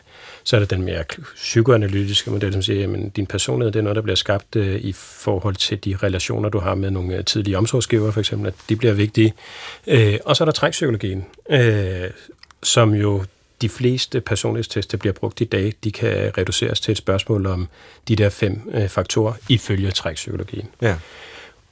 så 0.44 0.56
er 0.56 0.60
der 0.60 0.68
den 0.68 0.82
mere 0.82 1.04
psykoanalytiske 1.36 2.32
model, 2.32 2.54
som 2.54 2.62
siger, 2.62 2.94
at 2.94 3.16
din 3.16 3.26
personlighed 3.26 3.72
det 3.72 3.80
er 3.80 3.84
noget, 3.84 3.96
der 3.96 4.02
bliver 4.02 4.16
skabt 4.16 4.56
øh, 4.56 4.76
i 4.76 4.92
forhold 4.94 5.56
til 5.56 5.86
de 5.86 5.98
relationer, 6.04 6.50
du 6.50 6.60
har 6.60 6.76
med 6.76 6.92
nogle 6.92 7.16
øh, 7.16 7.26
tidlige 7.26 7.58
omsorgsgiver, 7.58 8.12
for 8.12 8.20
eksempel, 8.20 8.48
at 8.48 8.54
de 8.70 8.76
bliver 8.76 8.94
vigtige. 8.94 9.34
Øh, 9.88 10.18
og 10.26 10.36
så 10.36 10.44
er 10.44 10.46
der 10.46 10.54
trækpsykologien, 10.54 11.26
øh, 11.50 12.10
som 12.66 12.94
jo 12.94 13.24
de 13.62 13.70
fleste 13.70 14.22
personlighedstests, 14.22 14.92
der 14.92 14.98
bliver 14.98 15.14
brugt 15.14 15.42
i 15.42 15.44
dag, 15.44 15.74
de 15.84 15.92
kan 15.92 16.38
reduceres 16.38 16.80
til 16.80 16.92
et 16.92 16.98
spørgsmål 16.98 17.46
om 17.46 17.68
de 18.08 18.16
der 18.16 18.30
fem 18.30 18.62
øh, 18.74 18.88
faktorer 18.88 19.34
ifølge 19.50 19.92
trækpsykologien. 19.92 20.68
Ja. 20.82 20.96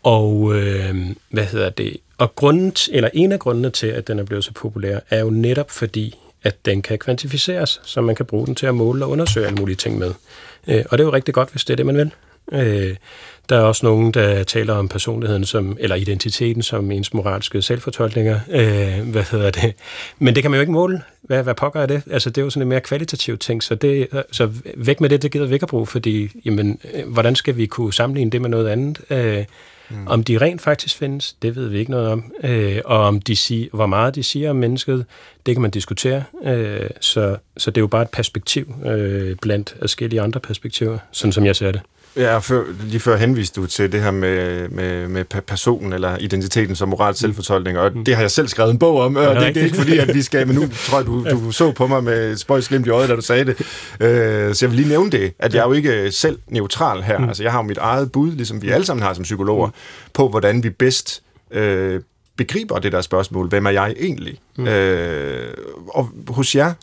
Og 0.04 0.56
øh, 0.56 0.96
hvad 1.30 1.46
hedder 1.46 1.70
det? 1.70 1.98
Og 2.18 2.36
grunden, 2.36 2.74
eller 2.92 3.10
en 3.14 3.32
af 3.32 3.40
grundene 3.40 3.70
til, 3.70 3.88
at 3.88 4.08
den 4.08 4.20
er 4.20 4.24
blevet 4.24 4.44
så 4.44 4.54
populær, 4.54 5.00
er 5.10 5.20
jo 5.20 5.30
netop 5.30 5.72
fordi, 5.72 6.16
at 6.44 6.66
den 6.66 6.82
kan 6.82 7.00
kvantificeres, 7.00 7.82
så 7.84 8.02
man 8.02 8.16
kan 8.16 8.26
bruge 8.26 8.46
den 8.48 8.56
til 8.56 8.66
at 8.66 8.76
måle 8.76 9.06
og 9.06 9.12
undersøge 9.12 9.46
alle 9.46 9.60
mulige 9.60 9.76
ting 9.76 9.98
med. 9.98 10.14
Øh, 10.68 10.86
og 10.90 10.98
det 10.98 11.04
er 11.04 11.08
jo 11.08 11.14
rigtig 11.14 11.34
godt, 11.34 11.50
hvis 11.50 11.66
det 11.66 11.74
er 11.74 11.76
det, 11.76 11.86
man 11.86 11.98
vil. 11.98 12.12
Øh, 12.52 12.96
der 13.50 13.58
er 13.58 13.62
også 13.62 13.86
nogen, 13.86 14.12
der 14.12 14.44
taler 14.44 14.74
om 14.74 14.88
personligheden 14.88 15.46
som, 15.46 15.78
eller 15.80 15.96
identiteten 15.96 16.64
som 16.64 16.92
ens 16.92 17.14
moralske 17.14 17.62
selvfortolkninger. 17.62 18.40
Øh, 18.52 19.10
hvad 19.12 19.24
hedder 19.32 19.52
det? 19.52 19.74
Men 20.20 20.36
det 20.36 20.44
kan 20.44 20.52
man 20.52 20.58
jo 20.58 20.62
ikke 20.62 20.72
måle. 20.74 21.02
Hvad, 21.22 21.44
hvad 21.44 21.54
pokker 21.56 21.82
er 21.82 21.86
det? 21.86 22.02
Altså, 22.12 22.30
det 22.30 22.38
er 22.38 22.42
jo 22.46 22.50
sådan 22.50 22.62
en 22.62 22.70
mere 22.70 22.82
kvalitativ 22.82 23.38
ting, 23.38 23.64
så, 23.64 23.76
det, 23.76 24.08
så 24.32 24.50
væk 24.76 25.02
med 25.02 25.10
det, 25.10 25.22
det 25.22 25.32
gider 25.32 25.46
vi 25.46 25.54
ikke 25.54 25.64
at 25.64 25.70
bruge, 25.70 25.88
fordi 25.88 26.30
jamen, 26.46 26.80
øh, 26.94 27.08
hvordan 27.08 27.36
skal 27.36 27.58
vi 27.58 27.66
kunne 27.66 27.94
sammenligne 27.94 28.32
det 28.32 28.42
med 28.42 28.50
noget 28.50 28.68
andet? 28.68 29.02
Øh, 29.10 29.46
Mm. 29.90 30.08
Om 30.08 30.24
de 30.24 30.38
rent 30.38 30.62
faktisk 30.62 30.98
findes, 30.98 31.34
det 31.34 31.56
ved 31.56 31.68
vi 31.68 31.80
ikke 31.80 31.92
noget 31.92 32.08
om. 32.08 32.32
Øh, 32.44 32.82
og 32.86 33.00
om 33.00 33.22
de 33.22 33.36
siger, 33.36 33.68
hvor 33.74 33.86
meget 33.86 34.16
de 34.16 34.24
siger 34.24 34.50
om 34.50 34.56
mennesket, 34.56 35.06
det 35.46 35.56
kan 35.56 35.62
man 35.62 35.72
diskutere. 35.72 36.24
Øh, 36.44 36.90
så, 37.02 37.38
så 37.58 37.72
det 37.72 37.78
er 37.78 37.82
jo 37.82 37.88
bare 37.88 38.02
et 38.02 38.10
perspektiv 38.10 38.76
øh, 38.86 39.36
blandt 39.42 39.76
forskellige 39.80 40.22
andre 40.22 40.40
perspektiver, 40.40 40.98
sådan 41.12 41.32
som 41.32 41.46
jeg 41.46 41.56
ser 41.56 41.72
det. 41.72 41.82
Ja, 42.16 42.38
før, 42.38 42.64
lige 42.84 43.00
før 43.00 43.18
henviste 43.18 43.62
du 43.62 43.68
til 43.68 43.92
det 43.92 44.02
her 44.02 44.12
med, 44.12 44.70
med, 44.70 45.08
med 45.08 45.26
personen 45.26 45.94
eller 45.94 46.18
identiteten 46.18 46.76
som 46.76 46.90
moral 46.90 47.16
selvfortolkning, 47.16 47.78
og 47.78 47.92
mm. 47.96 48.06
det 48.06 48.16
har 48.16 48.22
jeg 48.22 48.32
selv 48.32 48.48
skrevet 48.48 48.72
en 48.72 48.80
bog 48.80 49.02
om, 49.02 49.16
og 49.16 49.36
det, 49.36 49.56
det 49.56 49.62
er 49.62 49.66
ikke 49.66 49.78
fordi, 49.78 49.98
at 49.98 50.16
vi 50.16 50.22
skal, 50.22 50.48
men 50.48 50.56
nu 50.56 50.68
tror 50.68 50.98
jeg, 50.98 51.06
du, 51.06 51.30
du 51.30 51.52
så 51.52 51.72
på 51.72 51.88
mig 51.88 52.04
med 52.04 52.32
et 52.32 52.40
spøjs 52.40 52.68
glimt 52.68 52.88
i 52.88 52.90
øjet, 52.90 53.10
da 53.10 53.16
du 53.16 53.22
sagde 53.22 53.46
det. 53.46 53.60
Øh, 54.00 54.56
så 54.56 54.66
jeg 54.66 54.72
vil 54.72 54.80
lige 54.80 54.90
nævne 54.90 55.12
det, 55.12 55.34
at 55.40 55.54
jeg 55.54 55.62
er 55.62 55.68
jo 55.68 55.74
ikke 55.74 56.12
selv 56.12 56.40
neutral 56.48 57.02
her. 57.02 57.18
Mm. 57.18 57.28
Altså, 57.28 57.44
jeg 57.44 57.52
har 57.52 57.60
jo 57.60 57.68
mit 57.68 57.78
eget 57.78 58.12
bud, 58.12 58.32
ligesom 58.32 58.62
vi 58.62 58.70
alle 58.70 58.86
sammen 58.86 59.04
har 59.04 59.14
som 59.14 59.24
psykologer, 59.24 59.68
mm. 59.68 59.74
på 60.14 60.28
hvordan 60.28 60.64
vi 60.64 60.70
bedst 60.70 61.24
øh, 61.52 62.02
begriber 62.38 62.80
det 62.80 62.92
der 62.92 63.02
spørgsmål. 63.02 63.48
Hvem 63.48 63.66
er 63.66 63.72
jeg 63.72 63.96
egentlig? 64.00 64.38
Mm. 64.58 64.68
Øh, 64.68 65.54
og 65.88 66.10
hos 66.28 66.56
jer, 66.56 66.74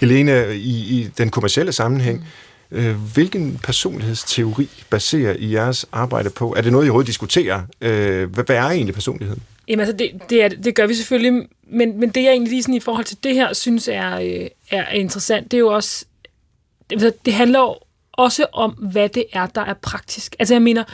Helene, 0.00 0.56
i, 0.56 1.00
i 1.00 1.10
den 1.18 1.30
kommercielle 1.30 1.72
sammenhæng, 1.72 2.18
mm 2.18 2.24
Øh, 2.72 2.96
hvilken 3.14 3.60
personlighedsteori 3.62 4.68
baserer 4.90 5.36
I 5.38 5.52
jeres 5.52 5.86
arbejde 5.92 6.30
på? 6.30 6.54
Er 6.56 6.60
det 6.60 6.72
noget, 6.72 6.86
I 6.86 6.88
overhovedet 6.88 7.06
diskuterer? 7.06 7.62
Øh, 7.80 8.32
hvad, 8.32 8.44
hvad 8.44 8.56
er 8.56 8.62
egentlig 8.62 8.94
personligheden? 8.94 9.42
Jamen 9.68 9.80
altså, 9.80 9.96
det, 9.96 10.30
det, 10.30 10.44
er, 10.44 10.48
det 10.48 10.74
gør 10.74 10.86
vi 10.86 10.94
selvfølgelig, 10.94 11.48
men, 11.62 12.00
men 12.00 12.08
det 12.08 12.22
jeg 12.22 12.30
egentlig 12.30 12.50
lige 12.50 12.62
sådan 12.62 12.74
i 12.74 12.80
forhold 12.80 13.04
til 13.04 13.24
det 13.24 13.34
her, 13.34 13.52
synes 13.52 13.88
er, 13.88 14.20
øh, 14.20 14.48
er 14.70 14.92
interessant, 14.92 15.50
det 15.50 15.56
er 15.56 15.60
jo 15.60 15.74
også, 15.74 16.04
det, 16.90 17.24
det 17.24 17.34
handler 17.34 17.60
jo 17.60 17.76
også 18.12 18.46
om, 18.52 18.70
hvad 18.70 19.08
det 19.08 19.24
er, 19.32 19.46
der 19.46 19.60
er 19.60 19.74
praktisk. 19.74 20.36
Altså 20.38 20.54
jeg 20.54 20.62
mener, 20.62 20.84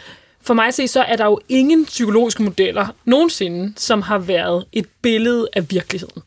for 0.40 0.54
mig 0.54 0.66
at 0.66 0.74
se, 0.74 0.88
så 0.88 1.02
er 1.02 1.16
der 1.16 1.24
jo 1.24 1.40
ingen 1.48 1.84
psykologiske 1.84 2.42
modeller 2.42 2.86
nogensinde, 3.04 3.72
som 3.76 4.02
har 4.02 4.18
været 4.18 4.64
et 4.72 4.86
billede 5.02 5.48
af 5.52 5.70
virkeligheden. 5.70 6.22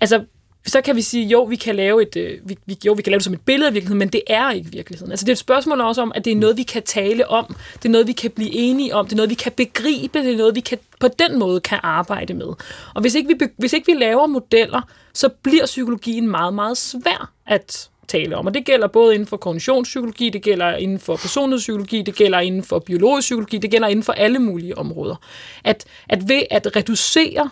Altså, 0.00 0.24
så 0.66 0.80
kan 0.80 0.96
vi 0.96 1.02
sige, 1.02 1.26
jo, 1.26 1.42
vi 1.42 1.56
kan 1.56 1.76
lave 1.76 2.02
et, 2.02 2.16
øh, 2.16 2.38
vi, 2.66 2.78
jo, 2.86 2.92
vi 2.92 3.02
kan 3.02 3.10
lave 3.10 3.18
det 3.18 3.24
som 3.24 3.34
et 3.34 3.40
billede 3.40 3.68
af 3.68 3.74
virkeligheden, 3.74 3.98
men 3.98 4.08
det 4.08 4.22
er 4.26 4.50
ikke 4.50 4.70
virkeligheden. 4.72 5.12
Altså, 5.12 5.24
det 5.24 5.30
er 5.30 5.34
et 5.34 5.38
spørgsmål 5.38 5.80
også 5.80 6.02
om, 6.02 6.12
at 6.14 6.24
det 6.24 6.32
er 6.32 6.36
noget, 6.36 6.56
vi 6.56 6.62
kan 6.62 6.82
tale 6.82 7.28
om, 7.28 7.56
det 7.74 7.84
er 7.84 7.92
noget, 7.92 8.06
vi 8.06 8.12
kan 8.12 8.30
blive 8.30 8.54
enige 8.54 8.94
om, 8.94 9.06
det 9.06 9.12
er 9.12 9.16
noget, 9.16 9.30
vi 9.30 9.34
kan 9.34 9.52
begribe, 9.52 10.18
det 10.18 10.32
er 10.32 10.36
noget, 10.36 10.54
vi 10.54 10.60
kan, 10.60 10.78
på 11.00 11.08
den 11.08 11.38
måde 11.38 11.60
kan 11.60 11.78
arbejde 11.82 12.34
med. 12.34 12.46
Og 12.94 13.00
hvis 13.00 13.14
ikke 13.14 13.28
vi, 13.28 13.46
hvis 13.56 13.72
ikke 13.72 13.92
vi 13.92 13.98
laver 13.98 14.26
modeller, 14.26 14.80
så 15.14 15.28
bliver 15.28 15.66
psykologien 15.66 16.28
meget, 16.28 16.54
meget 16.54 16.76
svær 16.76 17.32
at 17.46 17.90
tale 18.08 18.36
om. 18.36 18.46
Og 18.46 18.54
det 18.54 18.64
gælder 18.64 18.86
både 18.86 19.14
inden 19.14 19.26
for 19.26 19.36
kognitionspsykologi, 19.36 20.30
det 20.30 20.42
gælder 20.42 20.76
inden 20.76 20.98
for 20.98 21.16
personlighedspsykologi, 21.16 22.02
det 22.02 22.14
gælder 22.14 22.38
inden 22.38 22.62
for 22.64 22.78
biologisk 22.78 23.26
psykologi, 23.26 23.58
det 23.58 23.70
gælder 23.70 23.88
inden 23.88 24.02
for 24.02 24.12
alle 24.12 24.38
mulige 24.38 24.78
områder. 24.78 25.16
At, 25.64 25.84
at 26.08 26.28
ved 26.28 26.42
at 26.50 26.76
reducere 26.76 27.50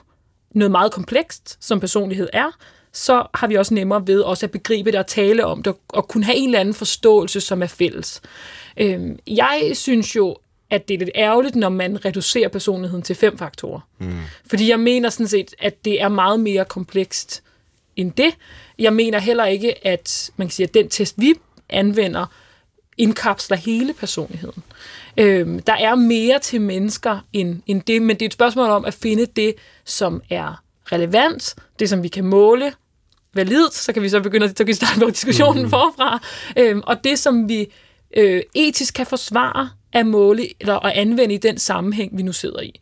noget 0.54 0.70
meget 0.70 0.92
komplekst, 0.92 1.58
som 1.60 1.80
personlighed 1.80 2.28
er, 2.32 2.50
så 2.92 3.26
har 3.34 3.46
vi 3.46 3.54
også 3.54 3.74
nemmere 3.74 4.06
ved 4.06 4.20
også 4.20 4.46
at 4.46 4.50
begribe 4.50 4.92
det 4.92 4.98
og 5.00 5.06
tale 5.06 5.46
om 5.46 5.62
det, 5.62 5.74
og 5.88 6.08
kunne 6.08 6.24
have 6.24 6.36
en 6.36 6.48
eller 6.48 6.60
anden 6.60 6.74
forståelse, 6.74 7.40
som 7.40 7.62
er 7.62 7.66
fælles. 7.66 8.20
Øhm, 8.76 9.18
jeg 9.26 9.70
synes 9.74 10.16
jo, 10.16 10.36
at 10.70 10.88
det 10.88 10.94
er 10.94 10.98
lidt 10.98 11.10
ærgerligt, 11.14 11.56
når 11.56 11.68
man 11.68 12.04
reducerer 12.04 12.48
personligheden 12.48 13.02
til 13.02 13.16
fem 13.16 13.38
faktorer. 13.38 13.80
Mm. 13.98 14.18
Fordi 14.46 14.70
jeg 14.70 14.80
mener 14.80 15.10
sådan 15.10 15.28
set, 15.28 15.54
at 15.58 15.84
det 15.84 16.02
er 16.02 16.08
meget 16.08 16.40
mere 16.40 16.64
komplekst 16.64 17.42
end 17.96 18.12
det. 18.12 18.34
Jeg 18.78 18.92
mener 18.92 19.18
heller 19.18 19.44
ikke, 19.44 19.86
at 19.86 20.30
man 20.36 20.46
kan 20.46 20.52
sige, 20.52 20.66
at 20.66 20.74
den 20.74 20.88
test, 20.88 21.14
vi 21.18 21.34
anvender, 21.68 22.26
indkapsler 22.98 23.56
hele 23.56 23.92
personligheden. 23.92 24.62
Øhm, 25.16 25.58
der 25.62 25.74
er 25.74 25.94
mere 25.94 26.38
til 26.38 26.60
mennesker 26.60 27.18
end, 27.32 27.62
end 27.66 27.82
det, 27.82 28.02
men 28.02 28.16
det 28.16 28.22
er 28.22 28.26
et 28.28 28.32
spørgsmål 28.32 28.68
om 28.68 28.84
at 28.84 28.94
finde 28.94 29.26
det, 29.26 29.54
som 29.84 30.22
er 30.30 30.62
relevant, 30.92 31.54
det 31.78 31.88
som 31.88 32.02
vi 32.02 32.08
kan 32.08 32.24
måle, 32.24 32.72
validt, 33.34 33.74
så 33.74 33.92
kan 33.92 34.02
vi 34.02 34.08
så 34.08 34.20
begynde 34.20 34.44
at, 34.44 34.50
så 34.50 34.64
kan 34.64 34.66
vi 34.66 34.74
starte 34.74 35.00
på 35.00 35.10
diskussionen 35.10 35.62
mm. 35.62 35.70
forfra. 35.70 36.20
Øhm, 36.56 36.82
og 36.86 37.04
det, 37.04 37.18
som 37.18 37.48
vi 37.48 37.72
øh, 38.16 38.42
etisk 38.54 38.94
kan 38.94 39.06
forsvare 39.06 39.70
at 39.92 40.06
måle 40.06 40.46
eller 40.60 40.86
at 40.86 40.92
anvende 40.92 41.34
i 41.34 41.38
den 41.38 41.58
sammenhæng, 41.58 42.18
vi 42.18 42.22
nu 42.22 42.32
sidder 42.32 42.60
i. 42.60 42.80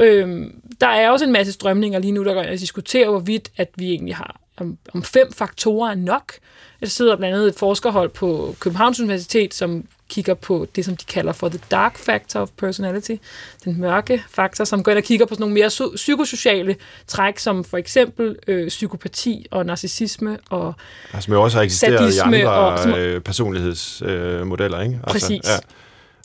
Øhm, 0.00 0.60
der 0.80 0.86
er 0.86 1.10
også 1.10 1.24
en 1.24 1.32
masse 1.32 1.52
strømninger 1.52 1.98
lige 1.98 2.12
nu, 2.12 2.24
der 2.24 2.34
går 2.34 2.40
at 2.40 2.60
diskutere, 2.60 3.10
hvorvidt 3.10 3.50
at 3.56 3.68
vi 3.76 3.90
egentlig 3.90 4.16
har 4.16 4.40
om, 4.60 4.78
om 4.94 5.02
fem 5.02 5.32
faktorer 5.32 5.90
er 5.90 5.94
nok. 5.94 6.32
Der 6.80 6.86
sidder 6.86 7.16
blandt 7.16 7.36
andet 7.36 7.48
et 7.48 7.54
forskerhold 7.54 8.10
på 8.10 8.56
Københavns 8.60 9.00
Universitet, 9.00 9.54
som 9.54 9.84
kigger 10.08 10.34
på 10.34 10.66
det, 10.76 10.84
som 10.84 10.96
de 10.96 11.04
kalder 11.04 11.32
for 11.32 11.48
the 11.48 11.60
dark 11.70 11.98
factor 11.98 12.40
of 12.40 12.48
personality, 12.56 13.16
den 13.64 13.80
mørke 13.80 14.22
faktor, 14.30 14.64
som 14.64 14.82
går 14.82 14.92
ind 14.92 14.98
og 14.98 15.04
kigger 15.04 15.26
på 15.26 15.34
sådan 15.34 15.42
nogle 15.42 15.54
mere 15.54 15.70
psykosociale 15.94 16.76
træk, 17.06 17.38
som 17.38 17.64
for 17.64 17.76
eksempel 17.76 18.36
øh, 18.46 18.68
psykopati 18.68 19.46
og 19.50 19.66
narcissisme 19.66 20.38
og 20.50 20.74
altså, 21.12 21.26
Som 21.26 21.34
jo 21.34 21.42
også 21.42 21.56
har 21.56 21.64
eksisteret 21.64 22.14
i 22.14 22.18
andre 22.18 22.52
og, 22.52 22.78
som, 22.78 22.94
øh, 22.94 23.20
personlighedsmodeller, 23.20 24.78
øh, 24.78 24.84
ikke? 24.84 25.00
Altså, 25.04 25.12
præcis. 25.12 25.48
Ja 25.48 25.58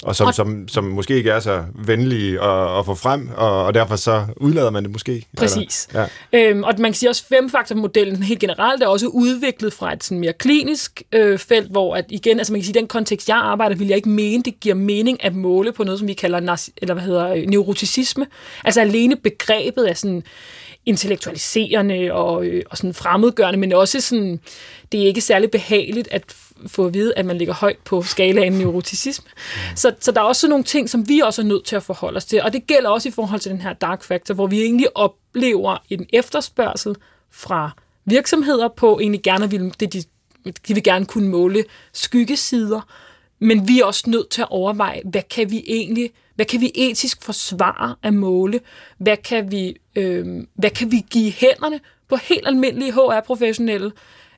og 0.03 0.15
som, 0.15 0.27
og, 0.27 0.33
som, 0.33 0.67
som 0.67 0.83
måske 0.83 1.15
ikke 1.15 1.29
er 1.29 1.39
så 1.39 1.63
venlige 1.75 2.41
at, 2.41 2.79
at 2.79 2.85
få 2.85 2.95
frem, 2.95 3.29
og, 3.35 3.65
og 3.65 3.73
derfor 3.73 3.95
så 3.95 4.25
udlader 4.37 4.71
man 4.71 4.83
det 4.83 4.91
måske. 4.91 5.25
Præcis. 5.37 5.87
Eller, 5.89 6.07
ja. 6.33 6.49
øhm, 6.49 6.63
og 6.63 6.73
man 6.77 6.91
kan 6.91 6.93
sige 6.93 7.09
også, 7.09 7.25
femfaktormodellen 7.27 8.23
helt 8.23 8.39
generelt 8.39 8.83
er 8.83 8.87
også 8.87 9.07
udviklet 9.07 9.73
fra 9.73 9.93
et 9.93 10.03
sådan 10.03 10.19
mere 10.19 10.33
klinisk 10.33 11.03
øh, 11.11 11.39
felt, 11.39 11.71
hvor 11.71 11.95
at 11.95 12.05
igen, 12.09 12.37
altså 12.37 12.53
man 12.53 12.61
kan 12.61 12.65
sige, 12.65 12.79
den 12.79 12.87
kontekst, 12.87 13.29
jeg 13.29 13.37
arbejder, 13.37 13.75
vil 13.75 13.87
jeg 13.87 13.95
ikke 13.95 14.09
mene, 14.09 14.43
det 14.43 14.59
giver 14.59 14.75
mening 14.75 15.23
at 15.23 15.35
måle 15.35 15.71
på 15.71 15.83
noget, 15.83 15.99
som 15.99 16.07
vi 16.07 16.13
kalder 16.13 16.39
eller 16.81 16.93
hvad 16.93 17.03
hedder, 17.03 17.33
øh, 17.33 17.43
neuroticisme. 17.47 18.27
Altså 18.63 18.81
alene 18.81 19.15
begrebet 19.15 19.83
af 19.83 19.97
sådan 19.97 20.23
intellektualiserende 20.85 22.13
og, 22.13 22.45
øh, 22.45 22.63
og 22.69 22.77
sådan 22.77 22.93
fremmedgørende, 22.93 23.59
men 23.59 23.73
også 23.73 24.01
sådan, 24.01 24.39
det 24.91 25.03
er 25.03 25.07
ikke 25.07 25.21
særlig 25.21 25.51
behageligt 25.51 26.07
at 26.11 26.23
få 26.67 26.85
at 26.85 26.93
vide, 26.93 27.13
at 27.17 27.25
man 27.25 27.37
ligger 27.37 27.53
højt 27.53 27.77
på 27.85 28.03
skalaen 28.03 28.53
neuroticisme. 28.53 29.25
Mm. 29.27 29.77
Så, 29.77 29.93
så 29.99 30.11
der 30.11 30.21
er 30.21 30.25
også 30.25 30.47
nogle 30.47 30.63
ting, 30.63 30.89
som 30.89 31.09
vi 31.09 31.19
også 31.19 31.41
er 31.41 31.45
nødt 31.45 31.65
til 31.65 31.75
at 31.75 31.83
forholde 31.83 32.17
os 32.17 32.25
til, 32.25 32.41
og 32.41 32.53
det 32.53 32.67
gælder 32.67 32.89
også 32.89 33.09
i 33.09 33.11
forhold 33.11 33.39
til 33.39 33.51
den 33.51 33.61
her 33.61 33.73
dark 33.73 34.03
factor, 34.03 34.33
hvor 34.33 34.47
vi 34.47 34.61
egentlig 34.61 34.97
oplever 34.97 35.77
en 35.89 36.05
efterspørgsel 36.13 36.95
fra 37.31 37.71
virksomheder 38.05 38.67
på 38.67 38.99
egentlig 38.99 39.23
gerne 39.23 39.49
vil, 39.49 39.73
det 39.79 39.93
de, 39.93 40.03
de 40.67 40.73
vil 40.73 40.83
gerne 40.83 41.05
kunne 41.05 41.29
måle 41.29 41.63
skyggesider, 41.93 42.81
men 43.39 43.67
vi 43.67 43.79
er 43.79 43.85
også 43.85 44.09
nødt 44.09 44.29
til 44.29 44.41
at 44.41 44.47
overveje, 44.49 45.01
hvad 45.05 45.21
kan 45.29 45.51
vi 45.51 45.63
egentlig, 45.67 46.11
hvad 46.35 46.45
kan 46.45 46.61
vi 46.61 46.71
etisk 46.75 47.23
forsvare 47.23 47.95
at 48.03 48.13
måle? 48.13 48.59
Hvad 48.97 49.17
kan 49.17 49.51
vi, 49.51 49.75
øh, 49.95 50.43
hvad 50.55 50.69
kan 50.69 50.91
vi 50.91 51.05
give 51.09 51.31
hænderne 51.31 51.79
på 52.09 52.15
helt 52.15 52.47
almindelige 52.47 52.91
HR-professionelle? 52.91 53.91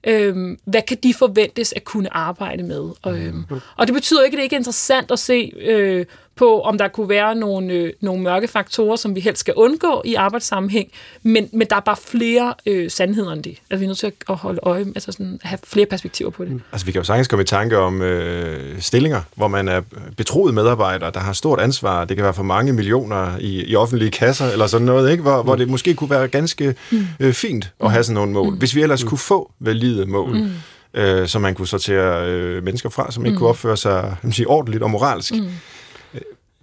Øhm, 0.08 0.60
hvad 0.66 0.82
kan 0.82 0.98
de 1.04 1.14
forventes 1.14 1.74
at 1.74 1.84
kunne 1.84 2.14
arbejde 2.14 2.64
med? 2.64 2.90
Øhm, 3.08 3.46
og 3.78 3.88
det 3.88 3.94
betyder 3.94 4.24
ikke, 4.24 4.36
at 4.36 4.38
det 4.38 4.44
ikke 4.44 4.56
er 4.56 4.60
interessant 4.60 5.12
at 5.12 5.20
se 5.20 5.52
øh, 5.58 6.06
på, 6.36 6.62
om 6.62 6.78
der 6.78 6.88
kunne 6.88 7.10
være 7.10 7.36
nogle, 7.36 7.74
øh, 7.74 7.94
nogle 8.02 8.24
mørke 8.24 8.48
faktorer, 8.48 8.96
som 8.96 9.16
vi 9.16 9.20
helst 9.20 9.40
skal 9.40 9.54
undgå 9.54 10.02
i 10.06 10.14
arbejdssammenhæng, 10.14 10.92
men, 11.24 11.50
men 11.54 11.68
der 11.70 11.76
er 11.76 11.80
bare 11.80 11.96
flere 12.06 12.54
øh, 12.66 12.92
sandheder 12.92 13.32
end 13.32 13.44
det. 13.44 13.58
Altså, 13.70 13.80
vi 13.80 13.84
er 13.84 13.88
nødt 13.88 13.98
til 13.98 14.12
at 14.30 14.36
holde 14.36 14.60
øje, 14.64 14.86
altså 14.96 15.12
sådan, 15.12 15.40
have 15.44 15.60
flere 15.64 15.86
perspektiver 15.86 16.30
på 16.30 16.44
det. 16.44 16.52
Mm. 16.52 16.62
Altså, 16.72 16.86
vi 16.86 16.92
kan 16.92 17.00
jo 17.00 17.04
sagtens 17.04 17.28
komme 17.28 17.44
i 17.44 17.46
tanke 17.46 17.78
om 17.78 18.02
øh, 18.02 18.82
stillinger, 18.82 19.22
hvor 19.36 19.48
man 19.48 19.68
er 19.68 19.82
betroet 20.18 20.54
medarbejder, 20.54 21.10
der 21.10 21.20
har 21.20 21.34
stort 21.34 21.60
ansvar. 21.60 22.06
Det 22.06 22.18
kan 22.18 22.24
være 22.24 22.34
for 22.34 22.44
mange 22.44 22.74
millioner 22.74 23.38
i, 23.40 23.64
i 23.64 23.76
offentlige 23.76 24.12
kasser, 24.12 24.46
eller 24.46 24.68
sådan 24.68 24.86
noget, 24.86 25.12
ikke? 25.12 25.22
Hvor, 25.22 25.42
mm. 25.42 25.46
hvor 25.46 25.56
det 25.56 25.70
måske 25.70 25.94
kunne 25.94 26.10
være 26.10 26.28
ganske 26.28 26.76
mm. 26.92 27.08
øh, 27.20 27.34
fint 27.34 27.72
at 27.80 27.92
have 27.92 28.04
sådan 28.04 28.14
nogle 28.14 28.32
mål. 28.32 28.52
Mm. 28.52 28.58
Hvis 28.58 28.76
vi 28.76 28.82
ellers 28.82 29.04
mm. 29.04 29.10
kunne 29.10 29.18
få 29.18 29.52
valide 29.60 30.06
mål. 30.06 30.38
Mm 30.38 30.50
øh, 30.96 31.28
som 31.28 31.42
man 31.42 31.56
kunne 31.56 31.68
sortere 31.68 32.28
øh, 32.30 32.64
mennesker 32.64 32.90
fra, 32.90 33.12
som 33.12 33.26
ikke 33.26 33.36
mm. 33.36 33.40
kunne 33.40 33.50
opføre 33.50 33.78
sig 33.78 34.16
sige, 34.32 34.48
ordentligt 34.48 34.84
og 34.84 34.92
moralsk. 34.92 35.34
Mm. 35.34 35.50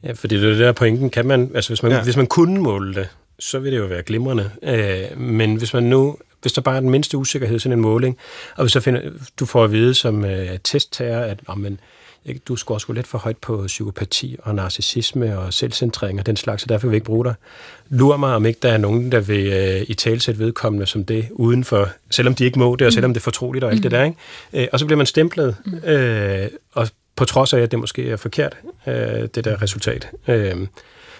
Ja, 0.04 0.12
fordi 0.12 0.40
det 0.40 0.50
er 0.50 0.64
der 0.64 0.72
pointen. 0.72 1.10
Kan 1.10 1.26
man, 1.26 1.50
altså 1.54 1.70
hvis 1.70 1.82
man, 1.82 1.92
ja. 1.92 2.02
hvis 2.02 2.16
man 2.16 2.26
kunne 2.26 2.60
måle 2.60 2.94
det, 2.94 3.08
så 3.38 3.58
vil 3.58 3.72
det 3.72 3.78
jo 3.78 3.84
være 3.84 4.02
glimrende. 4.02 4.50
Øh, 4.62 5.20
men 5.20 5.56
hvis 5.56 5.74
man 5.74 5.82
nu 5.82 6.16
hvis 6.42 6.52
der 6.52 6.60
bare 6.60 6.76
er 6.76 6.80
den 6.80 6.90
mindste 6.90 7.16
usikkerhed, 7.16 7.58
sådan 7.58 7.78
en 7.78 7.82
måling, 7.82 8.16
og 8.56 8.64
hvis 8.64 8.72
så 8.72 8.80
finder, 8.80 9.00
du 9.40 9.46
får 9.46 9.64
at 9.64 9.72
vide 9.72 9.94
som 9.94 10.24
uh, 10.24 10.30
testtager, 10.64 11.20
at 11.20 11.40
oh, 11.46 11.58
men, 11.58 11.80
du 12.48 12.56
scorer 12.56 12.78
sgu 12.78 12.92
lidt 12.92 13.06
for 13.06 13.18
højt 13.18 13.36
på 13.36 13.64
psykopati 13.66 14.36
og 14.42 14.54
narcissisme 14.54 15.38
og 15.38 15.52
selvcentrering 15.52 16.18
og 16.18 16.26
den 16.26 16.36
slags, 16.36 16.62
så 16.62 16.66
derfor 16.68 16.86
vil 16.86 16.92
vi 16.92 16.96
ikke 16.96 17.06
bruge 17.06 17.24
dig. 17.24 17.34
Lur 17.88 18.16
mig, 18.16 18.34
om 18.34 18.46
ikke 18.46 18.58
der 18.62 18.72
er 18.72 18.76
nogen, 18.76 19.12
der 19.12 19.20
vil 19.20 19.48
uh, 19.48 19.90
i 19.90 19.94
talsæt 19.94 20.38
vedkommende 20.38 20.86
som 20.86 21.04
det, 21.04 21.28
uden 21.30 21.64
for, 21.64 21.88
selvom 22.10 22.34
de 22.34 22.44
ikke 22.44 22.58
må 22.58 22.76
det, 22.76 22.86
og 22.86 22.92
selvom 22.92 23.14
det 23.14 23.20
er 23.20 23.24
fortroligt 23.24 23.64
og 23.64 23.70
alt 23.70 23.78
mm. 23.78 23.82
det 23.82 23.90
der. 23.90 24.04
Ikke? 24.04 24.16
Uh, 24.52 24.64
og 24.72 24.78
så 24.78 24.86
bliver 24.86 24.96
man 24.96 25.06
stemplet, 25.06 25.56
mm. 25.64 25.72
uh, 25.72 26.46
og 26.72 26.88
på 27.22 27.26
trods 27.26 27.52
af, 27.52 27.60
at 27.60 27.70
det 27.70 27.78
måske 27.78 28.10
er 28.10 28.16
forkert, 28.16 28.56
øh, 28.86 29.28
det 29.34 29.44
der 29.44 29.62
resultat. 29.62 30.10
Øh, 30.28 30.66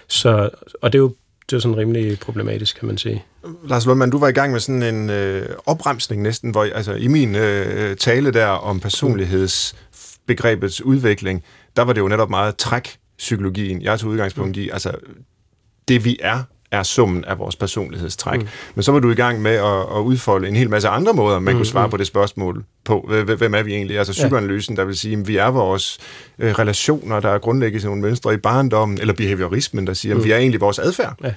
så, 0.07 0.49
og 0.81 0.93
det 0.93 0.99
er 0.99 1.01
jo 1.01 1.15
det 1.49 1.55
er 1.55 1.59
sådan 1.59 1.77
rimelig 1.77 2.19
problematisk, 2.19 2.79
kan 2.79 2.87
man 2.87 2.97
sige. 2.97 3.25
Lars 3.67 3.85
Lundmann, 3.85 4.11
du 4.11 4.17
var 4.17 4.27
i 4.27 4.31
gang 4.31 4.51
med 4.51 4.59
sådan 4.59 4.83
en 4.83 5.09
øh, 5.09 5.49
opremsning 5.65 6.21
næsten, 6.21 6.51
hvor 6.51 6.67
altså, 6.75 6.93
i 6.93 7.07
min 7.07 7.35
øh, 7.35 7.97
tale 7.97 8.31
der 8.31 8.45
om 8.45 8.79
personlighedsbegrebets 8.79 10.81
udvikling, 10.81 11.43
der 11.75 11.81
var 11.81 11.93
det 11.93 12.01
jo 12.01 12.07
netop 12.07 12.29
meget 12.29 12.57
træk 12.57 12.97
psykologien. 13.17 13.81
Jeg 13.81 13.99
tog 13.99 14.09
udgangspunkt 14.09 14.57
i, 14.57 14.69
altså 14.69 14.91
det 15.87 16.05
vi 16.05 16.17
er, 16.21 16.43
er 16.73 16.83
summen 16.83 17.25
af 17.25 17.39
vores 17.39 17.55
personlighedstræk. 17.55 18.39
Mm. 18.39 18.47
Men 18.75 18.83
så 18.83 18.91
var 18.91 18.99
du 18.99 19.11
i 19.11 19.15
gang 19.15 19.41
med 19.41 19.51
at, 19.51 19.97
at 19.97 20.01
udfolde 20.01 20.47
en 20.47 20.55
hel 20.55 20.69
masse 20.69 20.87
andre 20.87 21.13
måder, 21.13 21.39
man 21.39 21.53
mm, 21.53 21.59
kunne 21.59 21.65
svare 21.65 21.87
mm. 21.87 21.91
på 21.91 21.97
det 21.97 22.07
spørgsmål 22.07 22.63
på, 22.85 23.11
hvem 23.37 23.53
er 23.53 23.63
vi 23.63 23.73
egentlig? 23.73 23.97
Altså 23.97 24.13
psykoanalysen, 24.13 24.77
der 24.77 24.85
vil 24.85 24.95
sige, 24.95 25.17
at 25.17 25.27
vi 25.27 25.37
er 25.37 25.47
vores 25.47 25.97
øh, 26.39 26.51
relationer, 26.51 27.19
der 27.19 27.29
er 27.29 27.37
grundlægget 27.37 27.83
i 27.83 27.85
nogle 27.85 28.01
mønstre 28.01 28.33
i 28.33 28.37
barndommen, 28.37 28.99
eller 29.01 29.13
behaviorismen, 29.13 29.87
der 29.87 29.93
siger, 29.93 30.15
at 30.15 30.17
mm. 30.17 30.25
vi 30.25 30.31
er 30.31 30.37
egentlig 30.37 30.61
vores 30.61 30.79
adfærd. 30.79 31.15
Ja. 31.23 31.33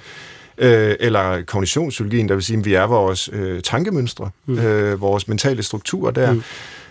Øh, 0.57 0.95
eller 0.99 1.41
kognitionspsykologien, 1.41 2.29
der 2.29 2.35
vil 2.35 2.43
sige, 2.43 2.59
at 2.59 2.65
vi 2.65 2.73
er 2.73 2.87
vores 2.87 3.29
øh, 3.33 3.61
tankemønstre, 3.61 4.29
mm. 4.45 4.59
øh, 4.59 5.01
vores 5.01 5.27
mentale 5.27 5.63
strukturer 5.63 6.11
der. 6.11 6.33
Mm. 6.33 6.43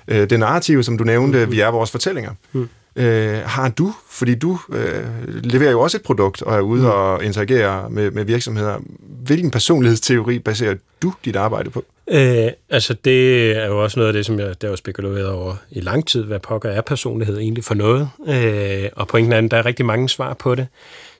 Øh, 0.08 0.30
det 0.30 0.40
narrative, 0.40 0.82
som 0.82 0.98
du 0.98 1.04
nævnte, 1.04 1.46
mm. 1.46 1.52
vi 1.52 1.60
er 1.60 1.68
vores 1.68 1.90
fortællinger. 1.90 2.30
Mm 2.52 2.68
øh, 2.96 3.38
har 3.44 3.68
du? 3.68 3.94
Fordi 4.08 4.34
du 4.34 4.58
øh, 4.72 5.04
leverer 5.26 5.70
jo 5.70 5.80
også 5.80 5.96
et 5.96 6.02
produkt 6.02 6.42
og 6.42 6.56
er 6.56 6.60
ude 6.60 6.82
mm. 6.82 6.88
og 6.88 7.24
interagerer 7.24 7.88
med, 7.88 8.10
med 8.10 8.24
virksomheder. 8.24 8.78
Hvilken 9.26 9.50
personlighedsteori 9.50 10.38
baserer 10.38 10.74
du 11.02 11.12
dit 11.24 11.36
arbejde 11.36 11.70
på? 11.70 11.84
Øh, 12.10 12.50
altså 12.70 12.94
det 13.04 13.50
er 13.56 13.66
jo 13.66 13.82
også 13.82 13.98
noget 13.98 14.08
af 14.08 14.12
det, 14.12 14.26
som 14.26 14.38
jeg 14.38 14.62
der 14.62 14.68
har 14.68 14.76
spekuleret 14.76 15.28
over 15.28 15.54
i 15.70 15.80
lang 15.80 16.06
tid. 16.06 16.24
Hvad 16.24 16.38
pokker 16.38 16.70
er 16.70 16.80
personlighed 16.80 17.38
egentlig 17.38 17.64
for 17.64 17.74
noget? 17.74 18.08
Øh, 18.28 18.88
og 18.96 19.08
pointen 19.08 19.32
er, 19.32 19.38
at 19.38 19.50
der 19.50 19.56
er 19.56 19.66
rigtig 19.66 19.86
mange 19.86 20.08
svar 20.08 20.34
på 20.34 20.54
det. 20.54 20.66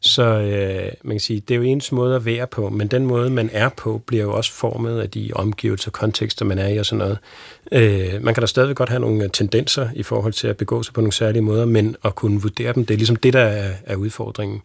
Så 0.01 0.23
øh, 0.23 0.93
man 1.03 1.15
kan 1.15 1.21
sige, 1.21 1.41
det 1.41 1.55
er 1.55 1.59
jo 1.59 1.63
ens 1.63 1.93
måde 1.93 2.17
at 2.17 2.25
være 2.25 2.47
på, 2.47 2.69
men 2.69 2.89
den 2.89 3.07
måde, 3.07 3.31
man 3.31 3.51
er 3.53 3.69
på, 3.69 4.03
bliver 4.07 4.23
jo 4.25 4.33
også 4.33 4.53
formet 4.53 5.01
af 5.01 5.11
de 5.11 5.31
omgivelser 5.35 5.89
og 5.89 5.93
kontekster, 5.93 6.45
man 6.45 6.59
er 6.59 6.69
i 6.69 6.77
og 6.77 6.87
sådan 6.87 6.99
noget. 6.99 7.19
Øh, 7.73 8.23
man 8.23 8.35
kan 8.35 8.41
da 8.41 8.47
stadig 8.47 8.77
godt 8.77 8.89
have 8.89 9.01
nogle 9.01 9.25
øh, 9.25 9.31
tendenser 9.31 9.89
i 9.95 10.03
forhold 10.03 10.33
til 10.33 10.49
at 10.49 10.57
begå 10.57 10.83
sig 10.83 10.95
på 10.95 11.01
nogle 11.01 11.13
særlige 11.13 11.43
måder, 11.43 11.65
men 11.65 11.97
at 12.05 12.15
kunne 12.15 12.43
vurdere 12.43 12.73
dem, 12.73 12.87
det 12.87 12.95
er 12.95 12.99
ligesom 12.99 13.17
det, 13.17 13.33
der 13.33 13.41
er, 13.41 13.73
er 13.87 13.97
udfordringen. 13.97 14.63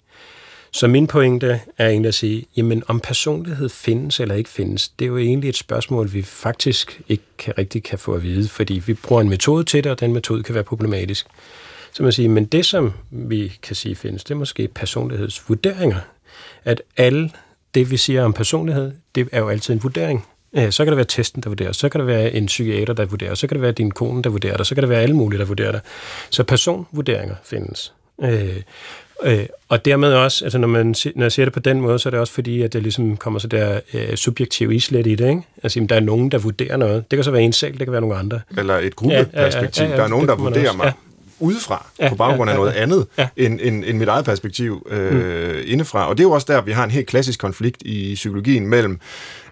Så 0.73 0.87
min 0.87 1.07
pointe 1.07 1.61
er 1.77 1.87
egentlig 1.87 2.07
at 2.07 2.13
sige, 2.13 2.45
jamen 2.57 2.83
om 2.87 2.99
personlighed 2.99 3.69
findes 3.69 4.19
eller 4.19 4.35
ikke 4.35 4.49
findes, 4.49 4.89
det 4.89 5.05
er 5.05 5.09
jo 5.09 5.17
egentlig 5.17 5.49
et 5.49 5.57
spørgsmål, 5.57 6.13
vi 6.13 6.21
faktisk 6.21 7.01
ikke 7.09 7.23
kan, 7.37 7.53
rigtig 7.57 7.83
kan 7.83 7.99
få 7.99 8.13
at 8.13 8.23
vide, 8.23 8.49
fordi 8.49 8.73
vi 8.85 8.93
bruger 8.93 9.21
en 9.21 9.29
metode 9.29 9.63
til 9.63 9.83
det, 9.83 9.91
og 9.91 9.99
den 9.99 10.13
metode 10.13 10.43
kan 10.43 10.55
være 10.55 10.63
problematisk. 10.63 11.27
Så 11.93 12.03
man 12.03 12.11
siger, 12.11 12.29
men 12.29 12.45
det 12.45 12.65
som 12.65 12.93
vi 13.09 13.53
kan 13.63 13.75
sige 13.75 13.95
findes, 13.95 14.23
det 14.23 14.31
er 14.31 14.37
måske 14.37 14.67
personlighedsvurderinger. 14.67 15.99
At 16.63 16.81
alle 16.97 17.31
det, 17.75 17.91
vi 17.91 17.97
siger 17.97 18.23
om 18.23 18.33
personlighed, 18.33 18.91
det 19.15 19.29
er 19.31 19.39
jo 19.39 19.49
altid 19.49 19.73
en 19.73 19.83
vurdering. 19.83 20.25
Øh, 20.53 20.71
så 20.71 20.83
kan 20.83 20.91
det 20.91 20.97
være 20.97 21.05
testen, 21.05 21.43
der 21.43 21.49
vurderer, 21.49 21.71
så 21.71 21.89
kan 21.89 21.99
det 21.99 22.07
være 22.07 22.33
en 22.33 22.45
psykiater, 22.45 22.93
der 22.93 23.05
vurderer, 23.05 23.35
så 23.35 23.47
kan 23.47 23.55
det 23.55 23.61
være 23.61 23.71
din 23.71 23.91
kone, 23.91 24.23
der 24.23 24.29
vurderer 24.29 24.57
dig, 24.57 24.65
så 24.65 24.75
kan 24.75 24.81
det 24.81 24.89
være 24.89 25.01
alle 25.01 25.15
mulige, 25.15 25.39
der 25.39 25.45
vurderer 25.45 25.71
dig. 25.71 25.81
Så 26.29 26.43
personvurderinger 26.43 27.35
findes. 27.43 27.93
Øh, 28.23 28.61
øh, 29.23 29.45
og 29.69 29.85
dermed 29.85 30.13
også, 30.13 30.45
altså 30.45 30.57
når, 30.57 30.67
man, 30.67 30.95
når 31.15 31.23
jeg 31.23 31.31
siger 31.31 31.45
det 31.45 31.53
på 31.53 31.59
den 31.59 31.81
måde, 31.81 31.99
så 31.99 32.09
er 32.09 32.11
det 32.11 32.19
også 32.19 32.33
fordi, 32.33 32.61
at 32.61 32.73
det 32.73 32.83
ligesom 32.83 33.17
kommer 33.17 33.39
så 33.39 33.47
der 33.47 33.79
øh, 33.93 34.15
subjektiv 34.15 34.71
islet 34.71 35.07
i 35.07 35.15
det, 35.15 35.29
ikke? 35.29 35.41
Altså, 35.63 35.79
jamen, 35.79 35.89
der 35.89 35.95
er 35.95 35.99
nogen, 35.99 36.31
der 36.31 36.37
vurderer 36.37 36.77
noget. 36.77 37.11
Det 37.11 37.17
kan 37.17 37.23
så 37.23 37.31
være 37.31 37.41
en 37.41 37.53
selv, 37.53 37.71
det 37.71 37.85
kan 37.85 37.91
være 37.91 38.01
nogle 38.01 38.15
andre. 38.15 38.39
Eller 38.57 38.77
et 38.77 38.95
gruppeperspektiv. 38.95 39.83
Ja, 39.83 39.89
ja, 39.89 39.95
ja, 39.95 39.95
ja, 39.95 39.97
der 39.97 40.03
er 40.03 40.09
nogen, 40.09 40.27
der 40.27 40.35
vurderer 40.35 40.67
også. 40.67 40.77
mig. 40.77 40.85
Ja 40.85 40.91
udefra, 41.41 41.85
ja, 41.99 42.09
på 42.09 42.15
baggrund 42.15 42.49
af 42.49 42.53
ja, 42.53 42.59
ja, 42.59 42.65
noget 42.65 42.81
andet, 42.81 43.07
ja. 43.17 43.27
end, 43.37 43.59
end, 43.63 43.83
end 43.87 43.97
mit 43.97 44.07
eget 44.07 44.25
perspektiv 44.25 44.87
øh, 44.89 45.13
mm. 45.13 45.61
indefra. 45.65 46.09
Og 46.09 46.17
det 46.17 46.23
er 46.23 46.27
jo 46.27 46.31
også 46.31 46.53
der, 46.53 46.61
vi 46.61 46.71
har 46.71 46.83
en 46.83 46.91
helt 46.91 47.07
klassisk 47.07 47.39
konflikt 47.39 47.81
i 47.81 48.15
psykologien 48.15 48.67
mellem 48.67 48.99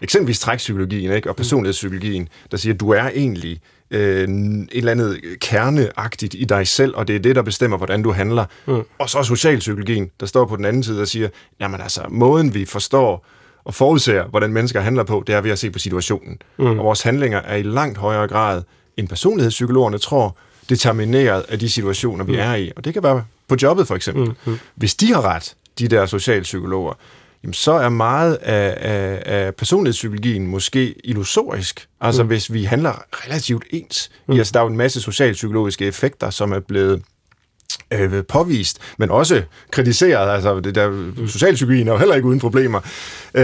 eksempelvis 0.01 0.39
trækpsykologien 0.39 1.11
ikke, 1.11 1.29
og 1.29 1.33
mm. 1.33 1.37
personlighedspsykologien, 1.37 2.29
der 2.51 2.57
siger, 2.57 2.73
at 2.73 2.79
du 2.79 2.89
er 2.89 3.09
egentlig 3.15 3.59
øh, 3.91 4.23
et 4.23 4.67
eller 4.71 4.91
andet 4.91 5.19
kerneagtigt 5.41 6.33
i 6.33 6.43
dig 6.43 6.67
selv, 6.67 6.95
og 6.95 7.07
det 7.07 7.15
er 7.15 7.19
det, 7.19 7.35
der 7.35 7.41
bestemmer, 7.41 7.77
hvordan 7.77 8.03
du 8.03 8.11
handler. 8.11 8.45
Mm. 8.65 8.81
Og 8.99 9.09
så 9.09 9.23
socialpsykologien, 9.23 10.11
der 10.19 10.25
står 10.25 10.45
på 10.45 10.55
den 10.55 10.65
anden 10.65 10.83
side 10.83 11.01
og 11.01 11.07
siger, 11.07 11.29
jamen 11.59 11.81
altså, 11.81 12.01
måden 12.09 12.53
vi 12.53 12.65
forstår 12.65 13.25
og 13.63 13.73
forudser, 13.73 14.27
hvordan 14.27 14.53
mennesker 14.53 14.81
handler 14.81 15.03
på, 15.03 15.23
det 15.27 15.35
er 15.35 15.41
ved 15.41 15.51
at 15.51 15.59
se 15.59 15.71
på 15.71 15.79
situationen. 15.79 16.41
Mm. 16.57 16.65
Og 16.65 16.85
vores 16.85 17.01
handlinger 17.01 17.39
er 17.39 17.55
i 17.55 17.63
langt 17.63 17.97
højere 17.97 18.27
grad, 18.27 18.63
end 18.97 19.07
personlighedspsykologerne 19.07 19.97
tror, 19.97 20.37
determineret 20.69 21.45
af 21.49 21.59
de 21.59 21.69
situationer, 21.69 22.23
vi 22.25 22.31
mm. 22.31 22.39
er 22.39 22.55
i. 22.55 22.71
Og 22.75 22.85
det 22.85 22.93
kan 22.93 23.03
være 23.03 23.23
på 23.47 23.55
jobbet 23.61 23.87
for 23.87 23.95
eksempel. 23.95 24.23
Mm. 24.25 24.35
Mm. 24.45 24.59
Hvis 24.75 24.95
de 24.95 25.13
har 25.13 25.21
ret, 25.21 25.55
de 25.79 25.87
der 25.87 26.05
socialpsykologer, 26.05 26.93
jamen 27.43 27.53
så 27.53 27.71
er 27.71 27.89
meget 27.89 28.35
af, 28.35 28.77
af, 28.77 29.21
af 29.25 29.55
personlighedspsykologien 29.55 30.47
måske 30.47 30.95
illusorisk. 31.03 31.87
Altså 32.01 32.23
mm. 32.23 32.27
hvis 32.27 32.53
vi 32.53 32.63
handler 32.63 33.03
relativt 33.11 33.63
ens. 33.69 34.11
Mm. 34.27 34.35
I, 34.35 34.37
altså, 34.37 34.51
der 34.53 34.59
er 34.59 34.63
jo 34.63 34.69
en 34.69 34.77
masse 34.77 35.01
socialpsykologiske 35.01 35.85
effekter, 35.85 36.29
som 36.29 36.51
er 36.51 36.59
blevet 36.59 37.01
øh, 37.91 38.23
påvist, 38.23 38.79
men 38.97 39.11
også 39.11 39.43
kritiseret. 39.71 40.29
Altså, 40.29 40.59
det 40.59 40.75
der, 40.75 41.11
socialpsykologien 41.27 41.87
er 41.87 41.91
jo 41.91 41.97
heller 41.97 42.15
ikke 42.15 42.27
uden 42.27 42.39
problemer. 42.39 42.79
Øh, 43.33 43.43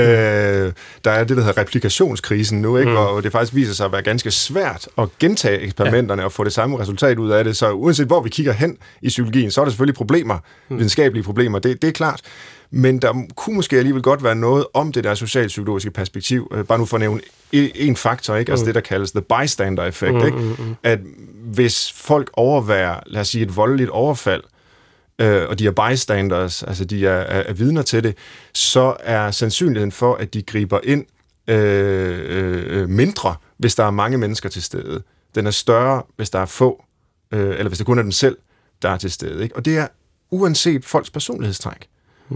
der 1.05 1.11
er 1.11 1.23
det, 1.23 1.37
der 1.37 1.43
hedder 1.43 1.57
replikationskrisen 1.57 2.61
nu, 2.61 2.77
ikke? 2.77 2.89
Mm. 2.89 2.97
hvor 2.97 3.21
det 3.21 3.31
faktisk 3.31 3.55
viser 3.55 3.73
sig 3.73 3.85
at 3.85 3.91
være 3.91 4.01
ganske 4.01 4.31
svært 4.31 4.87
at 4.97 5.09
gentage 5.19 5.59
eksperimenterne 5.59 6.21
ja. 6.21 6.25
og 6.25 6.31
få 6.31 6.43
det 6.43 6.53
samme 6.53 6.79
resultat 6.79 7.17
ud 7.17 7.29
af 7.29 7.43
det. 7.43 7.57
Så 7.57 7.71
uanset 7.71 8.07
hvor 8.07 8.21
vi 8.21 8.29
kigger 8.29 8.53
hen 8.53 8.77
i 9.01 9.07
psykologien, 9.07 9.51
så 9.51 9.61
er 9.61 9.65
der 9.65 9.71
selvfølgelig 9.71 9.95
problemer, 9.95 10.37
mm. 10.69 10.77
videnskabelige 10.77 11.23
problemer, 11.23 11.59
det, 11.59 11.81
det 11.81 11.87
er 11.87 11.91
klart. 11.91 12.21
Men 12.77 12.99
der 12.99 13.13
kunne 13.35 13.55
måske 13.55 13.77
alligevel 13.77 14.03
godt 14.03 14.23
være 14.23 14.35
noget 14.35 14.65
om 14.73 14.91
det 14.91 15.03
der 15.03 15.15
socialpsykologiske 15.15 15.91
perspektiv. 15.91 16.51
Øh, 16.53 16.65
bare 16.65 16.77
nu 16.77 16.85
for 16.85 16.97
at 16.97 17.01
nævne 17.01 17.21
en 17.51 17.95
faktor, 17.95 18.35
ikke? 18.35 18.51
Altså 18.51 18.63
mm. 18.63 18.67
det, 18.67 18.75
der 18.75 18.81
kaldes 18.81 19.11
the 19.11 19.21
bystander 19.21 19.83
effect. 19.83 20.13
Mm, 20.13 20.25
ikke? 20.25 20.37
Mm, 20.37 20.43
mm. 20.43 20.75
At 20.83 20.99
hvis 21.43 21.91
folk 21.91 22.29
overværer, 22.33 22.99
lad 23.05 23.21
os 23.21 23.27
sige, 23.27 23.43
et 23.43 23.55
voldeligt 23.55 23.89
overfald, 23.89 24.43
øh, 25.19 25.43
og 25.49 25.59
de 25.59 25.67
er 25.67 25.71
bystanders, 25.71 26.63
altså 26.63 26.85
de 26.85 27.07
er, 27.07 27.11
er, 27.11 27.43
er 27.45 27.53
vidner 27.53 27.81
til 27.81 28.03
det, 28.03 28.17
så 28.53 28.95
er 28.99 29.31
sandsynligheden 29.31 29.91
for, 29.91 30.15
at 30.15 30.33
de 30.33 30.41
griber 30.41 30.79
ind 30.83 31.05
øh, 31.47 32.81
øh, 32.81 32.89
mindre, 32.89 33.35
hvis 33.57 33.75
der 33.75 33.83
er 33.83 33.91
mange 33.91 34.17
mennesker 34.17 34.49
til 34.49 34.63
stede. 34.63 35.03
Den 35.35 35.47
er 35.47 35.51
større, 35.51 36.03
hvis 36.15 36.29
der 36.29 36.39
er 36.39 36.45
få, 36.45 36.83
øh, 37.31 37.49
eller 37.49 37.67
hvis 37.67 37.77
det 37.77 37.87
kun 37.87 37.97
er 37.97 38.03
dem 38.03 38.11
selv, 38.11 38.37
der 38.81 38.89
er 38.89 38.97
til 38.97 39.11
stede. 39.11 39.43
Ikke? 39.43 39.55
Og 39.55 39.65
det 39.65 39.77
er 39.77 39.87
uanset 40.31 40.85
folks 40.85 41.09
personlighedstræk. 41.09 41.87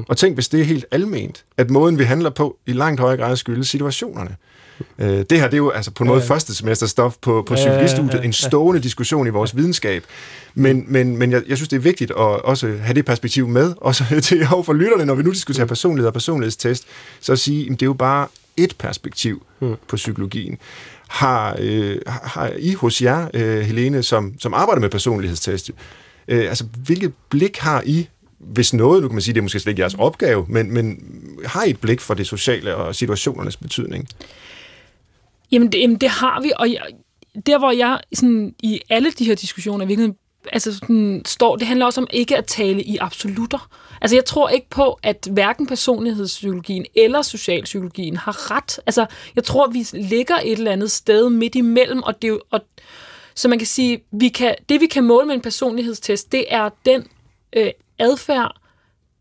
Og 0.08 0.18
tænk, 0.18 0.34
hvis 0.36 0.48
det 0.48 0.60
er 0.60 0.64
helt 0.64 0.86
alment, 0.92 1.46
at 1.58 1.70
måden, 1.70 2.00
vi 2.00 2.04
handler 2.04 2.30
på, 2.30 2.58
i 2.66 2.74
langt 2.74 3.00
højere 3.00 3.18
grad 3.18 3.36
skyldes 3.36 3.68
situationerne. 3.68 4.36
Øh, 5.00 5.08
det 5.08 5.40
her 5.40 5.46
det 5.46 5.54
er 5.54 5.58
jo 5.58 5.70
altså 5.70 5.92
på 5.92 6.04
noget 6.04 6.20
ja, 6.20 6.26
ja. 6.26 6.30
første 6.34 6.56
semester 6.56 6.88
stof 6.88 7.16
på, 7.22 7.44
på 7.48 7.56
psykologistudiet, 7.56 8.10
ja, 8.10 8.18
ja, 8.18 8.22
ja, 8.22 8.28
en 8.28 8.34
stående 8.34 8.82
diskussion 8.82 9.28
i 9.28 9.30
vores 9.30 9.56
videnskab. 9.56 10.04
Men, 10.54 10.86
men, 10.88 11.18
men 11.18 11.32
jeg, 11.32 11.44
jeg 11.48 11.58
synes, 11.58 11.70
det 11.70 11.76
er 11.76 11.82
vigtigt 11.82 12.12
at 12.12 12.18
også 12.18 12.78
have 12.82 12.94
det 12.94 13.06
perspektiv 13.06 13.48
med, 13.48 13.74
også 13.78 14.04
til 14.24 14.48
for 14.66 14.74
lytterne, 14.74 15.06
når 15.06 15.16
vi 15.16 15.24
nu 15.24 15.32
diskuterer 15.32 15.66
personlighed 15.66 16.08
og 16.08 16.14
personlighedstest, 16.14 16.86
så 17.20 17.32
at 17.32 17.40
sige, 17.40 17.66
at 17.66 17.72
det 17.72 17.82
er 17.82 17.86
jo 17.86 17.94
bare 17.94 18.28
et 18.58 18.76
perspektiv 18.80 19.46
mm. 19.60 19.76
på 19.88 19.96
psykologien. 19.96 20.58
Har, 21.08 21.56
øh, 21.60 21.98
har 22.06 22.52
I 22.60 22.74
hos 22.74 23.02
jer, 23.02 23.28
øh, 23.34 23.60
Helene, 23.60 24.04
som, 24.04 24.34
som 24.40 24.54
arbejder 24.54 24.82
med 24.82 24.90
personlighedstest, 24.90 25.72
øh, 26.28 26.40
altså 26.40 26.66
hvilket 26.86 27.14
blik 27.30 27.58
har 27.58 27.84
I 27.86 28.08
hvis 28.40 28.74
noget, 28.74 29.02
nu 29.02 29.08
kan 29.08 29.16
man 29.16 29.22
sige, 29.22 29.34
det 29.34 29.40
er 29.40 29.44
måske 29.44 29.60
slet 29.60 29.72
ikke 29.72 29.82
jeres 29.82 29.96
opgave, 29.96 30.46
men, 30.50 30.74
men 30.74 31.04
har 31.46 31.64
I 31.64 31.70
et 31.70 31.80
blik 31.80 32.00
for 32.00 32.14
det 32.14 32.28
sociale 32.28 32.76
og 32.76 32.96
situationernes 32.96 33.58
betydning? 33.58 34.08
Jamen 35.52 35.72
det, 35.72 35.80
jamen 35.80 35.98
det 35.98 36.10
har 36.10 36.42
vi, 36.42 36.52
og 36.60 36.72
jeg, 36.72 36.82
der 37.46 37.60
hvor 37.60 37.72
jeg 37.72 38.00
sådan, 38.14 38.56
i 38.60 38.82
alle 38.90 39.12
de 39.12 39.26
her 39.26 39.36
diskussioner 39.36 39.86
virkelig 39.86 40.14
altså 40.52 40.74
sådan, 40.74 41.22
står, 41.26 41.56
det 41.56 41.68
handler 41.68 41.86
også 41.86 42.02
om 42.02 42.08
ikke 42.14 42.38
at 42.38 42.46
tale 42.46 42.84
i 42.84 42.98
absolutter. 42.98 43.70
Altså 44.02 44.16
jeg 44.16 44.26
tror 44.26 44.50
ikke 44.50 44.70
på, 44.70 45.00
at 45.04 45.28
hverken 45.32 45.68
personlighedspsykologien 45.68 46.86
eller 46.96 47.22
socialpsykologien 47.22 48.18
har 48.18 48.52
ret. 48.52 48.80
Altså 48.86 49.06
jeg 49.36 49.44
tror, 49.44 49.68
vi 49.68 49.86
ligger 49.94 50.36
et 50.36 50.52
eller 50.52 50.72
andet 50.72 50.92
sted 50.92 51.30
midt 51.30 51.56
imellem, 51.56 52.04
og 52.04 52.22
det 52.22 52.40
og, 52.52 52.62
så 53.36 53.48
man 53.48 53.58
kan 53.58 53.68
sige, 53.68 54.02
vi 54.12 54.30
kan, 54.30 54.56
det 54.70 54.82
vi 54.82 54.86
kan 54.88 55.04
måle 55.04 55.28
med 55.28 55.36
en 55.36 55.42
personlighedstest, 55.42 56.32
det 56.32 56.46
er 56.50 56.70
den 56.86 57.08
øh, 57.56 57.72
adfærd, 58.00 58.56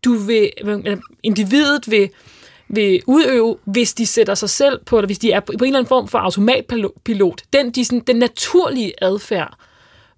du 0.04 0.14
vil, 0.14 0.50
individet 1.22 1.90
vil 1.90 2.10
vil 2.68 3.02
udøve, 3.06 3.56
hvis 3.64 3.94
de 3.94 4.06
sætter 4.06 4.34
sig 4.34 4.50
selv 4.50 4.80
på, 4.84 4.98
eller 4.98 5.06
hvis 5.06 5.18
de 5.18 5.32
er 5.32 5.40
på, 5.40 5.52
en 5.52 5.64
eller 5.64 5.78
anden 5.78 5.88
form 5.88 6.08
for 6.08 6.18
automatpilot. 6.18 7.42
Den, 7.52 7.70
de, 7.70 7.84
sådan, 7.84 8.00
den 8.00 8.16
naturlige 8.16 8.92
adfærd. 9.04 9.58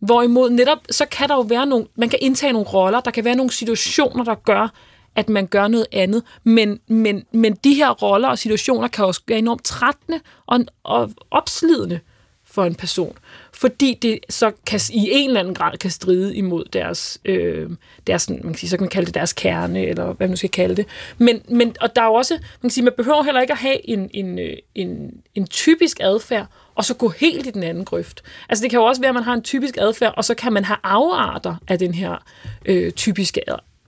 Hvorimod 0.00 0.50
netop, 0.50 0.78
så 0.90 1.06
kan 1.06 1.28
der 1.28 1.34
jo 1.34 1.40
være 1.40 1.66
nogle, 1.66 1.86
man 1.96 2.08
kan 2.08 2.18
indtage 2.22 2.52
nogle 2.52 2.68
roller, 2.68 3.00
der 3.00 3.10
kan 3.10 3.24
være 3.24 3.34
nogle 3.34 3.52
situationer, 3.52 4.24
der 4.24 4.34
gør, 4.34 4.72
at 5.16 5.28
man 5.28 5.46
gør 5.46 5.68
noget 5.68 5.86
andet. 5.92 6.22
Men, 6.44 6.80
men, 6.88 7.24
men 7.32 7.56
de 7.64 7.74
her 7.74 7.90
roller 7.90 8.28
og 8.28 8.38
situationer 8.38 8.88
kan 8.88 9.04
også 9.04 9.20
være 9.28 9.38
enormt 9.38 9.64
trættende 9.64 10.20
og, 10.46 10.60
og 10.84 11.10
opslidende 11.30 12.00
for 12.50 12.64
en 12.64 12.74
person 12.74 13.16
fordi 13.60 13.98
det 14.02 14.18
så 14.28 14.52
kan, 14.66 14.80
i 14.92 15.08
en 15.12 15.30
eller 15.30 15.40
anden 15.40 15.54
grad 15.54 15.78
kan 15.78 15.90
stride 15.90 16.36
imod 16.36 16.64
deres, 16.72 17.20
øh, 17.24 17.70
deres 18.06 18.30
man 18.30 18.42
kan 18.42 18.54
sige, 18.54 18.70
så 18.70 18.76
kan 18.76 18.82
man 18.82 18.90
kalde 18.90 19.06
det 19.06 19.14
deres 19.14 19.32
kerne, 19.32 19.86
eller 19.86 20.12
hvad 20.12 20.28
man 20.28 20.36
skal 20.36 20.50
kalde 20.50 20.76
det. 20.76 20.86
Men, 21.18 21.42
men, 21.48 21.76
og 21.80 21.96
der 21.96 22.02
er 22.02 22.06
jo 22.06 22.14
også, 22.14 22.34
man 22.34 22.60
kan 22.62 22.70
sige, 22.70 22.84
man 22.84 22.92
behøver 22.96 23.22
heller 23.22 23.40
ikke 23.40 23.52
at 23.52 23.58
have 23.58 23.90
en, 23.90 24.10
en, 24.14 24.38
øh, 24.38 24.56
en, 24.74 25.10
en 25.34 25.46
typisk 25.46 26.00
adfærd, 26.00 26.46
og 26.74 26.84
så 26.84 26.94
gå 26.94 27.08
helt 27.08 27.46
i 27.46 27.50
den 27.50 27.62
anden 27.62 27.84
grøft. 27.84 28.22
Altså 28.48 28.62
det 28.62 28.70
kan 28.70 28.78
jo 28.78 28.84
også 28.84 29.00
være, 29.00 29.08
at 29.08 29.14
man 29.14 29.22
har 29.22 29.34
en 29.34 29.42
typisk 29.42 29.76
adfærd, 29.76 30.14
og 30.16 30.24
så 30.24 30.34
kan 30.34 30.52
man 30.52 30.64
have 30.64 30.78
afarter 30.82 31.56
af 31.68 31.78
den 31.78 31.94
her 31.94 32.24
øh, 32.66 32.92
typiske 32.92 33.40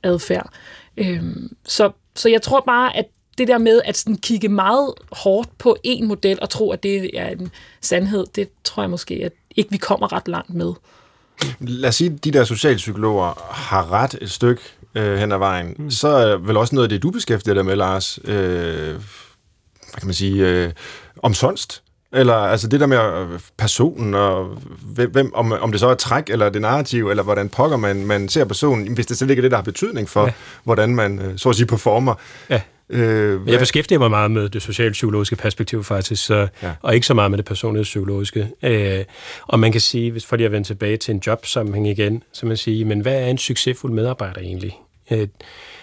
adfærd. 0.02 0.50
Øh, 0.96 1.22
så, 1.64 1.90
så 2.14 2.28
jeg 2.28 2.42
tror 2.42 2.60
bare, 2.60 2.96
at 2.96 3.06
det 3.38 3.48
der 3.48 3.58
med 3.58 3.80
at 3.84 3.96
sådan 3.96 4.16
kigge 4.16 4.48
meget 4.48 4.94
hårdt 5.12 5.58
på 5.58 5.76
en 5.84 6.08
model 6.08 6.38
og 6.42 6.50
tro, 6.50 6.70
at 6.70 6.82
det 6.82 7.18
er 7.18 7.28
en 7.28 7.50
sandhed, 7.80 8.26
det 8.34 8.48
tror 8.64 8.82
jeg 8.82 8.90
måske, 8.90 9.14
at 9.24 9.32
ikke 9.56 9.70
vi 9.70 9.76
kommer 9.76 10.12
ret 10.12 10.28
langt 10.28 10.54
med. 10.54 10.72
Lad 11.60 11.88
os 11.88 11.94
sige, 11.94 12.12
at 12.14 12.24
de 12.24 12.30
der 12.30 12.44
socialpsykologer 12.44 13.52
har 13.52 13.92
ret 13.92 14.18
et 14.20 14.30
stykke 14.30 14.62
øh, 14.94 15.18
hen 15.18 15.32
ad 15.32 15.38
vejen. 15.38 15.74
Mm. 15.78 15.90
Så 15.90 16.08
er 16.08 16.36
vel 16.36 16.56
også 16.56 16.74
noget 16.74 16.84
af 16.84 16.88
det, 16.88 17.02
du 17.02 17.10
beskæftiger 17.10 17.54
dig 17.54 17.64
med, 17.64 17.76
Lars. 17.76 18.18
Øh, 18.24 18.94
hvad 19.92 19.98
kan 19.98 20.06
man 20.06 20.14
sige? 20.14 20.48
Øh, 20.48 20.72
omsonst. 21.22 21.82
Eller 22.12 22.34
altså 22.34 22.68
det 22.68 22.80
der 22.80 22.86
med 22.86 22.98
øh, 22.98 23.40
personen, 23.58 24.14
og 24.14 24.58
hvem, 25.10 25.34
om, 25.34 25.52
om 25.52 25.70
det 25.70 25.80
så 25.80 25.88
er 25.88 25.94
træk, 25.94 26.30
eller 26.30 26.48
det 26.48 26.62
narrativ, 26.62 27.10
eller 27.10 27.22
hvordan 27.22 27.48
pokker 27.48 27.76
man, 27.76 28.06
man 28.06 28.28
ser 28.28 28.44
personen, 28.44 28.94
hvis 28.94 29.06
det 29.06 29.18
slet 29.18 29.30
ikke 29.30 29.40
er 29.40 29.42
det, 29.42 29.50
der 29.50 29.56
har 29.56 29.62
betydning 29.62 30.08
for, 30.08 30.24
ja. 30.24 30.32
hvordan 30.64 30.94
man 30.94 31.18
øh, 31.18 31.38
så 31.38 31.48
at 31.48 31.56
sige 31.56 31.66
performer. 31.66 32.14
Ja. 32.50 32.60
Øh, 32.88 33.40
jeg 33.46 33.58
beskæftiger 33.58 33.98
mig 33.98 34.10
meget 34.10 34.30
med 34.30 34.48
det 34.48 34.62
socialpsykologiske 34.62 35.36
perspektiv 35.36 35.84
faktisk, 35.84 36.26
så, 36.26 36.48
ja. 36.62 36.72
og 36.82 36.94
ikke 36.94 37.06
så 37.06 37.14
meget 37.14 37.30
med 37.30 37.38
det 37.38 37.46
personlige 37.46 37.82
psykologiske. 37.82 38.48
Øh, 38.62 39.04
og 39.46 39.60
man 39.60 39.72
kan 39.72 39.80
sige, 39.80 40.10
hvis 40.10 40.26
for 40.26 40.36
lige 40.36 40.46
at 40.46 40.52
vende 40.52 40.66
tilbage 40.66 40.96
til 40.96 41.14
en 41.14 41.22
jobsammenhæng 41.26 41.88
igen, 41.88 42.22
så 42.32 42.46
man 42.46 42.56
siger, 42.56 42.86
men 42.86 43.00
hvad 43.00 43.22
er 43.22 43.26
en 43.26 43.38
succesfuld 43.38 43.92
medarbejder 43.92 44.40
egentlig? 44.40 44.78
Øh, 45.10 45.28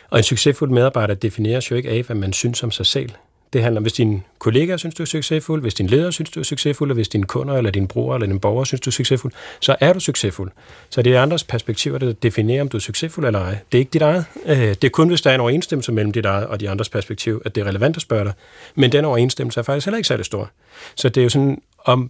og 0.10 0.18
en 0.18 0.24
succesfuld 0.24 0.72
medarbejder 0.72 1.14
defineres 1.14 1.72
jo 1.72 1.76
ikke 1.76 1.90
af, 1.90 2.04
hvad 2.04 2.16
man 2.16 2.34
synes 2.34 2.64
om 2.64 2.72
sig 2.72 2.86
selv. 2.86 3.10
Det 3.54 3.64
handler 3.64 3.80
om, 3.80 3.84
hvis 3.84 3.94
din 3.94 4.24
kollega 4.40 4.78
synes, 4.78 4.96
du 4.96 5.04
er 5.04 5.08
succesfuld, 5.08 5.62
hvis 5.62 5.74
din 5.74 5.88
leder 5.88 6.12
synes, 6.12 6.30
du 6.30 6.40
er 6.40 6.44
succesfuld, 6.44 6.92
og 6.92 6.96
hvis 6.96 7.10
din 7.10 7.24
kunder, 7.24 7.58
eller 7.58 7.72
din 7.72 7.88
bror, 7.88 8.16
eller 8.16 8.28
din 8.28 8.40
borger 8.40 8.64
synes, 8.64 8.82
du 8.82 8.90
er 8.90 8.92
succesfuld, 8.92 9.34
så 9.60 9.76
er 9.80 9.94
du 9.94 10.00
succesfuld. 10.00 10.52
Så 10.90 11.02
det 11.02 11.16
er 11.16 11.22
andres 11.22 11.44
perspektiver, 11.44 11.98
der 11.98 12.14
definerer, 12.14 12.62
om 12.62 12.68
du 12.68 12.78
er 12.78 12.82
succesfuld 12.82 13.26
eller 13.26 13.40
ej. 13.40 13.58
Det 13.72 13.78
er 13.78 13.80
ikke 13.80 13.92
dit 13.92 14.02
eget. 14.02 14.26
Øh, 14.46 14.58
det 14.58 14.84
er 14.84 14.90
kun, 14.90 15.08
hvis 15.08 15.22
der 15.22 15.30
er 15.30 15.36
en 15.36 15.42
overensstemmelse 15.42 15.92
mellem 15.92 16.12
dit 16.12 16.26
eget 16.26 16.48
og 16.48 16.60
de 16.60 16.70
andres 16.70 16.90
perspektiv, 16.90 17.42
at 17.46 17.56
det 17.56 17.62
er 17.62 17.66
relevant 17.66 17.96
at 17.96 18.02
spørge 18.02 18.26
dig. 18.26 18.34
Men 18.76 18.92
den 18.92 19.06
overensstemmelse 19.06 19.60
er 19.60 19.64
faktisk 19.64 19.86
heller 19.86 19.98
ikke 19.98 20.08
særlig 20.08 20.26
stor. 20.26 20.50
Så 20.96 21.10
det 21.10 21.22
er 21.22 21.24
jo 21.24 21.30
sådan, 21.30 21.62
om 21.86 22.10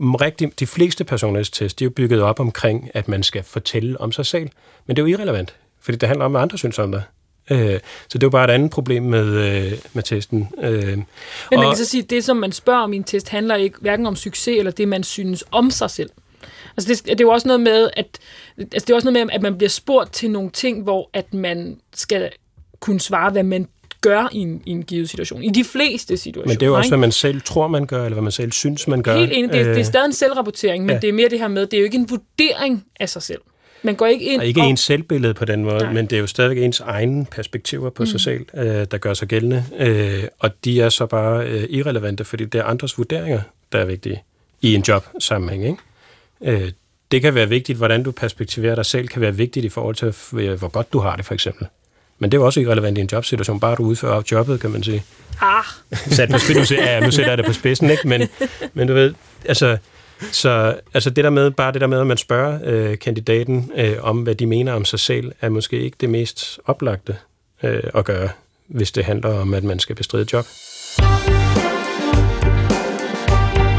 rigtig, 0.00 0.60
de 0.60 0.66
fleste 0.66 1.04
personlighedstest, 1.04 1.78
de 1.78 1.84
er 1.84 1.86
jo 1.86 1.90
bygget 1.90 2.22
op 2.22 2.40
omkring, 2.40 2.90
at 2.94 3.08
man 3.08 3.22
skal 3.22 3.42
fortælle 3.42 4.00
om 4.00 4.12
sig 4.12 4.26
selv. 4.26 4.48
Men 4.86 4.96
det 4.96 5.02
er 5.02 5.06
jo 5.06 5.16
irrelevant, 5.16 5.56
fordi 5.80 5.98
det 5.98 6.08
handler 6.08 6.24
om, 6.24 6.30
hvad 6.30 6.40
andre 6.40 6.58
synes 6.58 6.78
om 6.78 6.92
dig. 6.92 7.02
Øh, 7.50 7.80
så 8.08 8.18
det 8.18 8.22
var 8.22 8.30
bare 8.30 8.44
et 8.44 8.50
andet 8.50 8.70
problem 8.70 9.02
med, 9.02 9.26
øh, 9.26 9.72
med 9.92 10.02
testen. 10.02 10.48
Øh, 10.62 10.72
Men 10.72 11.06
man 11.50 11.58
og, 11.58 11.64
kan 11.64 11.76
så 11.76 11.84
sige, 11.84 12.02
at 12.02 12.10
det, 12.10 12.24
som 12.24 12.36
man 12.36 12.52
spørger 12.52 12.80
om 12.80 12.92
i 12.92 12.96
en 12.96 13.04
test, 13.04 13.28
handler 13.28 13.54
ikke 13.54 13.78
hverken 13.80 14.06
om 14.06 14.16
succes 14.16 14.58
eller 14.58 14.72
det, 14.72 14.88
man 14.88 15.02
synes 15.02 15.44
om 15.50 15.70
sig 15.70 15.90
selv. 15.90 16.10
Altså 16.76 16.88
det, 16.88 17.04
det 17.04 17.20
er 17.20 17.24
jo 17.24 17.30
også 17.30 17.48
noget 17.48 17.60
med, 17.60 17.90
at 17.96 18.18
altså 18.58 18.86
det 18.86 18.90
er 18.90 18.94
også 18.94 19.10
noget 19.10 19.26
med, 19.26 19.34
at 19.34 19.42
man 19.42 19.56
bliver 19.56 19.70
spurgt 19.70 20.12
til 20.12 20.30
nogle 20.30 20.50
ting, 20.50 20.82
hvor 20.82 21.10
at 21.12 21.34
man 21.34 21.80
skal 21.94 22.30
kunne 22.80 23.00
svare, 23.00 23.30
hvad 23.30 23.42
man 23.42 23.68
gør 24.00 24.28
i 24.32 24.38
en, 24.38 24.62
i 24.66 24.70
en 24.70 24.82
givet 24.82 25.10
situation. 25.10 25.42
I 25.42 25.48
de 25.48 25.64
fleste 25.64 26.16
situationer. 26.16 26.48
Men 26.48 26.60
det 26.60 26.62
er 26.62 26.66
jo 26.66 26.76
også, 26.76 26.86
ikke? 26.86 26.90
hvad 26.90 26.98
man 26.98 27.12
selv 27.12 27.40
tror, 27.40 27.68
man 27.68 27.86
gør, 27.86 28.04
eller 28.04 28.14
hvad 28.14 28.22
man 28.22 28.32
selv 28.32 28.52
synes, 28.52 28.88
man 28.88 29.02
gør. 29.02 29.16
Helt 29.16 29.32
enig. 29.32 29.52
Det, 29.52 29.66
det 29.66 29.78
er 29.78 29.82
stadig 29.82 30.06
en 30.06 30.12
selvrapportering, 30.12 30.84
men 30.84 30.94
ja. 30.94 31.00
det 31.00 31.08
er 31.08 31.12
mere 31.12 31.28
det 31.28 31.38
her 31.38 31.48
med, 31.48 31.66
det 31.66 31.74
er 31.74 31.78
jo 31.78 31.84
ikke 31.84 31.98
en 31.98 32.10
vurdering 32.10 32.84
af 33.00 33.08
sig 33.08 33.22
selv. 33.22 33.40
Man 33.82 33.94
går 33.94 34.06
ikke 34.06 34.24
ind... 34.24 34.40
Og 34.40 34.46
ikke 34.46 34.60
og... 34.60 34.66
ens 34.66 34.80
selvbillede 34.80 35.34
på 35.34 35.44
den 35.44 35.64
måde, 35.64 35.78
Nej. 35.78 35.92
men 35.92 36.06
det 36.06 36.16
er 36.16 36.20
jo 36.20 36.26
stadigvæk 36.26 36.64
ens 36.64 36.80
egne 36.80 37.26
perspektiver 37.30 37.90
på 37.90 38.02
mm. 38.02 38.06
sig 38.06 38.20
selv, 38.20 38.46
øh, 38.54 38.86
der 38.90 38.98
gør 38.98 39.14
sig 39.14 39.28
gældende. 39.28 39.64
Øh, 39.78 40.24
og 40.38 40.64
de 40.64 40.80
er 40.80 40.88
så 40.88 41.06
bare 41.06 41.46
øh, 41.46 41.66
irrelevante, 41.70 42.24
fordi 42.24 42.44
det 42.44 42.58
er 42.58 42.64
andres 42.64 42.98
vurderinger, 42.98 43.40
der 43.72 43.78
er 43.78 43.84
vigtige 43.84 44.22
i 44.62 44.74
en 44.74 44.84
jobsammenhæng. 44.88 45.64
Ikke? 46.42 46.62
Øh, 46.62 46.72
det 47.10 47.22
kan 47.22 47.34
være 47.34 47.48
vigtigt, 47.48 47.78
hvordan 47.78 48.02
du 48.02 48.10
perspektiverer 48.10 48.74
dig 48.74 48.86
selv, 48.86 49.08
kan 49.08 49.20
være 49.22 49.36
vigtigt 49.36 49.64
i 49.64 49.68
forhold 49.68 49.94
til, 49.94 50.14
hvor 50.56 50.68
godt 50.68 50.92
du 50.92 50.98
har 50.98 51.16
det, 51.16 51.24
for 51.24 51.34
eksempel. 51.34 51.66
Men 52.18 52.32
det 52.32 52.36
er 52.36 52.40
jo 52.40 52.46
også 52.46 52.60
irrelevant 52.60 52.98
i 52.98 53.00
en 53.00 53.08
jobsituation, 53.12 53.60
bare 53.60 53.74
du 53.74 53.82
udfører 53.82 54.22
jobbet, 54.32 54.60
kan 54.60 54.70
man 54.70 54.82
sige. 54.82 55.04
Ah. 55.40 55.64
Sat 56.16 56.28
på 56.30 56.38
spidsen, 56.38 56.76
ja, 56.76 57.00
nu 57.00 57.10
sætter 57.10 57.30
jeg 57.30 57.38
det 57.38 57.46
på 57.46 57.52
spidsen, 57.52 57.90
ikke? 57.90 58.08
Men, 58.08 58.28
men 58.74 58.88
du 58.88 58.94
ved, 58.94 59.14
altså, 59.44 59.78
så 60.32 60.80
altså 60.94 61.10
det 61.10 61.24
der 61.24 61.30
med, 61.30 61.50
bare 61.50 61.72
det 61.72 61.80
der 61.80 61.86
med, 61.86 62.00
at 62.00 62.06
man 62.06 62.16
spørger 62.16 62.58
øh, 62.64 62.98
kandidaten 62.98 63.70
øh, 63.76 63.96
om, 64.00 64.18
hvad 64.18 64.34
de 64.34 64.46
mener 64.46 64.72
om 64.72 64.84
sig 64.84 65.00
selv, 65.00 65.32
er 65.40 65.48
måske 65.48 65.80
ikke 65.80 65.96
det 66.00 66.10
mest 66.10 66.60
oplagte 66.66 67.16
øh, 67.62 67.82
at 67.94 68.04
gøre, 68.04 68.28
hvis 68.66 68.92
det 68.92 69.04
handler 69.04 69.40
om, 69.40 69.54
at 69.54 69.64
man 69.64 69.78
skal 69.78 69.96
bestride 69.96 70.26
job. 70.32 70.44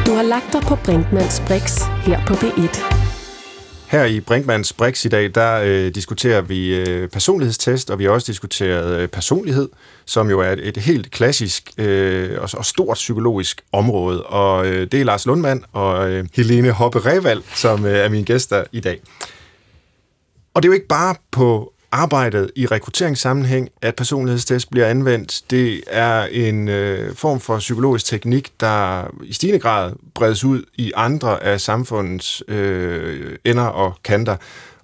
Du 0.05 0.15
har 0.15 0.23
lagt 0.23 0.53
dig 0.53 0.61
på 0.61 0.75
Brinkmanns 0.75 1.41
Brix 1.47 1.81
her 2.05 2.25
på 2.25 2.33
B1. 2.33 3.00
Her 3.91 4.05
i 4.05 4.19
Brinkmanns 4.19 4.73
Brix 4.73 5.05
i 5.05 5.07
dag, 5.07 5.35
der 5.35 5.61
øh, 5.65 5.95
diskuterer 5.95 6.41
vi 6.41 6.75
øh, 6.75 7.09
personlighedstest, 7.09 7.89
og 7.89 7.99
vi 7.99 8.03
har 8.03 8.11
også 8.11 8.31
diskuteret 8.31 8.99
øh, 8.99 9.07
personlighed, 9.07 9.69
som 10.05 10.29
jo 10.29 10.39
er 10.39 10.51
et, 10.51 10.67
et 10.67 10.77
helt 10.77 11.11
klassisk 11.11 11.71
øh, 11.77 12.41
og, 12.41 12.49
og 12.53 12.65
stort 12.65 12.95
psykologisk 12.95 13.61
område. 13.71 14.23
Og 14.23 14.67
øh, 14.67 14.87
det 14.91 15.01
er 15.01 15.05
Lars 15.05 15.25
Lundmand 15.25 15.63
og 15.71 16.11
øh, 16.11 16.25
Helene 16.35 16.71
Hoppe 16.71 16.99
Revald, 16.99 17.41
som 17.55 17.85
øh, 17.85 17.91
er 17.91 18.09
mine 18.09 18.25
gæster 18.25 18.63
i 18.71 18.79
dag. 18.79 19.01
Og 20.53 20.63
det 20.63 20.67
er 20.67 20.71
jo 20.71 20.73
ikke 20.73 20.87
bare 20.87 21.15
på 21.31 21.73
arbejdet 21.91 22.51
i 22.55 22.65
rekrutteringssammenhæng, 22.65 23.69
at 23.81 23.95
personlighedstest 23.95 24.71
bliver 24.71 24.87
anvendt. 24.87 25.41
Det 25.49 25.83
er 25.87 26.23
en 26.23 26.67
øh, 26.67 27.15
form 27.15 27.39
for 27.39 27.57
psykologisk 27.59 28.05
teknik, 28.05 28.51
der 28.59 29.03
i 29.23 29.33
stigende 29.33 29.59
grad 29.59 29.91
bredes 30.13 30.43
ud 30.43 30.63
i 30.75 30.91
andre 30.95 31.43
af 31.43 31.61
samfundets 31.61 32.43
øh, 32.47 33.37
ender 33.45 33.63
og 33.63 33.93
kanter. 34.03 34.35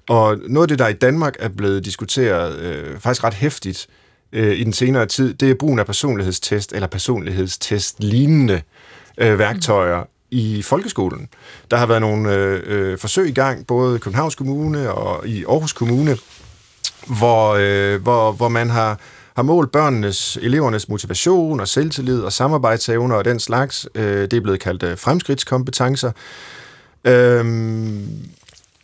Og 0.08 0.38
noget 0.48 0.64
af 0.64 0.68
det, 0.68 0.80
der 0.80 0.88
i 0.88 0.94
Danmark 0.94 1.36
er 1.40 1.50
blevet 1.50 1.86
diskuteret 1.86 2.60
øh, 2.60 3.00
faktisk 3.00 3.24
ret 3.24 3.34
hæftigt 3.34 3.88
øh, 4.34 4.56
i 4.56 4.64
den 4.64 4.74
senere 4.74 5.06
tid, 5.06 5.34
det 5.34 5.52
er 5.52 5.56
brugen 5.56 5.80
af 5.80 5.86
personlighedstest 5.86 6.74
eller 6.74 6.88
personlighedstest-lignende 6.88 8.62
øh, 9.18 9.40
værktøjer 9.40 10.04
i 10.32 10.62
folkeskolen. 10.62 11.30
Der 11.72 11.78
har 11.78 11.86
været 11.86 12.02
nogle 12.02 12.34
øh, 12.34 12.62
øh, 12.66 12.98
forsøg 12.98 13.28
i 13.28 13.32
gang, 13.32 13.68
både 13.68 13.96
i 13.96 14.00
Københavns 14.00 14.36
Kommune 14.36 14.92
og 14.92 15.28
i 15.28 15.46
Aarhus 15.46 15.74
Kommune, 15.74 16.18
hvor, 17.08 17.56
øh, 17.60 18.02
hvor, 18.02 18.32
hvor 18.32 18.50
man 18.50 18.70
har, 18.70 19.00
har 19.36 19.44
målt 19.44 19.72
børnenes, 19.72 20.38
elevernes 20.42 20.90
motivation 20.90 21.60
og 21.60 21.68
selvtillid 21.68 22.22
og 22.22 22.34
samarbejdsevner 22.34 23.16
og 23.16 23.26
den 23.26 23.40
slags. 23.40 23.88
Øh, 23.96 24.22
det 24.22 24.34
er 24.34 24.42
blevet 24.42 24.60
kaldt 24.60 24.84
øh, 24.84 24.98
fremskridtskompetencer. 24.98 26.12
Øh, 27.04 27.46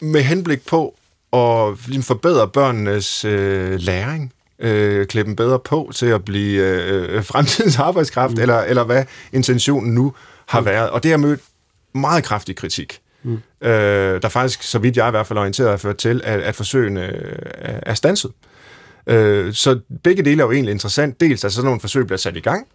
med 0.02 0.22
henblik 0.22 0.66
på 0.66 0.96
at 1.34 1.88
ligesom, 1.88 2.04
forbedre 2.04 2.48
børnenes 2.48 3.26
øh, 3.26 3.80
læring 3.80 4.34
øh, 4.60 5.08
klæde 5.08 5.26
dem 5.26 5.36
bedre 5.36 5.60
på 5.60 5.92
til 5.96 6.06
at 6.06 6.26
blive 6.26 6.62
øh, 6.62 7.24
fremtidens 7.24 7.80
arbejdskraft, 7.80 8.34
mm. 8.34 8.42
eller, 8.42 8.60
eller 8.60 8.84
hvad 8.84 9.06
intentionen 9.34 9.94
nu 9.94 10.14
har 10.46 10.60
mm. 10.60 10.66
været. 10.66 10.90
Og 10.90 11.04
det 11.04 11.12
har 11.12 11.18
mødt 11.18 11.42
meget 11.94 12.24
kraftig 12.24 12.56
kritik. 12.56 13.00
Mm. 13.24 13.40
Øh, 13.62 14.22
der 14.22 14.30
faktisk, 14.30 14.64
så 14.64 14.80
vidt 14.80 14.98
jeg 14.98 15.08
i 15.08 15.12
hvert 15.12 15.28
fald 15.28 15.40
orienteret, 15.40 15.70
har 15.70 15.78
ført 15.78 15.98
til, 15.98 16.22
at, 16.24 16.42
at 16.42 16.56
forsøgene 16.56 17.06
øh, 17.06 17.80
er 17.82 17.94
stanset. 17.94 18.32
Øh, 19.08 19.54
så 19.54 19.80
begge 20.04 20.24
dele 20.24 20.42
er 20.42 20.46
jo 20.46 20.52
egentlig 20.52 20.72
interessant. 20.72 21.20
Dels 21.20 21.44
at 21.44 21.54
sådan 21.54 21.66
nogle 21.66 21.80
forsøg 21.80 22.06
bliver 22.06 22.18
sat 22.18 22.36
i 22.36 22.40
gang. 22.40 22.68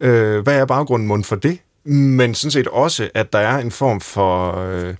Øh, 0.00 0.40
hvad 0.40 0.60
er 0.60 0.64
baggrunden 0.64 1.08
mund 1.08 1.24
for 1.24 1.36
det? 1.36 1.58
Men 1.84 2.34
sådan 2.34 2.50
set 2.50 2.68
også, 2.68 3.10
at 3.14 3.32
der 3.32 3.38
er 3.38 3.58
en 3.58 3.70
form 3.70 4.00
for 4.00 4.58
øh, 4.58 4.94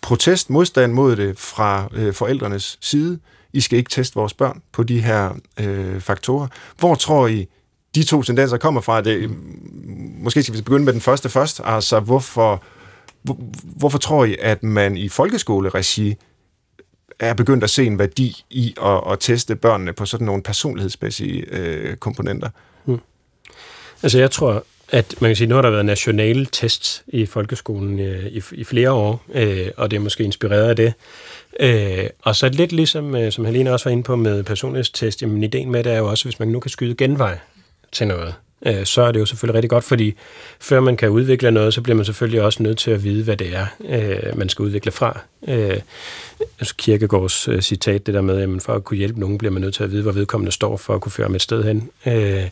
protest, 0.00 0.50
modstand 0.50 0.92
mod 0.92 1.16
det 1.16 1.38
fra 1.38 1.88
øh, 1.94 2.14
forældrenes 2.14 2.78
side. 2.80 3.18
I 3.52 3.60
skal 3.60 3.78
ikke 3.78 3.90
teste 3.90 4.14
vores 4.14 4.34
børn 4.34 4.62
på 4.72 4.82
de 4.82 5.00
her 5.00 5.30
øh, 5.60 6.00
faktorer. 6.00 6.46
Hvor 6.78 6.94
tror 6.94 7.26
I, 7.26 7.48
de 7.94 8.02
to 8.02 8.22
tendenser 8.22 8.56
kommer 8.56 8.80
fra? 8.80 9.00
Det, 9.00 9.30
måske 10.18 10.42
skal 10.42 10.54
vi 10.54 10.62
begynde 10.62 10.84
med 10.84 10.92
den 10.92 11.00
første 11.00 11.28
først. 11.28 11.60
Altså, 11.64 12.00
hvorfor 12.00 12.62
hvorfor 13.62 13.98
tror 13.98 14.24
I, 14.24 14.36
at 14.40 14.62
man 14.62 14.96
i 14.96 15.08
folkeskoleregi 15.08 16.16
er 17.18 17.34
begyndt 17.34 17.64
at 17.64 17.70
se 17.70 17.84
en 17.84 17.98
værdi 17.98 18.44
i 18.50 18.74
at, 18.82 19.12
at 19.12 19.20
teste 19.20 19.56
børnene 19.56 19.92
på 19.92 20.06
sådan 20.06 20.26
nogle 20.26 20.42
personlighedsmæssige 20.42 21.44
øh, 21.50 21.96
komponenter? 21.96 22.48
Hmm. 22.84 22.98
Altså 24.02 24.18
jeg 24.18 24.30
tror, 24.30 24.64
at 24.88 25.14
man 25.20 25.28
kan 25.28 25.36
sige, 25.36 25.48
nu 25.48 25.54
har 25.54 25.62
der 25.62 25.70
været 25.70 25.86
nationale 25.86 26.46
tests 26.52 27.04
i 27.06 27.26
folkeskolen 27.26 28.00
øh, 28.00 28.26
i, 28.26 28.42
i 28.52 28.64
flere 28.64 28.92
år, 28.92 29.24
øh, 29.34 29.68
og 29.76 29.90
det 29.90 29.96
er 29.96 30.00
måske 30.00 30.24
inspireret 30.24 30.68
af 30.68 30.76
det. 30.76 30.92
Øh, 31.60 32.06
og 32.22 32.36
så 32.36 32.48
lidt 32.48 32.72
ligesom, 32.72 33.16
øh, 33.16 33.32
som 33.32 33.44
Helene 33.44 33.72
også 33.72 33.88
var 33.88 33.92
inde 33.92 34.02
på 34.02 34.16
med 34.16 34.42
personlighedstest, 34.42 35.22
jamen 35.22 35.42
ideen 35.42 35.70
med 35.70 35.84
det 35.84 35.92
er 35.92 35.98
jo 35.98 36.10
også, 36.10 36.24
hvis 36.24 36.38
man 36.38 36.48
nu 36.48 36.60
kan 36.60 36.70
skyde 36.70 36.94
genvej 36.94 37.38
til 37.92 38.06
noget, 38.06 38.34
øh, 38.64 38.84
så 38.84 39.02
er 39.02 39.12
det 39.12 39.20
jo 39.20 39.26
selvfølgelig 39.26 39.54
rigtig 39.54 39.70
godt, 39.70 39.84
fordi 39.84 40.14
før 40.60 40.80
man 40.80 40.96
kan 40.96 41.08
udvikle 41.08 41.50
noget, 41.50 41.74
så 41.74 41.80
bliver 41.80 41.96
man 41.96 42.04
selvfølgelig 42.04 42.42
også 42.42 42.62
nødt 42.62 42.78
til 42.78 42.90
at 42.90 43.04
vide, 43.04 43.24
hvad 43.24 43.36
det 43.36 43.56
er, 43.56 43.66
øh, 43.88 44.38
man 44.38 44.48
skal 44.48 44.62
udvikle 44.62 44.92
fra. 44.92 45.20
Øh, 45.48 45.80
altså 46.60 46.74
øh, 47.48 47.62
citat, 47.62 48.06
det 48.06 48.14
der 48.14 48.20
med, 48.20 48.40
at 48.40 48.48
for 48.60 48.74
at 48.74 48.84
kunne 48.84 48.96
hjælpe 48.96 49.20
nogen, 49.20 49.38
bliver 49.38 49.52
man 49.52 49.62
nødt 49.62 49.74
til 49.74 49.84
at 49.84 49.90
vide, 49.90 50.02
hvor 50.02 50.12
vedkommende 50.12 50.52
står 50.52 50.76
for 50.76 50.94
at 50.94 51.00
kunne 51.00 51.12
føre 51.12 51.28
med 51.28 51.36
et 51.36 51.42
sted 51.42 51.64
hen. 51.64 51.90
Øh, 52.06 52.44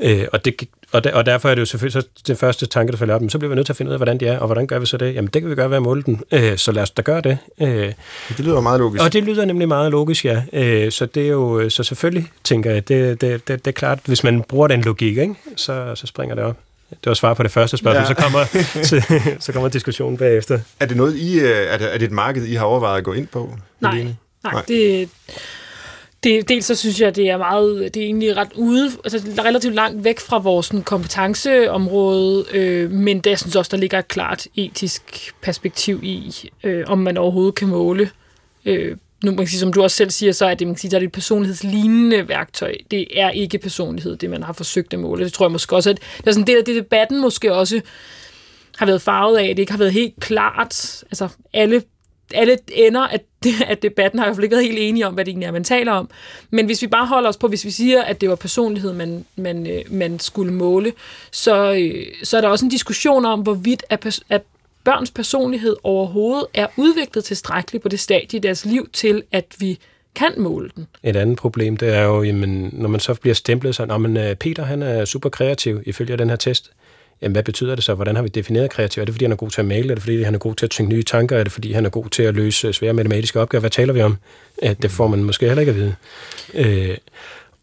øh, 0.00 0.26
og 0.32 0.44
det 0.44 0.68
og, 0.92 1.04
der, 1.04 1.14
og 1.14 1.26
derfor 1.26 1.48
er 1.48 1.54
det 1.54 1.60
jo 1.60 1.66
selvfølgelig 1.66 2.02
så 2.02 2.08
det 2.26 2.38
første 2.38 2.66
tanke, 2.66 2.92
der 2.92 2.98
falder 2.98 3.14
op, 3.14 3.20
men 3.20 3.30
så 3.30 3.38
bliver 3.38 3.48
vi 3.48 3.54
nødt 3.54 3.66
til 3.66 3.72
at 3.72 3.76
finde 3.76 3.88
ud 3.88 3.92
af, 3.92 3.98
hvordan 3.98 4.20
de 4.20 4.26
er, 4.26 4.38
og 4.38 4.46
hvordan 4.46 4.66
gør 4.66 4.78
vi 4.78 4.86
så 4.86 4.96
det? 4.96 5.14
Jamen, 5.14 5.30
det 5.34 5.42
kan 5.42 5.50
vi 5.50 5.54
gøre 5.54 5.70
ved 5.70 5.76
at 5.76 5.82
måle 5.82 6.02
den, 6.02 6.22
øh, 6.32 6.58
så 6.58 6.72
lad 6.72 6.82
os 6.82 6.90
da 6.90 7.02
gøre 7.02 7.20
det. 7.20 7.38
Øh, 7.60 7.92
det 8.28 8.40
lyder 8.40 8.60
meget 8.60 8.80
logisk. 8.80 9.04
Og 9.04 9.12
det 9.12 9.24
lyder 9.24 9.44
nemlig 9.44 9.68
meget 9.68 9.90
logisk, 9.90 10.24
ja. 10.24 10.42
Øh, 10.52 10.92
så 10.92 11.06
det 11.06 11.22
er 11.22 11.30
jo, 11.30 11.70
så 11.70 11.82
selvfølgelig 11.82 12.30
tænker 12.44 12.70
jeg, 12.70 12.88
det, 12.88 13.20
det, 13.20 13.48
det, 13.48 13.64
det 13.64 13.70
er 13.70 13.72
klart, 13.72 13.98
hvis 14.04 14.24
man 14.24 14.42
bruger 14.42 14.68
den 14.68 14.82
logik, 14.82 15.16
ikke, 15.18 15.34
så, 15.56 15.94
så 15.94 16.06
springer 16.06 16.34
det 16.34 16.44
op. 16.44 16.56
Det 16.90 17.06
var 17.06 17.14
svar 17.14 17.34
på 17.34 17.42
det 17.42 17.50
første 17.50 17.76
spørgsmål, 17.76 18.02
ja. 18.02 18.08
så, 18.08 18.14
kommer, 18.14 18.44
så, 18.90 19.22
så 19.40 19.52
kommer 19.52 19.68
diskussionen 19.68 20.18
bagefter. 20.18 20.58
Er 20.80 20.86
det 20.86 20.96
noget, 20.96 21.16
I, 21.16 21.40
øh, 21.40 21.48
er 21.48 21.76
det, 21.76 21.94
er 21.94 21.98
det 21.98 22.06
et 22.06 22.12
marked, 22.12 22.44
I 22.44 22.54
har 22.54 22.64
overvejet 22.64 22.98
at 22.98 23.04
gå 23.04 23.12
ind 23.12 23.26
på? 23.26 23.56
Nej, 23.80 24.02
nej, 24.02 24.52
nej. 24.52 24.62
det 24.68 25.08
det, 26.26 26.48
dels 26.48 26.64
så 26.64 26.74
synes 26.74 27.00
jeg, 27.00 27.16
det 27.16 27.30
er 27.30 27.36
meget, 27.36 27.94
det 27.94 28.02
er 28.02 28.04
egentlig 28.04 28.36
ret 28.36 28.52
ude, 28.54 28.90
altså 29.04 29.18
relativt 29.44 29.74
langt 29.74 30.04
væk 30.04 30.20
fra 30.20 30.38
vores 30.38 30.66
sådan, 30.66 30.82
kompetenceområde, 30.82 32.44
øh, 32.52 32.90
men 32.90 33.20
det, 33.20 33.30
jeg 33.30 33.38
synes 33.38 33.56
også, 33.56 33.68
der 33.70 33.76
ligger 33.76 33.98
et 33.98 34.08
klart 34.08 34.46
etisk 34.54 35.34
perspektiv 35.42 36.00
i, 36.02 36.50
øh, 36.64 36.84
om 36.86 36.98
man 36.98 37.16
overhovedet 37.16 37.54
kan 37.54 37.68
måle. 37.68 38.10
Øh, 38.64 38.96
nu, 39.24 39.30
man 39.30 39.36
kan 39.36 39.46
sige, 39.46 39.60
som 39.60 39.72
du 39.72 39.82
også 39.82 39.96
selv 39.96 40.10
siger, 40.10 40.32
så 40.32 40.46
er 40.46 40.54
det, 40.54 40.66
man 40.66 40.74
kan 40.74 40.80
sige, 40.80 40.90
der 40.90 40.96
er 40.96 41.00
det 41.00 41.06
et 41.06 41.12
personlighedslignende 41.12 42.28
værktøj. 42.28 42.74
Det 42.90 43.20
er 43.20 43.30
ikke 43.30 43.58
personlighed, 43.58 44.16
det 44.16 44.30
man 44.30 44.42
har 44.42 44.52
forsøgt 44.52 44.92
at 44.92 44.98
måle. 45.00 45.24
Det 45.24 45.32
tror 45.32 45.46
jeg 45.46 45.52
måske 45.52 45.76
også, 45.76 45.90
at 45.90 45.98
det 46.18 46.26
er 46.26 46.32
sådan 46.32 46.42
en 46.42 46.46
del 46.46 46.58
af 46.58 46.64
det 46.64 46.76
debatten 46.76 47.20
måske 47.20 47.54
også 47.54 47.80
har 48.76 48.86
været 48.86 49.02
farvet 49.02 49.38
af, 49.38 49.44
at 49.44 49.56
det 49.56 49.58
ikke 49.58 49.72
har 49.72 49.78
været 49.78 49.92
helt 49.92 50.14
klart. 50.20 51.04
Altså 51.10 51.28
alle 51.52 51.82
alle 52.34 52.58
ender 52.72 53.00
at, 53.00 53.22
at 53.66 53.82
debatten 53.82 54.18
har 54.18 54.26
i 54.26 54.28
hvert 54.28 54.36
fald 54.36 54.44
ikke 54.44 54.56
været 54.56 54.66
helt 54.66 54.78
enige 54.78 55.06
om, 55.06 55.14
hvad 55.14 55.24
det 55.24 55.30
egentlig 55.30 55.46
er, 55.46 55.52
man 55.52 55.64
taler 55.64 55.92
om. 55.92 56.10
Men 56.50 56.66
hvis 56.66 56.82
vi 56.82 56.86
bare 56.86 57.06
holder 57.06 57.28
os 57.28 57.36
på, 57.36 57.48
hvis 57.48 57.64
vi 57.64 57.70
siger, 57.70 58.02
at 58.02 58.20
det 58.20 58.28
var 58.28 58.34
personlighed, 58.36 58.92
man, 58.92 59.24
man, 59.36 59.66
øh, 59.66 59.82
man 59.90 60.18
skulle 60.18 60.52
måle, 60.52 60.92
så, 61.30 61.72
øh, 61.72 62.06
så 62.22 62.36
er 62.36 62.40
der 62.40 62.48
også 62.48 62.64
en 62.64 62.70
diskussion 62.70 63.24
om, 63.24 63.40
hvorvidt 63.40 63.84
at, 63.90 64.20
at 64.28 64.42
børns 64.84 65.10
personlighed 65.10 65.76
overhovedet 65.82 66.46
er 66.54 66.66
udviklet 66.76 67.24
tilstrækkeligt 67.24 67.82
på 67.82 67.88
det 67.88 68.00
stadie 68.00 68.36
i 68.36 68.40
deres 68.40 68.64
liv 68.64 68.88
til, 68.92 69.22
at 69.32 69.44
vi 69.58 69.78
kan 70.14 70.32
måle 70.36 70.70
den. 70.76 70.86
Et 71.02 71.16
andet 71.16 71.38
problem, 71.38 71.76
det 71.76 71.94
er 71.94 72.02
jo, 72.02 72.22
jamen, 72.22 72.70
når 72.72 72.88
man 72.88 73.00
så 73.00 73.14
bliver 73.14 73.34
stemplet, 73.34 73.74
så 73.74 73.98
men 73.98 74.16
øh, 74.16 74.34
Peter 74.34 74.64
han 74.64 74.82
er 74.82 75.04
super 75.04 75.28
kreativ 75.28 75.80
ifølge 75.86 76.16
den 76.16 76.28
her 76.28 76.36
test 76.36 76.70
jamen 77.22 77.32
hvad 77.32 77.42
betyder 77.42 77.74
det 77.74 77.84
så? 77.84 77.94
Hvordan 77.94 78.16
har 78.16 78.22
vi 78.22 78.28
defineret 78.28 78.70
kreativ? 78.70 79.00
Er 79.00 79.04
det 79.04 79.14
fordi, 79.14 79.24
han 79.24 79.32
er 79.32 79.36
god 79.36 79.50
til 79.50 79.60
at 79.60 79.66
male? 79.66 79.90
Er 79.90 79.94
det 79.94 80.02
fordi, 80.02 80.22
han 80.22 80.34
er 80.34 80.38
god 80.38 80.54
til 80.54 80.66
at 80.66 80.70
tænke 80.70 80.92
nye 80.92 81.02
tanker? 81.02 81.38
Er 81.38 81.42
det 81.42 81.52
fordi, 81.52 81.72
han 81.72 81.86
er 81.86 81.90
god 81.90 82.08
til 82.08 82.22
at 82.22 82.34
løse 82.34 82.72
svære 82.72 82.92
matematiske 82.92 83.40
opgaver? 83.40 83.60
Hvad 83.60 83.70
taler 83.70 83.92
vi 83.92 84.02
om? 84.02 84.16
At 84.62 84.82
det 84.82 84.90
får 84.90 85.06
man 85.06 85.24
måske 85.24 85.46
heller 85.46 85.60
ikke 85.60 85.70
at 85.70 85.76
vide. 85.76 85.94
Øh, 86.54 86.96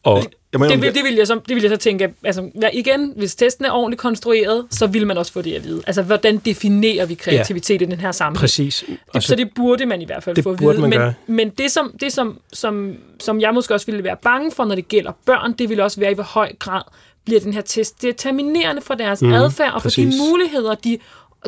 og 0.03 0.23
mener, 0.59 0.69
det, 0.69 0.81
vil, 0.81 0.95
det, 0.95 1.03
vil 1.03 1.15
jeg 1.15 1.27
så, 1.27 1.39
det 1.47 1.55
vil 1.55 1.61
jeg 1.61 1.71
så 1.71 1.77
tænke, 1.77 2.13
altså 2.23 2.49
igen, 2.73 3.13
hvis 3.15 3.35
testen 3.35 3.65
er 3.65 3.71
ordentligt 3.71 4.01
konstrueret, 4.01 4.65
så 4.71 4.87
vil 4.87 5.07
man 5.07 5.17
også 5.17 5.33
få 5.33 5.41
det 5.41 5.53
at 5.53 5.63
vide. 5.63 5.83
Altså, 5.87 6.01
hvordan 6.01 6.37
definerer 6.37 7.05
vi 7.05 7.13
kreativitet 7.13 7.81
ja, 7.81 7.87
i 7.87 7.89
den 7.89 7.99
her 7.99 8.11
sammenhæng? 8.11 8.39
Præcis. 8.39 8.85
Det, 9.13 9.23
så 9.23 9.35
det 9.35 9.49
burde 9.55 9.85
man 9.85 10.01
i 10.01 10.05
hvert 10.05 10.23
fald 10.23 10.35
det 10.35 10.43
få 10.43 10.51
at 10.51 10.59
vide. 10.59 10.81
Men, 10.81 10.91
gøre. 10.91 11.13
men 11.27 11.49
det, 11.49 11.71
som, 11.71 11.95
det 12.01 12.13
som, 12.13 12.39
som, 12.53 12.95
som 13.19 13.41
jeg 13.41 13.53
måske 13.53 13.73
også 13.73 13.85
ville 13.85 14.03
være 14.03 14.17
bange 14.21 14.51
for, 14.51 14.65
når 14.65 14.75
det 14.75 14.87
gælder 14.87 15.11
børn, 15.25 15.53
det 15.53 15.69
vil 15.69 15.79
også 15.79 15.99
være 15.99 16.11
i 16.11 16.15
hvor 16.15 16.23
høj 16.23 16.51
grad 16.59 16.81
bliver 17.25 17.39
den 17.39 17.53
her 17.53 17.61
test 17.61 18.01
determinerende 18.01 18.81
for 18.81 18.93
deres 18.93 19.21
mm, 19.21 19.33
adfærd 19.33 19.73
og 19.73 19.81
for 19.81 19.89
præcis. 19.89 20.15
de 20.15 20.21
muligheder, 20.29 20.75
de, 20.75 20.99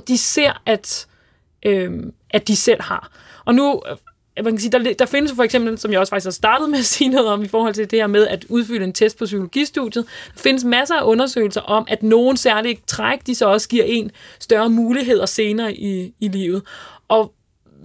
de 0.07 0.17
ser, 0.17 0.61
at, 0.65 1.07
øh, 1.65 1.91
at 2.29 2.47
de 2.47 2.55
selv 2.55 2.81
har. 2.81 3.11
Og 3.45 3.55
nu, 3.55 3.81
øh, 3.89 3.97
man 4.43 4.53
kan 4.53 4.59
sige, 4.59 4.71
der, 4.71 4.93
der 4.93 5.05
findes 5.05 5.33
for 5.35 5.43
eksempel, 5.43 5.77
som 5.77 5.91
jeg 5.91 5.99
også 5.99 6.09
faktisk 6.09 6.25
har 6.25 6.31
startet 6.31 6.69
med 6.69 6.79
at 6.79 6.85
sige 6.85 7.09
noget 7.09 7.27
om, 7.27 7.43
i 7.43 7.47
forhold 7.47 7.73
til 7.73 7.91
det 7.91 7.99
her 7.99 8.07
med 8.07 8.27
at 8.27 8.45
udfylde 8.49 8.85
en 8.85 8.93
test 8.93 9.17
på 9.17 9.25
psykologistudiet, 9.25 10.05
der 10.35 10.41
findes 10.41 10.63
masser 10.63 10.95
af 10.95 11.03
undersøgelser 11.05 11.61
om, 11.61 11.85
at 11.87 12.03
nogen 12.03 12.37
særlige 12.37 12.79
træk, 12.87 13.27
de 13.27 13.35
så 13.35 13.45
også 13.45 13.69
giver 13.69 13.83
en 13.83 14.11
større 14.39 14.69
muligheder 14.69 15.25
senere 15.25 15.75
i, 15.75 16.13
i 16.19 16.27
livet. 16.27 16.61
Og 17.07 17.33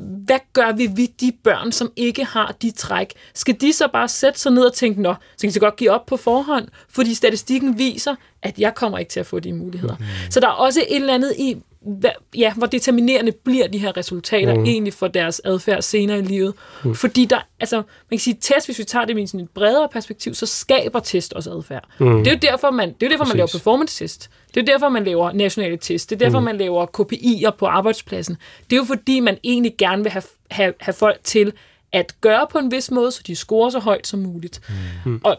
hvad 0.00 0.38
gør 0.52 0.72
vi 0.72 0.88
ved 0.96 1.08
de 1.20 1.32
børn, 1.44 1.72
som 1.72 1.92
ikke 1.96 2.24
har 2.24 2.56
de 2.62 2.70
træk? 2.70 3.12
Skal 3.34 3.60
de 3.60 3.72
så 3.72 3.88
bare 3.92 4.08
sætte 4.08 4.40
sig 4.40 4.52
ned 4.52 4.62
og 4.62 4.72
tænke, 4.72 5.02
nå, 5.02 5.14
så 5.36 5.46
kan 5.46 5.50
de 5.50 5.60
godt 5.60 5.76
give 5.76 5.90
op 5.90 6.06
på 6.06 6.16
forhånd, 6.16 6.68
fordi 6.88 7.14
statistikken 7.14 7.78
viser, 7.78 8.14
at 8.42 8.58
jeg 8.58 8.74
kommer 8.74 8.98
ikke 8.98 9.10
til 9.10 9.20
at 9.20 9.26
få 9.26 9.40
de 9.40 9.52
muligheder. 9.52 9.96
Mm. 9.96 10.04
Så 10.30 10.40
der 10.40 10.46
er 10.48 10.52
også 10.52 10.80
et 10.88 10.96
eller 10.96 11.14
andet 11.14 11.34
i, 11.38 11.56
hvad, 11.86 12.10
ja, 12.36 12.52
hvor 12.54 12.66
determinerende 12.66 13.32
bliver 13.32 13.68
de 13.68 13.78
her 13.78 13.96
resultater 13.96 14.54
mm. 14.54 14.64
egentlig 14.64 14.92
for 14.92 15.08
deres 15.08 15.40
adfærd 15.44 15.82
senere 15.82 16.18
i 16.18 16.22
livet. 16.22 16.54
Mm. 16.84 16.94
Fordi 16.94 17.24
der, 17.24 17.38
altså, 17.60 17.76
man 17.76 17.84
kan 18.10 18.18
sige, 18.18 18.36
test, 18.40 18.66
hvis 18.66 18.78
vi 18.78 18.84
tager 18.84 19.04
det 19.04 19.16
med 19.16 19.26
sådan 19.26 19.40
et 19.40 19.50
bredere 19.50 19.88
perspektiv, 19.88 20.34
så 20.34 20.46
skaber 20.46 21.00
test 21.00 21.32
også 21.32 21.50
adfærd. 21.50 21.88
Mm. 21.98 22.18
Det 22.18 22.26
er 22.26 22.30
jo 22.30 22.38
derfor, 22.42 22.70
man, 22.70 22.94
det 23.00 23.06
er 23.06 23.10
derfor, 23.10 23.24
man 23.24 23.36
laver 23.36 23.50
performance-test. 23.52 24.30
Det 24.54 24.60
er 24.60 24.64
derfor, 24.64 24.88
man 24.88 25.04
laver 25.04 25.32
nationale 25.32 25.76
test. 25.76 26.10
Det 26.10 26.22
er 26.22 26.26
derfor, 26.26 26.38
mm. 26.38 26.44
man 26.44 26.56
laver 26.56 26.86
KPI'er 26.86 27.56
på 27.58 27.66
arbejdspladsen. 27.66 28.36
Det 28.70 28.76
er 28.76 28.80
jo 28.80 28.84
fordi, 28.84 29.20
man 29.20 29.38
egentlig 29.44 29.74
gerne 29.78 30.02
vil 30.02 30.12
have, 30.12 30.22
have, 30.50 30.74
have 30.80 30.94
folk 30.94 31.18
til 31.24 31.52
at 31.92 32.14
gøre 32.20 32.46
på 32.50 32.58
en 32.58 32.70
vis 32.70 32.90
måde, 32.90 33.12
så 33.12 33.22
de 33.26 33.36
scorer 33.36 33.70
så 33.70 33.78
højt 33.78 34.06
som 34.06 34.20
muligt. 34.20 34.60
Mm. 35.06 35.20
Og 35.24 35.36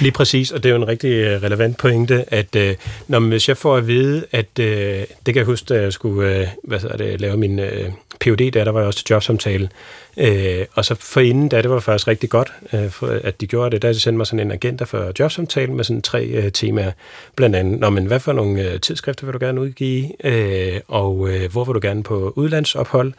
Lige 0.00 0.12
præcis, 0.12 0.50
og 0.50 0.62
det 0.62 0.68
er 0.68 0.74
jo 0.74 0.82
en 0.82 0.88
rigtig 0.88 1.10
øh, 1.10 1.42
relevant 1.42 1.78
pointe, 1.78 2.24
at 2.28 2.56
øh, 2.56 2.74
når 3.08 3.20
hvis 3.20 3.48
jeg 3.48 3.56
får 3.56 3.76
at 3.76 3.86
vide, 3.86 4.24
at 4.32 4.58
øh, 4.60 4.66
det 4.96 5.06
kan 5.26 5.36
jeg 5.36 5.44
huske, 5.44 5.74
da 5.74 5.82
jeg 5.82 5.92
skulle 5.92 6.36
øh, 6.36 6.46
hvad 6.64 6.98
det, 6.98 7.20
lave 7.20 7.36
min 7.36 7.58
øh, 7.58 7.90
PhD, 8.20 8.50
der, 8.50 8.64
der 8.64 8.70
var 8.70 8.80
jeg 8.80 8.86
også 8.86 8.98
til 8.98 9.06
jobsamtale, 9.10 9.68
øh, 10.16 10.64
og 10.74 10.84
så 10.84 10.94
for 10.94 11.20
inden 11.20 11.48
da, 11.48 11.62
det 11.62 11.70
var 11.70 11.80
faktisk 11.80 12.08
rigtig 12.08 12.30
godt, 12.30 12.52
øh, 12.72 12.90
for, 12.90 13.20
at 13.24 13.40
de 13.40 13.46
gjorde 13.46 13.70
det, 13.70 13.82
der 13.82 13.92
sendte 13.92 14.16
mig 14.16 14.26
sådan 14.26 14.46
en 14.46 14.52
agenda 14.52 14.84
for 14.84 15.12
jobsamtale 15.18 15.72
med 15.72 15.84
sådan 15.84 16.02
tre 16.02 16.24
øh, 16.24 16.52
temaer, 16.52 16.92
blandt 17.36 17.56
andet, 17.56 17.80
Nå, 17.80 17.90
men 17.90 18.06
hvad 18.06 18.20
for 18.20 18.32
nogle 18.32 18.70
øh, 18.70 18.80
tidsskrifter 18.80 19.26
vil 19.26 19.32
du 19.32 19.38
gerne 19.38 19.60
udgive, 19.60 20.26
øh, 20.26 20.80
og 20.88 21.28
øh, 21.28 21.52
hvor 21.52 21.64
vil 21.64 21.74
du 21.74 21.80
gerne 21.82 22.02
på 22.02 22.32
udlandsophold, 22.36 23.12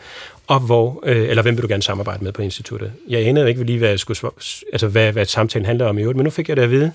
og 0.47 0.59
hvor, 0.59 1.03
øh, 1.05 1.29
eller 1.29 1.43
hvem 1.43 1.55
vil 1.55 1.63
du 1.63 1.67
gerne 1.67 1.83
samarbejde 1.83 2.23
med 2.23 2.31
på 2.31 2.41
instituttet? 2.41 2.91
Jeg 3.09 3.27
anede 3.27 3.49
ikke 3.49 3.63
lige, 3.63 3.79
hvad, 3.79 3.89
jeg 3.89 3.99
skulle, 3.99 4.31
altså, 4.71 4.87
hvad, 4.87 5.11
hvad 5.11 5.25
samtalen 5.25 5.65
handler 5.65 5.85
om 5.85 5.97
i 5.97 6.01
øvrigt, 6.01 6.17
men 6.17 6.23
nu 6.23 6.29
fik 6.29 6.49
jeg 6.49 6.57
det 6.57 6.63
at 6.63 6.71
vide. 6.71 6.91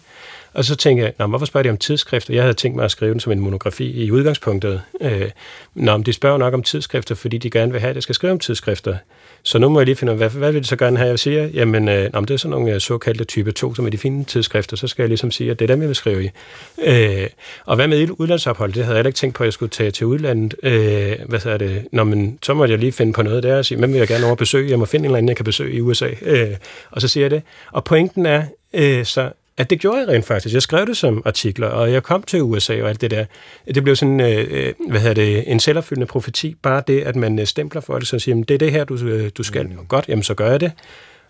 Og 0.59 0.65
så 0.65 0.77
tænkte 0.77 1.05
jeg, 1.05 1.13
Nå, 1.19 1.27
hvorfor 1.27 1.47
spørger 1.47 1.63
de 1.63 1.71
om 1.71 1.77
tidsskrifter? 1.77 2.35
Jeg 2.35 2.43
havde 2.43 2.55
tænkt 2.55 2.77
mig 2.77 2.85
at 2.85 2.91
skrive 2.91 3.13
den 3.13 3.21
som 3.21 3.33
en 3.33 3.41
monografi 3.41 4.05
i 4.05 4.11
udgangspunktet. 4.11 4.83
Øh, 5.01 5.31
Nå, 5.75 5.97
men 5.97 6.07
de 6.07 6.13
spørger 6.13 6.39
nok 6.39 6.55
om 6.55 6.63
tidsskrifter, 6.63 7.15
fordi 7.15 7.39
de 7.39 7.51
gerne 7.51 7.73
vil 7.73 7.81
have, 7.81 7.91
at 7.91 7.95
jeg 7.95 8.03
skal 8.03 8.15
skrive 8.15 8.33
om 8.33 8.39
tidsskrifter. 8.39 8.97
Så 9.43 9.59
nu 9.59 9.69
må 9.69 9.81
jeg 9.81 9.87
lige 9.87 9.97
finde 9.97 10.13
ud 10.13 10.15
af, 10.15 10.19
hvad, 10.19 10.41
hvad 10.41 10.53
vil 10.53 10.63
de 10.63 10.67
så 10.67 10.77
gerne 10.77 10.97
have, 10.97 11.09
jeg 11.09 11.19
siger? 11.19 11.47
Jamen, 11.47 11.89
øh, 11.89 12.11
men 12.15 12.25
det 12.25 12.35
er 12.35 12.39
sådan 12.39 12.51
nogle 12.51 12.75
øh, 12.75 12.81
såkaldte 12.81 13.25
type 13.25 13.53
2, 13.53 13.75
som 13.75 13.87
er 13.87 13.91
de 13.91 13.99
fine 13.99 14.25
tidsskrifter, 14.25 14.77
så 14.77 14.89
skal 14.89 15.03
jeg 15.03 15.09
ligesom 15.09 15.31
sige, 15.31 15.51
at 15.51 15.59
det 15.59 15.71
er 15.71 15.75
dem, 15.75 15.81
jeg 15.81 15.89
vil 15.89 15.97
skrive 15.97 16.25
i. 16.25 16.31
Øh, 16.85 17.27
og 17.65 17.77
hvad 17.77 17.89
med 17.89 18.09
udlandsophold? 18.19 18.73
Det 18.73 18.85
havde 18.85 18.99
jeg 18.99 19.07
ikke 19.07 19.17
tænkt 19.17 19.37
på, 19.37 19.45
at 19.45 19.47
jeg 19.47 19.53
skulle 19.53 19.71
tage 19.71 19.91
til 19.91 20.07
udlandet. 20.07 20.55
Øh, 20.63 21.17
hvad 21.29 21.47
er 21.47 21.57
det? 21.57 21.89
Nå, 21.93 22.05
men 22.05 22.39
så 22.43 22.55
må 22.55 22.65
jeg 22.65 22.79
lige 22.79 22.93
finde 22.93 23.13
på 23.13 23.23
noget 23.23 23.43
der 23.43 23.59
og 23.59 23.65
sige, 23.65 23.79
hvem 23.79 23.93
vil 23.93 23.99
jeg 23.99 24.09
gerne 24.09 24.27
over 24.27 24.35
besøge? 24.35 24.71
Jeg 24.71 24.79
må 24.79 24.85
finde 24.85 25.03
en 25.03 25.05
eller 25.05 25.19
anden, 25.19 25.29
jeg 25.29 25.37
kan 25.37 25.45
besøge 25.45 25.77
i 25.77 25.81
USA. 25.81 26.09
Øh, 26.23 26.51
og 26.91 27.01
så 27.01 27.09
siger 27.09 27.25
jeg 27.25 27.31
det. 27.31 27.43
Og 27.73 27.85
pointen 27.85 28.27
er, 28.27 28.43
øh, 28.75 29.05
så 29.05 29.31
at 29.59 29.71
det 29.71 29.81
gjorde 29.81 29.99
jeg 29.99 30.09
rent 30.09 30.25
faktisk. 30.25 30.55
Jeg 30.55 30.63
skrev 30.63 30.87
det 30.87 30.97
som 30.97 31.23
artikler, 31.25 31.67
og 31.67 31.93
jeg 31.93 32.03
kom 32.03 32.23
til 32.23 32.43
USA 32.43 32.83
og 32.83 32.89
alt 32.89 33.01
det 33.01 33.11
der. 33.11 33.25
Det 33.75 33.85
blev 33.85 33.97
sådan, 33.97 34.21
øh, 34.21 34.47
øh, 34.51 34.75
hvad 34.89 35.01
hedder 35.01 35.15
det, 35.15 35.53
en 35.53 35.61
selvopfyldende 35.61 36.07
profeti. 36.07 36.55
Bare 36.63 36.83
det, 36.87 37.01
at 37.01 37.17
man 37.17 37.39
øh, 37.39 37.47
stempler 37.47 37.81
for 37.81 37.99
det, 37.99 38.09
så 38.09 38.19
siger, 38.19 38.37
det 38.37 38.51
er 38.51 38.59
det 38.59 38.73
her, 38.73 38.85
du, 38.85 38.95
øh, 38.95 39.31
du 39.39 39.43
skal. 39.43 39.67
Mm. 39.67 39.87
Godt, 39.89 40.05
jamen 40.09 40.23
så 40.23 40.35
gør 40.35 40.51
jeg 40.51 40.61
det. 40.61 40.73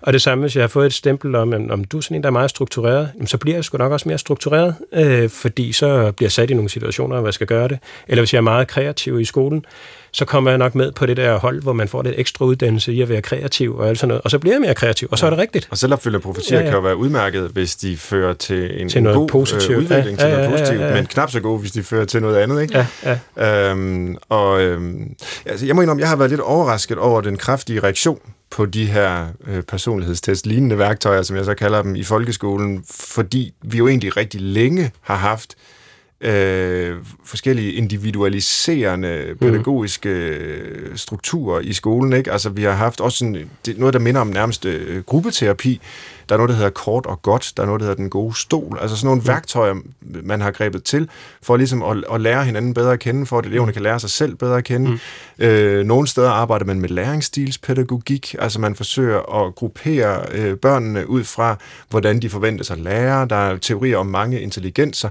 Og 0.02 0.12
det 0.12 0.22
samme, 0.22 0.42
hvis 0.42 0.56
jeg 0.56 0.62
har 0.62 0.68
fået 0.68 0.86
et 0.86 0.92
stempel 0.92 1.34
om, 1.34 1.70
om 1.70 1.84
du 1.84 1.96
er 1.96 2.00
sådan 2.00 2.16
en, 2.16 2.22
der 2.22 2.26
er 2.26 2.32
meget 2.32 2.50
struktureret, 2.50 3.10
så 3.26 3.38
bliver 3.38 3.56
jeg 3.56 3.64
sgu 3.64 3.78
nok 3.78 3.92
også 3.92 4.08
mere 4.08 4.18
struktureret, 4.18 4.74
øh, 4.92 5.30
fordi 5.30 5.72
så 5.72 6.12
bliver 6.12 6.26
jeg 6.26 6.32
sat 6.32 6.50
i 6.50 6.54
nogle 6.54 6.70
situationer, 6.70 7.16
hvor 7.16 7.26
jeg 7.26 7.34
skal 7.34 7.46
gøre 7.46 7.68
det. 7.68 7.78
Eller 8.08 8.22
hvis 8.22 8.32
jeg 8.32 8.38
er 8.38 8.42
meget 8.42 8.68
kreativ 8.68 9.20
i 9.20 9.24
skolen, 9.24 9.64
så 10.12 10.24
kommer 10.24 10.50
jeg 10.50 10.58
nok 10.58 10.74
med 10.74 10.92
på 10.92 11.06
det 11.06 11.16
der 11.16 11.38
hold, 11.38 11.62
hvor 11.62 11.72
man 11.72 11.88
får 11.88 12.02
lidt 12.02 12.14
ekstra 12.18 12.44
uddannelse 12.44 12.92
i 12.92 13.00
at 13.02 13.08
være 13.08 13.22
kreativ 13.22 13.76
og 13.76 13.88
alt 13.88 13.98
sådan 13.98 14.08
noget, 14.08 14.22
og 14.24 14.30
så 14.30 14.38
bliver 14.38 14.54
jeg 14.54 14.60
mere 14.60 14.74
kreativ, 14.74 15.08
og 15.10 15.18
så 15.18 15.26
er 15.26 15.30
det 15.30 15.38
rigtigt. 15.38 15.68
Og 15.70 15.78
selvopfyldende 15.78 16.22
profetier 16.22 16.58
ja, 16.58 16.64
ja. 16.64 16.70
kan 16.70 16.76
jo 16.76 16.82
være 16.82 16.96
udmærket, 16.96 17.50
hvis 17.52 17.76
de 17.76 17.96
fører 17.96 18.34
til 18.34 18.82
en, 18.82 18.88
til 18.88 19.02
noget 19.02 19.16
god 19.16 19.28
positiv. 19.28 19.74
Øh, 19.74 19.78
udvikling, 19.78 20.18
ja, 20.18 20.24
til 20.24 20.30
ja, 20.30 20.36
noget 20.36 20.50
positivt, 20.50 20.80
ja, 20.80 20.84
ja, 20.84 20.88
ja. 20.88 20.94
men 20.94 21.06
knap 21.06 21.30
så 21.30 21.40
god, 21.40 21.60
hvis 21.60 21.72
de 21.72 21.82
fører 21.82 22.04
til 22.04 22.22
noget 22.22 22.36
andet. 22.36 22.62
Ikke? 22.62 22.86
Ja, 23.04 23.18
ja. 23.36 23.70
Øhm, 23.70 24.16
og 24.28 24.60
øhm, 24.60 25.14
altså, 25.46 25.66
jeg 25.66 25.76
må 25.76 25.82
indrømme, 25.82 26.00
jeg 26.00 26.08
har 26.08 26.16
været 26.16 26.30
lidt 26.30 26.40
overrasket 26.40 26.98
over 26.98 27.20
den 27.20 27.36
kraftige 27.36 27.80
reaktion 27.80 28.18
på 28.50 28.66
de 28.66 28.86
her 28.86 29.26
øh, 29.46 29.62
personlighedstest 29.62 30.46
lignende 30.46 30.78
værktøjer, 30.78 31.22
som 31.22 31.36
jeg 31.36 31.44
så 31.44 31.54
kalder 31.54 31.82
dem, 31.82 31.96
i 31.96 32.04
folkeskolen, 32.04 32.84
fordi 32.90 33.54
vi 33.62 33.78
jo 33.78 33.88
egentlig 33.88 34.16
rigtig 34.16 34.40
længe 34.40 34.90
har 35.00 35.16
haft 35.16 35.56
øh, 36.20 36.96
forskellige 37.24 37.72
individualiserende 37.72 39.34
pædagogiske 39.40 40.08
øh, 40.08 40.96
strukturer 40.96 41.60
i 41.60 41.72
skolen. 41.72 42.12
Ikke? 42.12 42.32
Altså, 42.32 42.50
vi 42.50 42.62
har 42.62 42.72
haft 42.72 43.00
også 43.00 43.24
en, 43.24 43.36
det, 43.66 43.78
noget, 43.78 43.94
der 43.94 44.00
minder 44.00 44.20
om 44.20 44.26
nærmest 44.26 44.64
øh, 44.64 45.02
gruppeterapi. 45.02 45.80
Der 46.28 46.34
er 46.34 46.36
noget, 46.36 46.48
der 46.48 46.56
hedder 46.56 46.70
kort 46.70 47.06
og 47.06 47.22
godt. 47.22 47.52
Der 47.56 47.62
er 47.62 47.66
noget, 47.66 47.80
der 47.80 47.86
hedder 47.86 48.02
den 48.02 48.10
gode 48.10 48.40
stol. 48.40 48.78
Altså 48.80 48.96
sådan 48.96 49.06
nogle 49.06 49.22
værktøjer, 49.26 49.74
man 50.00 50.40
har 50.40 50.50
grebet 50.50 50.84
til, 50.84 51.08
for 51.42 51.56
ligesom 51.56 51.82
at, 51.82 52.04
at 52.12 52.20
lære 52.20 52.44
hinanden 52.44 52.74
bedre 52.74 52.92
at 52.92 52.98
kende, 52.98 53.26
for 53.26 53.38
at 53.38 53.46
eleverne 53.46 53.72
kan 53.72 53.82
lære 53.82 54.00
sig 54.00 54.10
selv 54.10 54.34
bedre 54.34 54.56
at 54.56 54.64
kende. 54.64 54.90
Mm. 54.90 54.98
Øh, 55.44 55.86
nogle 55.86 56.08
steder 56.08 56.30
arbejder 56.30 56.64
man 56.64 56.80
med 56.80 56.88
læringsstilspædagogik. 56.88 58.34
Altså 58.38 58.60
man 58.60 58.74
forsøger 58.74 59.44
at 59.44 59.54
gruppere 59.54 60.20
øh, 60.32 60.56
børnene 60.56 61.08
ud 61.10 61.24
fra, 61.24 61.56
hvordan 61.90 62.22
de 62.22 62.30
forventes 62.30 62.70
at 62.70 62.78
lære. 62.78 63.26
Der 63.28 63.36
er 63.36 63.56
teorier 63.56 63.96
om 63.98 64.06
mange 64.06 64.40
intelligenser 64.40 65.08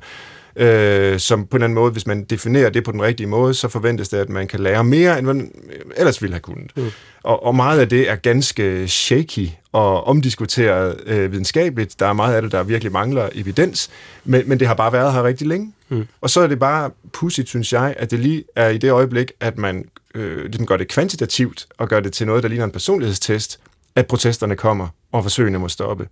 øh, 0.58 1.20
som 1.20 1.46
på 1.48 1.58
en 1.58 1.58
eller 1.58 1.66
anden 1.66 1.76
måde, 1.76 1.92
hvis 1.92 2.08
man 2.08 2.24
definerer 2.24 2.70
det 2.70 2.84
på 2.84 2.92
den 2.92 3.02
rigtige 3.02 3.28
måde, 3.28 3.54
så 3.54 3.68
forventes 3.68 4.10
det, 4.10 4.18
at 4.18 4.30
man 4.30 4.48
kan 4.48 4.60
lære 4.60 4.84
mere, 4.84 5.20
end 5.20 5.28
man 5.28 5.52
ellers 5.98 6.22
ville 6.22 6.34
have 6.34 6.42
kunnet. 6.42 6.72
Mm. 6.76 6.92
Og, 7.24 7.46
og 7.46 7.56
meget 7.56 7.80
af 7.80 7.90
det 7.90 8.10
er 8.10 8.16
ganske 8.16 8.88
shaky 8.88 9.48
og 9.72 10.08
omdiskuteret 10.08 11.00
øh, 11.06 11.32
videnskabeligt. 11.32 12.00
Der 12.00 12.08
er 12.08 12.14
meget 12.14 12.36
af 12.36 12.42
det, 12.42 12.52
der 12.52 12.64
virkelig 12.64 12.92
mangler 12.92 13.30
evidens, 13.36 13.90
men, 14.24 14.50
men 14.50 14.60
det 14.60 14.68
har 14.68 14.76
bare 14.76 14.94
været 14.94 15.14
her 15.14 15.24
rigtig 15.24 15.48
længe. 15.48 15.74
Mm. 15.90 16.08
Og 16.22 16.30
så 16.30 16.42
er 16.42 16.48
det 16.48 16.60
bare 16.60 16.92
pudsigt, 17.14 17.50
synes 17.50 17.74
jeg, 17.74 17.96
at 17.98 18.12
det 18.12 18.20
lige 18.20 18.44
er 18.56 18.70
i 18.70 18.78
det 18.78 18.92
øjeblik, 18.92 19.32
at 19.40 19.58
man 19.58 19.86
øh, 20.16 20.46
ligesom 20.46 20.66
gør 20.66 20.78
det 20.78 20.88
kvantitativt 20.88 21.68
og 21.78 21.88
gør 21.90 22.00
det 22.00 22.14
til 22.14 22.28
noget, 22.28 22.44
der 22.44 22.50
ligner 22.50 22.66
en 22.66 22.72
personlighedstest, 22.72 23.60
at 23.96 24.08
protesterne 24.08 24.56
kommer, 24.56 24.88
og 25.12 25.24
forsøgene 25.24 25.60
må 25.60 25.68
stoppe. 25.68 26.08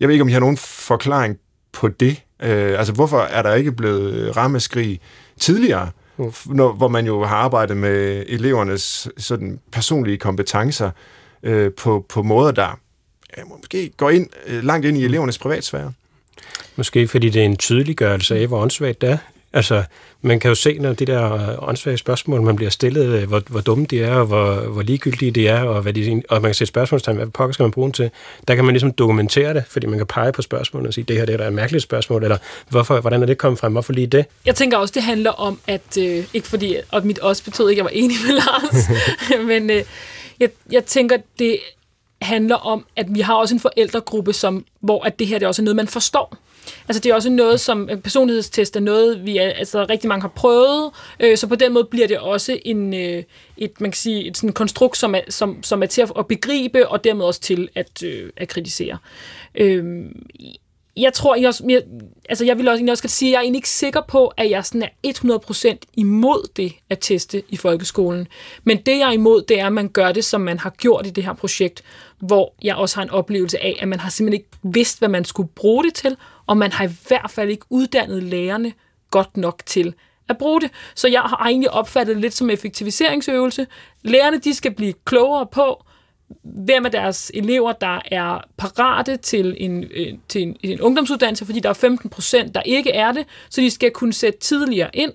Jeg 0.00 0.08
ved 0.08 0.14
ikke, 0.14 0.22
om 0.22 0.28
I 0.28 0.32
har 0.32 0.40
nogen 0.40 0.56
forklaring 0.56 1.38
på 1.72 1.88
det. 1.88 2.22
Øh, 2.42 2.78
altså, 2.78 2.92
hvorfor 2.92 3.20
er 3.20 3.42
der 3.42 3.54
ikke 3.54 3.72
blevet 3.72 4.36
rammeskrig 4.36 5.00
tidligere, 5.40 5.90
mm. 6.16 6.32
når, 6.46 6.72
hvor 6.72 6.88
man 6.88 7.06
jo 7.06 7.24
har 7.24 7.36
arbejdet 7.36 7.76
med 7.76 8.24
elevernes 8.28 9.08
sådan, 9.16 9.60
personlige 9.72 10.18
kompetencer 10.18 10.90
øh, 11.42 11.72
på, 11.72 12.06
på 12.08 12.22
måder, 12.22 12.50
der 12.52 12.78
ja, 13.36 13.42
måske 13.44 13.90
går 13.96 14.10
ind, 14.10 14.28
øh, 14.46 14.64
langt 14.64 14.86
ind 14.86 14.96
i 14.96 15.04
elevernes 15.04 15.38
privatsfære? 15.38 15.92
Måske 16.76 17.08
fordi 17.08 17.30
det 17.30 17.40
er 17.40 17.46
en 17.46 17.56
tydeliggørelse 17.56 18.36
af, 18.36 18.46
hvor 18.46 18.60
åndssvagt 18.60 19.00
det 19.00 19.10
er. 19.10 19.18
Altså, 19.54 19.82
man 20.22 20.40
kan 20.40 20.48
jo 20.48 20.54
se, 20.54 20.78
når 20.78 20.92
de 20.92 21.04
der 21.04 21.56
åndssvage 21.68 21.96
spørgsmål, 21.96 22.42
man 22.42 22.56
bliver 22.56 22.70
stillet, 22.70 23.06
øh, 23.06 23.28
hvor, 23.28 23.42
hvor 23.48 23.60
dumme 23.60 23.84
de 23.84 24.02
er, 24.02 24.14
og 24.14 24.26
hvor, 24.26 24.54
hvor 24.54 24.82
ligegyldige 24.82 25.30
de 25.30 25.48
er, 25.48 25.62
og, 25.62 25.82
hvad 25.82 25.92
de, 25.92 26.22
og 26.28 26.42
man 26.42 26.48
kan 26.48 26.54
sætte 26.54 26.68
spørgsmålstegn, 26.68 27.16
hvad 27.16 27.26
pokker 27.26 27.52
skal 27.52 27.62
man 27.62 27.70
bruge 27.70 27.84
dem 27.84 27.92
til. 27.92 28.10
Der 28.48 28.54
kan 28.54 28.64
man 28.64 28.72
ligesom 28.72 28.92
dokumentere 28.92 29.54
det, 29.54 29.64
fordi 29.68 29.86
man 29.86 29.98
kan 29.98 30.06
pege 30.06 30.32
på 30.32 30.42
spørgsmålet 30.42 30.88
og 30.88 30.94
sige, 30.94 31.04
det 31.04 31.16
her 31.16 31.26
det 31.26 31.32
er 31.32 31.36
da 31.36 31.46
et 31.46 31.52
mærkeligt 31.52 31.82
spørgsmål, 31.82 32.22
eller 32.22 32.38
hvorfor, 32.68 33.00
hvordan 33.00 33.22
er 33.22 33.26
det 33.26 33.38
kommet 33.38 33.58
frem, 33.58 33.72
hvorfor 33.72 33.92
lige 33.92 34.06
det? 34.06 34.24
Jeg 34.46 34.54
tænker 34.54 34.78
også, 34.78 34.92
det 34.94 35.02
handler 35.02 35.30
om, 35.30 35.58
at, 35.66 35.98
øh, 35.98 36.24
ikke 36.34 36.48
fordi, 36.48 36.76
og 36.90 37.06
mit 37.06 37.18
også 37.18 37.44
betød 37.44 37.70
ikke, 37.70 37.82
at 37.82 37.84
jeg 37.84 37.84
var 37.84 38.04
enig 38.04 38.16
med 38.26 38.34
Lars, 38.34 38.88
men 39.50 39.70
øh, 39.70 39.82
jeg, 40.40 40.48
jeg 40.72 40.84
tænker, 40.84 41.16
det 41.38 41.58
handler 42.22 42.56
om, 42.56 42.86
at 42.96 43.06
vi 43.10 43.20
har 43.20 43.34
også 43.34 43.54
en 43.54 43.60
forældregruppe, 43.60 44.32
som, 44.32 44.64
hvor 44.80 45.04
at 45.04 45.18
det 45.18 45.26
her 45.26 45.38
det 45.38 45.44
er 45.44 45.48
også 45.48 45.62
noget, 45.62 45.76
man 45.76 45.88
forstår. 45.88 46.36
Altså 46.88 47.00
det 47.00 47.10
er 47.10 47.14
også 47.14 47.30
noget, 47.30 47.60
som 47.60 47.88
øh, 47.90 48.00
personlighedstest 48.00 48.76
er 48.76 48.80
noget, 48.80 49.26
vi 49.26 49.36
er, 49.36 49.48
altså, 49.48 49.86
rigtig 49.90 50.08
mange 50.08 50.22
har 50.22 50.28
prøvet, 50.28 50.90
øh, 51.20 51.36
så 51.36 51.46
på 51.46 51.54
den 51.54 51.72
måde 51.72 51.84
bliver 51.84 52.06
det 52.06 52.18
også 52.18 52.58
en, 52.64 52.94
øh, 52.94 53.22
et, 53.56 53.80
man 53.80 53.90
kan 53.90 53.96
sige, 53.96 54.26
et 54.26 54.36
sådan 54.36 54.52
konstrukt, 54.52 54.96
som 54.96 55.14
er, 55.14 55.20
som, 55.28 55.62
som 55.62 55.82
er 55.82 55.86
til 55.86 56.00
at 56.18 56.26
begribe, 56.26 56.88
og 56.88 57.04
dermed 57.04 57.24
også 57.24 57.40
til 57.40 57.68
at, 57.74 58.02
øh, 58.02 58.30
at 58.36 58.48
kritisere. 58.48 58.98
Øh, 59.54 60.04
jeg 60.96 61.12
tror, 61.12 61.36
jeg, 61.36 61.48
også, 61.48 61.64
jeg, 61.68 61.82
altså 62.28 62.44
jeg 62.44 62.58
vil 62.58 62.68
også, 62.68 62.84
jeg 62.84 62.90
også 62.90 63.08
sige, 63.08 63.28
at 63.28 63.32
jeg 63.32 63.38
er 63.38 63.42
egentlig 63.42 63.58
ikke 63.58 63.68
sikker 63.68 64.00
på, 64.08 64.26
at 64.26 64.50
jeg 64.50 64.64
sådan 64.64 64.82
er 64.82 65.68
100% 65.72 65.76
imod 65.96 66.48
det 66.56 66.72
at 66.90 66.98
teste 67.00 67.42
i 67.48 67.56
folkeskolen. 67.56 68.28
Men 68.64 68.76
det, 68.76 68.98
jeg 68.98 69.08
er 69.08 69.12
imod, 69.12 69.42
det 69.42 69.60
er, 69.60 69.66
at 69.66 69.72
man 69.72 69.88
gør 69.88 70.12
det, 70.12 70.24
som 70.24 70.40
man 70.40 70.58
har 70.58 70.70
gjort 70.70 71.06
i 71.06 71.10
det 71.10 71.24
her 71.24 71.32
projekt, 71.32 71.82
hvor 72.18 72.54
jeg 72.62 72.76
også 72.76 72.96
har 72.96 73.02
en 73.02 73.10
oplevelse 73.10 73.62
af, 73.62 73.78
at 73.80 73.88
man 73.88 74.00
har 74.00 74.10
simpelthen 74.10 74.40
ikke 74.40 74.74
vidst, 74.74 74.98
hvad 74.98 75.08
man 75.08 75.24
skulle 75.24 75.48
bruge 75.54 75.84
det 75.84 75.94
til, 75.94 76.16
og 76.46 76.56
man 76.56 76.72
har 76.72 76.84
i 76.84 76.90
hvert 77.08 77.30
fald 77.30 77.50
ikke 77.50 77.66
uddannet 77.70 78.22
lærerne 78.22 78.72
godt 79.10 79.36
nok 79.36 79.62
til 79.66 79.94
at 80.28 80.38
bruge 80.38 80.60
det. 80.60 80.70
Så 80.94 81.08
jeg 81.08 81.20
har 81.20 81.46
egentlig 81.46 81.70
opfattet 81.70 82.14
det 82.14 82.22
lidt 82.22 82.34
som 82.34 82.50
effektiviseringsøvelse. 82.50 83.66
Lærerne, 84.02 84.38
de 84.38 84.54
skal 84.54 84.74
blive 84.74 84.94
klogere 85.04 85.46
på, 85.46 85.84
hvem 86.42 86.86
af 86.86 86.92
deres 86.92 87.30
elever, 87.34 87.72
der 87.72 88.00
er 88.10 88.40
parate 88.56 89.16
til 89.16 89.56
en, 89.56 89.84
øh, 89.94 90.06
til 90.28 90.42
en, 90.42 90.56
en 90.62 90.80
ungdomsuddannelse, 90.80 91.46
fordi 91.46 91.60
der 91.60 91.68
er 91.68 91.72
15 91.72 92.10
procent, 92.10 92.54
der 92.54 92.62
ikke 92.62 92.90
er 92.90 93.12
det, 93.12 93.26
så 93.50 93.60
de 93.60 93.70
skal 93.70 93.90
kunne 93.90 94.12
sætte 94.12 94.38
tidligere 94.38 94.90
ind. 94.94 95.12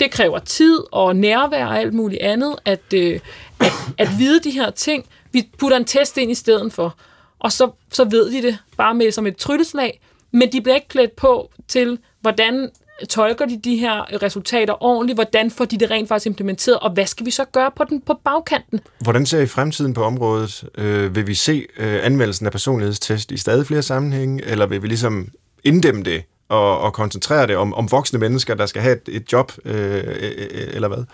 Det 0.00 0.10
kræver 0.10 0.38
tid 0.38 0.78
og 0.92 1.16
nærvær 1.16 1.66
og 1.66 1.78
alt 1.78 1.94
muligt 1.94 2.22
andet, 2.22 2.56
at, 2.64 2.92
øh, 2.94 3.20
at, 3.60 3.72
at 3.98 4.08
vide 4.18 4.40
de 4.40 4.50
her 4.50 4.70
ting. 4.70 5.06
Vi 5.32 5.50
putter 5.58 5.76
en 5.76 5.84
test 5.84 6.18
ind 6.18 6.30
i 6.30 6.34
stedet 6.34 6.72
for, 6.72 6.96
og 7.38 7.52
så, 7.52 7.70
så 7.92 8.04
ved 8.04 8.30
de 8.30 8.42
det 8.42 8.58
bare 8.76 8.94
med 8.94 9.10
som 9.10 9.26
et 9.26 9.36
trylleslag, 9.36 10.00
men 10.34 10.52
de 10.52 10.60
bliver 10.60 10.74
ikke 10.74 10.88
klædt 10.88 11.16
på 11.16 11.50
til, 11.68 11.98
hvordan 12.20 12.70
tolker 13.08 13.46
de 13.46 13.60
de 13.64 13.76
her 13.76 14.22
resultater 14.22 14.82
ordentligt? 14.82 15.16
Hvordan 15.16 15.50
får 15.50 15.64
de 15.64 15.78
det 15.78 15.90
rent 15.90 16.08
faktisk 16.08 16.26
implementeret? 16.26 16.78
Og 16.78 16.92
hvad 16.92 17.06
skal 17.06 17.26
vi 17.26 17.30
så 17.30 17.44
gøre 17.44 17.70
på 17.76 17.84
den 17.84 18.00
på 18.00 18.20
bagkanten? 18.24 18.80
Hvordan 18.98 19.26
ser 19.26 19.40
I 19.40 19.46
fremtiden 19.46 19.94
på 19.94 20.04
området? 20.04 20.64
Øh, 20.78 21.16
vil 21.16 21.26
vi 21.26 21.34
se 21.34 21.66
øh, 21.78 22.06
anvendelsen 22.06 22.46
af 22.46 22.52
personlighedstest 22.52 23.32
i 23.32 23.36
stadig 23.36 23.66
flere 23.66 23.82
sammenhænge, 23.82 24.44
eller 24.44 24.66
vil 24.66 24.82
vi 24.82 24.88
ligesom 24.88 25.28
inddæmme 25.64 26.02
det 26.02 26.22
og, 26.48 26.80
og 26.80 26.92
koncentrere 26.92 27.46
det 27.46 27.56
om, 27.56 27.74
om 27.74 27.90
voksne 27.90 28.18
mennesker, 28.18 28.54
der 28.54 28.66
skal 28.66 28.82
have 28.82 28.96
et, 28.96 29.16
et 29.16 29.32
job, 29.32 29.52
øh, 29.64 29.74
øh, 29.74 30.02
øh 30.20 30.68
eller 30.74 30.88
hvad? 30.88 31.04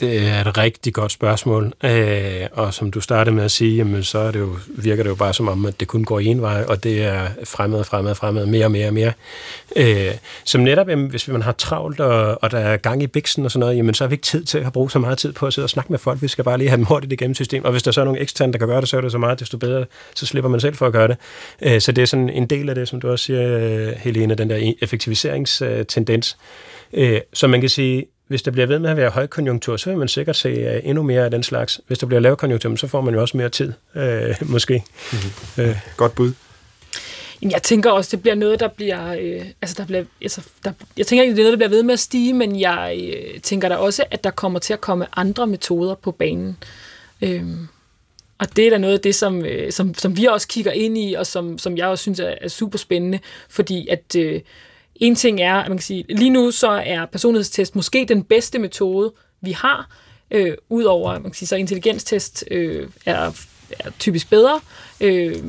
Det 0.00 0.28
er 0.28 0.40
et 0.40 0.58
rigtig 0.58 0.94
godt 0.94 1.12
spørgsmål, 1.12 1.72
øh, 1.84 2.46
og 2.52 2.74
som 2.74 2.90
du 2.90 3.00
startede 3.00 3.36
med 3.36 3.44
at 3.44 3.50
sige, 3.50 3.76
jamen, 3.76 4.02
så 4.02 4.18
er 4.18 4.30
det 4.30 4.38
jo, 4.40 4.56
virker 4.68 5.02
det 5.02 5.10
jo 5.10 5.14
bare 5.14 5.34
som 5.34 5.48
om, 5.48 5.66
at 5.66 5.80
det 5.80 5.88
kun 5.88 6.04
går 6.04 6.20
en 6.20 6.42
vej, 6.42 6.64
og 6.68 6.84
det 6.84 7.02
er 7.02 7.28
fremad, 7.44 7.84
fremad, 7.84 8.14
fremad, 8.14 8.46
mere 8.46 8.64
og 8.64 8.70
mere 8.70 8.86
og 8.86 8.94
mere. 8.94 9.12
Øh, 9.76 10.10
som 10.44 10.60
netop, 10.60 10.88
jamen, 10.88 11.06
hvis 11.06 11.28
man 11.28 11.42
har 11.42 11.52
travlt, 11.52 12.00
og, 12.00 12.42
og 12.42 12.50
der 12.50 12.58
er 12.58 12.76
gang 12.76 13.02
i 13.02 13.06
biksen 13.06 13.44
og 13.44 13.50
sådan 13.50 13.60
noget, 13.60 13.76
jamen, 13.76 13.94
så 13.94 14.04
har 14.04 14.08
vi 14.08 14.14
ikke 14.14 14.24
tid 14.24 14.44
til 14.44 14.58
at 14.58 14.72
bruge 14.72 14.90
så 14.90 14.98
meget 14.98 15.18
tid 15.18 15.32
på 15.32 15.46
at 15.46 15.52
sidde 15.52 15.66
og 15.66 15.70
snakke 15.70 15.92
med 15.92 15.98
folk. 15.98 16.22
Vi 16.22 16.28
skal 16.28 16.44
bare 16.44 16.58
lige 16.58 16.68
have 16.68 16.76
dem 16.76 16.84
hurtigt 16.84 17.12
igennem 17.12 17.34
systemet, 17.34 17.66
og 17.66 17.72
hvis 17.72 17.82
der 17.82 17.90
så 17.90 18.00
er 18.00 18.04
nogle 18.04 18.20
eksterne, 18.20 18.52
der 18.52 18.58
kan 18.58 18.68
gøre 18.68 18.80
det, 18.80 18.88
så 18.88 18.96
er 18.96 19.00
det 19.00 19.12
så 19.12 19.18
meget, 19.18 19.40
desto 19.40 19.58
bedre, 19.58 19.84
så 20.14 20.26
slipper 20.26 20.50
man 20.50 20.60
selv 20.60 20.74
for 20.74 20.86
at 20.86 20.92
gøre 20.92 21.08
det. 21.08 21.16
Øh, 21.62 21.80
så 21.80 21.92
det 21.92 22.02
er 22.02 22.06
sådan 22.06 22.30
en 22.30 22.46
del 22.46 22.68
af 22.68 22.74
det, 22.74 22.88
som 22.88 23.00
du 23.00 23.10
også 23.10 23.24
siger, 23.24 23.98
Helene, 23.98 24.34
den 24.34 24.50
der 24.50 24.72
effektiviseringstendens. 24.82 26.36
Øh, 26.92 27.20
så 27.32 27.46
man 27.46 27.60
kan 27.60 27.70
sige, 27.70 28.04
hvis 28.34 28.42
der 28.42 28.50
bliver 28.50 28.66
ved 28.66 28.78
med 28.78 28.90
at 28.90 28.96
være 28.96 29.10
højkonjunktur, 29.10 29.76
så 29.76 29.90
vil 29.90 29.98
man 29.98 30.08
sikkert 30.08 30.36
se 30.36 30.76
uh, 30.76 30.88
endnu 30.88 31.02
mere 31.02 31.24
af 31.24 31.30
den 31.30 31.42
slags. 31.42 31.80
Hvis 31.86 31.98
der 31.98 32.06
bliver 32.06 32.20
lavkonjunktur, 32.20 32.76
så 32.76 32.86
får 32.86 33.00
man 33.00 33.14
jo 33.14 33.20
også 33.20 33.36
mere 33.36 33.48
tid, 33.48 33.72
uh, 33.94 34.50
måske. 34.50 34.84
Mm-hmm. 35.12 35.70
Uh. 35.70 35.76
Godt 35.96 36.14
bud. 36.14 36.32
Jeg 37.42 37.62
tænker 37.62 37.90
også, 37.90 38.16
det 38.16 38.22
bliver 38.22 38.34
noget, 38.34 38.60
der 38.60 38.68
bliver... 38.68 39.12
Øh, 39.20 39.46
altså, 39.62 39.74
der 39.78 39.86
bliver 39.86 40.04
altså, 40.22 40.40
der, 40.64 40.72
jeg 40.96 41.06
tænker 41.06 41.22
ikke, 41.22 41.36
det 41.36 41.40
er 41.40 41.44
noget, 41.44 41.58
der 41.58 41.66
bliver 41.66 41.76
ved 41.76 41.82
med 41.82 41.92
at 41.92 42.00
stige, 42.00 42.34
men 42.34 42.60
jeg 42.60 43.12
øh, 43.16 43.40
tænker 43.40 43.68
da 43.68 43.76
også, 43.76 44.04
at 44.10 44.24
der 44.24 44.30
kommer 44.30 44.58
til 44.58 44.72
at 44.72 44.80
komme 44.80 45.06
andre 45.16 45.46
metoder 45.46 45.94
på 45.94 46.10
banen. 46.10 46.56
Øhm, 47.22 47.68
og 48.38 48.56
det 48.56 48.66
er 48.66 48.70
da 48.70 48.78
noget 48.78 48.94
af 48.94 49.00
det, 49.00 49.14
som, 49.14 49.44
øh, 49.44 49.72
som, 49.72 49.94
som 49.94 50.16
vi 50.16 50.24
også 50.24 50.48
kigger 50.48 50.72
ind 50.72 50.98
i, 50.98 51.14
og 51.14 51.26
som, 51.26 51.58
som 51.58 51.76
jeg 51.76 51.86
også 51.86 52.02
synes 52.02 52.20
er, 52.20 52.34
er 52.40 52.48
super 52.48 52.78
spændende, 52.78 53.18
fordi 53.48 53.88
at... 53.88 54.16
Øh, 54.16 54.40
en 54.96 55.14
ting 55.14 55.40
er, 55.40 55.54
at 55.54 55.68
man 55.68 55.78
kan 55.78 55.82
sige, 55.82 56.04
lige 56.08 56.30
nu 56.30 56.50
så 56.50 56.68
er 56.68 57.06
personlighedstest 57.06 57.76
måske 57.76 58.06
den 58.08 58.22
bedste 58.22 58.58
metode, 58.58 59.12
vi 59.40 59.52
har, 59.52 59.88
øh, 60.30 60.54
udover, 60.68 61.12
man 61.12 61.22
kan 61.22 61.34
sige, 61.34 61.48
så 61.48 61.56
intelligenstest 61.56 62.44
øh, 62.50 62.88
er, 63.06 63.46
er 63.78 63.90
typisk 63.98 64.30
bedre. 64.30 64.60
Øh, 65.00 65.42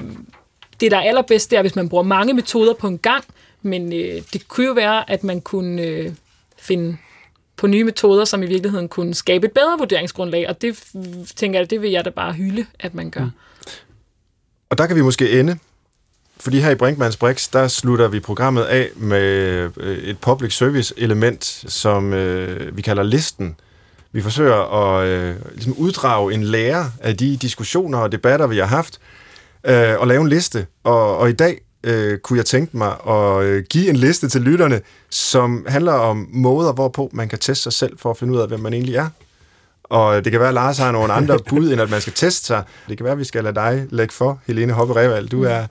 det, 0.80 0.92
der 0.92 0.98
er 0.98 1.02
allerbedst, 1.02 1.52
det 1.52 1.58
er, 1.58 1.62
hvis 1.62 1.76
man 1.76 1.90
bruger 1.90 2.04
mange 2.04 2.34
metoder 2.34 2.74
på 2.74 2.88
en 2.88 2.98
gang, 2.98 3.24
men 3.62 3.94
øh, 3.94 4.22
det 4.34 4.48
kunne 4.48 4.68
jo 4.68 4.74
være, 4.74 5.10
at 5.10 5.24
man 5.24 5.42
kunne 5.42 5.82
øh, 5.82 6.12
finde 6.58 6.98
på 7.58 7.68
nye 7.68 7.84
metoder, 7.84 8.26
som 8.26 8.44
i 8.44 8.46
virkeligheden 8.46 8.88
kunne 8.88 9.14
skabe 9.14 9.48
et 9.48 9.52
bedre 9.52 9.78
vurderingsgrundlag, 9.78 10.50
og 10.50 10.62
det 10.62 10.84
tænker 11.36 11.60
jeg, 11.60 11.70
det 11.70 11.82
vil 11.82 11.92
jeg 11.92 12.06
da 12.06 12.10
bare 12.10 12.34
hylde, 12.34 12.66
at 12.80 12.94
man 12.94 13.10
gør. 13.10 13.24
Mm. 13.24 13.32
Og 14.70 14.78
der 14.78 14.88
kan 14.88 14.96
vi 14.96 15.02
måske 15.02 15.40
ende 15.40 15.58
fordi 16.40 16.60
her 16.60 16.70
i 16.70 16.76
Brinkmanns 16.76 17.18
Brix, 17.18 17.50
der 17.54 17.68
slutter 17.68 18.08
vi 18.08 18.20
programmet 18.20 18.64
af 18.64 18.90
med 18.96 19.70
øh, 19.78 19.98
et 19.98 20.18
public 20.20 20.54
service 20.58 20.94
element, 20.98 21.64
som 21.68 22.14
øh, 22.14 22.78
vi 22.78 22.82
kalder 22.82 23.04
listen. 23.04 23.56
Vi 24.12 24.22
forsøger 24.22 24.86
at 24.86 25.08
øh, 25.08 25.36
ligesom 25.52 25.74
uddrage 25.74 26.34
en 26.34 26.44
lære 26.44 26.92
af 27.02 27.18
de 27.18 27.38
diskussioner 27.38 27.98
og 27.98 28.12
debatter, 28.12 28.48
vi 28.48 28.58
har 28.58 28.66
haft, 28.66 29.00
øh, 29.64 30.00
og 30.00 30.08
lave 30.08 30.22
en 30.22 30.30
liste. 30.30 30.66
Og, 30.84 31.18
og 31.18 31.30
i 31.30 31.34
dag 31.34 31.62
øh, 31.84 32.18
kunne 32.18 32.38
jeg 32.38 32.46
tænke 32.46 32.78
mig 32.78 32.96
at 33.08 33.44
øh, 33.44 33.64
give 33.70 33.90
en 33.90 33.96
liste 33.96 34.30
til 34.30 34.42
lytterne, 34.42 34.82
som 35.10 35.66
handler 35.70 35.94
om 35.94 36.28
måder, 36.34 36.74
hvorpå 36.74 37.10
man 37.14 37.30
kan 37.30 37.40
teste 37.40 37.64
sig 37.64 37.74
selv 37.74 37.98
for 37.98 38.12
at 38.12 38.18
finde 38.18 38.34
ud 38.34 38.40
af, 38.40 38.48
hvem 38.48 38.60
man 38.60 38.74
egentlig 38.74 38.96
er. 38.96 39.10
Og 39.84 40.24
det 40.24 40.32
kan 40.32 40.40
være, 40.40 40.50
at 40.50 40.54
Lars 40.54 40.78
har 40.78 40.92
nogle 40.92 41.14
andre 41.14 41.40
bud, 41.50 41.72
end 41.72 41.82
at 41.82 41.90
man 41.90 42.02
skal 42.02 42.14
teste 42.14 42.46
sig. 42.46 42.64
Det 42.90 42.98
kan 42.98 43.04
være, 43.04 43.14
at 43.14 43.20
vi 43.20 43.24
skal 43.24 43.44
lade 43.44 43.56
dig 43.56 43.88
lægge 43.90 44.14
for, 44.14 44.40
Helene 44.48 44.74
Hoppe 44.74 44.96
Reval. 44.96 45.28
Du 45.28 45.44
er 45.44 45.66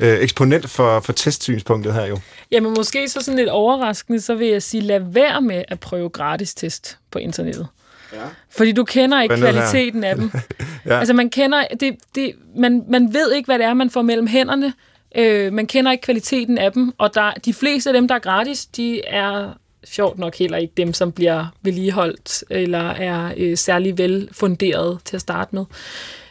øh, 0.00 0.18
eksponent 0.18 0.70
for, 0.70 1.00
for 1.00 1.12
testsynspunktet 1.12 1.94
her 1.94 2.06
jo. 2.06 2.18
Jamen 2.50 2.74
måske 2.76 3.08
så 3.08 3.20
sådan 3.20 3.38
lidt 3.38 3.48
overraskende, 3.48 4.20
så 4.20 4.34
vil 4.34 4.48
jeg 4.48 4.62
sige, 4.62 4.80
lad 4.80 5.00
være 5.00 5.42
med 5.42 5.64
at 5.68 5.80
prøve 5.80 6.08
gratis 6.08 6.54
test 6.54 6.98
på 7.10 7.18
internettet. 7.18 7.66
Ja. 8.12 8.18
Fordi 8.50 8.72
du 8.72 8.84
kender 8.84 9.22
ikke 9.22 9.36
kvaliteten 9.36 10.04
af 10.04 10.16
dem. 10.16 10.30
ja. 10.86 10.98
Altså 10.98 11.14
man 11.14 11.30
kender, 11.30 11.64
det, 11.80 11.96
det, 12.14 12.32
man, 12.56 12.84
man 12.88 13.14
ved 13.14 13.32
ikke, 13.32 13.46
hvad 13.46 13.58
det 13.58 13.66
er, 13.66 13.74
man 13.74 13.90
får 13.90 14.02
mellem 14.02 14.26
hænderne. 14.26 14.72
Øh, 15.16 15.52
man 15.52 15.66
kender 15.66 15.92
ikke 15.92 16.02
kvaliteten 16.02 16.58
af 16.58 16.72
dem, 16.72 16.92
og 16.98 17.14
der, 17.14 17.32
de 17.44 17.54
fleste 17.54 17.90
af 17.90 17.94
dem, 17.94 18.08
der 18.08 18.14
er 18.14 18.18
gratis, 18.18 18.66
de 18.66 19.04
er 19.04 19.52
sjovt 19.84 20.18
nok 20.18 20.36
heller 20.36 20.58
ikke 20.58 20.72
dem, 20.76 20.92
som 20.92 21.12
bliver 21.12 21.46
vedligeholdt 21.62 22.44
eller 22.50 22.90
er 22.90 23.32
øh, 23.36 23.56
særlig 23.56 23.98
velfunderet 23.98 24.98
til 25.04 25.16
at 25.16 25.20
starte 25.20 25.54
med. 25.54 25.64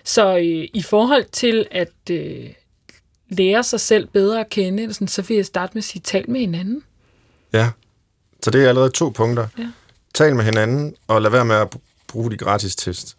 Så 0.03 0.37
øh, 0.37 0.67
i 0.73 0.81
forhold 0.81 1.25
til 1.31 1.65
at 1.71 1.91
øh, 2.11 2.45
lære 3.29 3.63
sig 3.63 3.79
selv 3.79 4.07
bedre 4.07 4.39
at 4.39 4.49
kende, 4.49 4.93
sådan, 4.93 5.07
så 5.07 5.21
vil 5.21 5.35
jeg 5.35 5.45
starte 5.45 5.71
med 5.73 5.81
at 5.81 5.83
sige, 5.83 6.01
tal 6.01 6.29
med 6.29 6.39
hinanden. 6.39 6.83
Ja, 7.53 7.69
så 8.43 8.51
det 8.51 8.63
er 8.63 8.69
allerede 8.69 8.89
to 8.89 9.09
punkter. 9.09 9.47
Ja. 9.57 9.67
Tal 10.13 10.35
med 10.35 10.45
hinanden, 10.45 10.95
og 11.07 11.21
lad 11.21 11.31
være 11.31 11.45
med 11.45 11.55
at 11.55 11.67
bruge 12.07 12.31
de 12.31 12.37
gratis 12.37 12.75
test. 12.75 13.17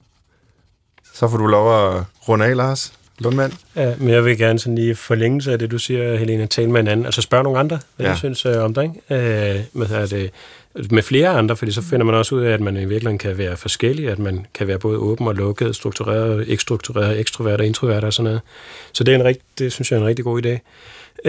Så 1.15 1.29
får 1.29 1.37
du 1.37 1.47
lov 1.47 1.97
at 1.97 2.05
runde 2.29 2.45
af, 2.45 2.57
Lars. 2.57 2.93
Lundmand? 3.19 3.53
Ja, 3.77 3.95
men 3.99 4.09
jeg 4.09 4.25
vil 4.25 4.39
gerne 4.39 4.59
sådan 4.59 4.75
lige 4.75 4.95
forlængelse 4.95 5.53
af 5.53 5.59
det, 5.59 5.71
du 5.71 5.79
siger, 5.79 6.17
Helena, 6.17 6.47
tale 6.47 6.71
med 6.71 6.81
hinanden. 6.81 7.07
Altså 7.07 7.21
spørg 7.21 7.43
nogle 7.43 7.59
andre, 7.59 7.79
hvad 7.97 8.07
ja. 8.07 8.13
du 8.13 8.19
synes 8.19 8.47
øh, 8.47 8.65
om 8.65 8.75
det, 8.75 8.83
ikke? 8.83 9.55
Øh, 9.55 9.65
med, 9.73 10.09
det, 10.09 10.31
med 10.91 11.03
flere 11.03 11.29
andre, 11.29 11.57
fordi 11.57 11.73
så 11.73 11.83
finder 11.83 12.07
man 12.07 12.15
også 12.15 12.35
ud 12.35 12.41
af, 12.41 12.53
at 12.53 12.61
man 12.61 12.77
i 12.77 12.79
virkeligheden 12.79 13.19
kan 13.19 13.39
være 13.39 13.57
forskellig, 13.57 14.09
at 14.09 14.19
man 14.19 14.47
kan 14.55 14.67
være 14.67 14.79
både 14.79 14.99
åben 14.99 15.27
og 15.27 15.35
lukket, 15.35 15.77
struktureret, 15.77 16.49
ikke 16.49 16.63
struktureret, 16.63 17.21
ekstrovert 17.21 17.61
og 17.61 17.67
introvert 17.67 18.05
og 18.05 18.13
sådan 18.13 18.25
noget. 18.25 18.41
Så 18.93 19.05
det, 19.05 19.15
er 19.15 19.19
en 19.19 19.25
rigt, 19.25 19.41
det 19.59 19.73
synes 19.73 19.91
jeg 19.91 19.97
er 19.97 20.01
en 20.01 20.07
rigtig 20.07 20.25
god 20.25 20.47
idé. 20.47 20.59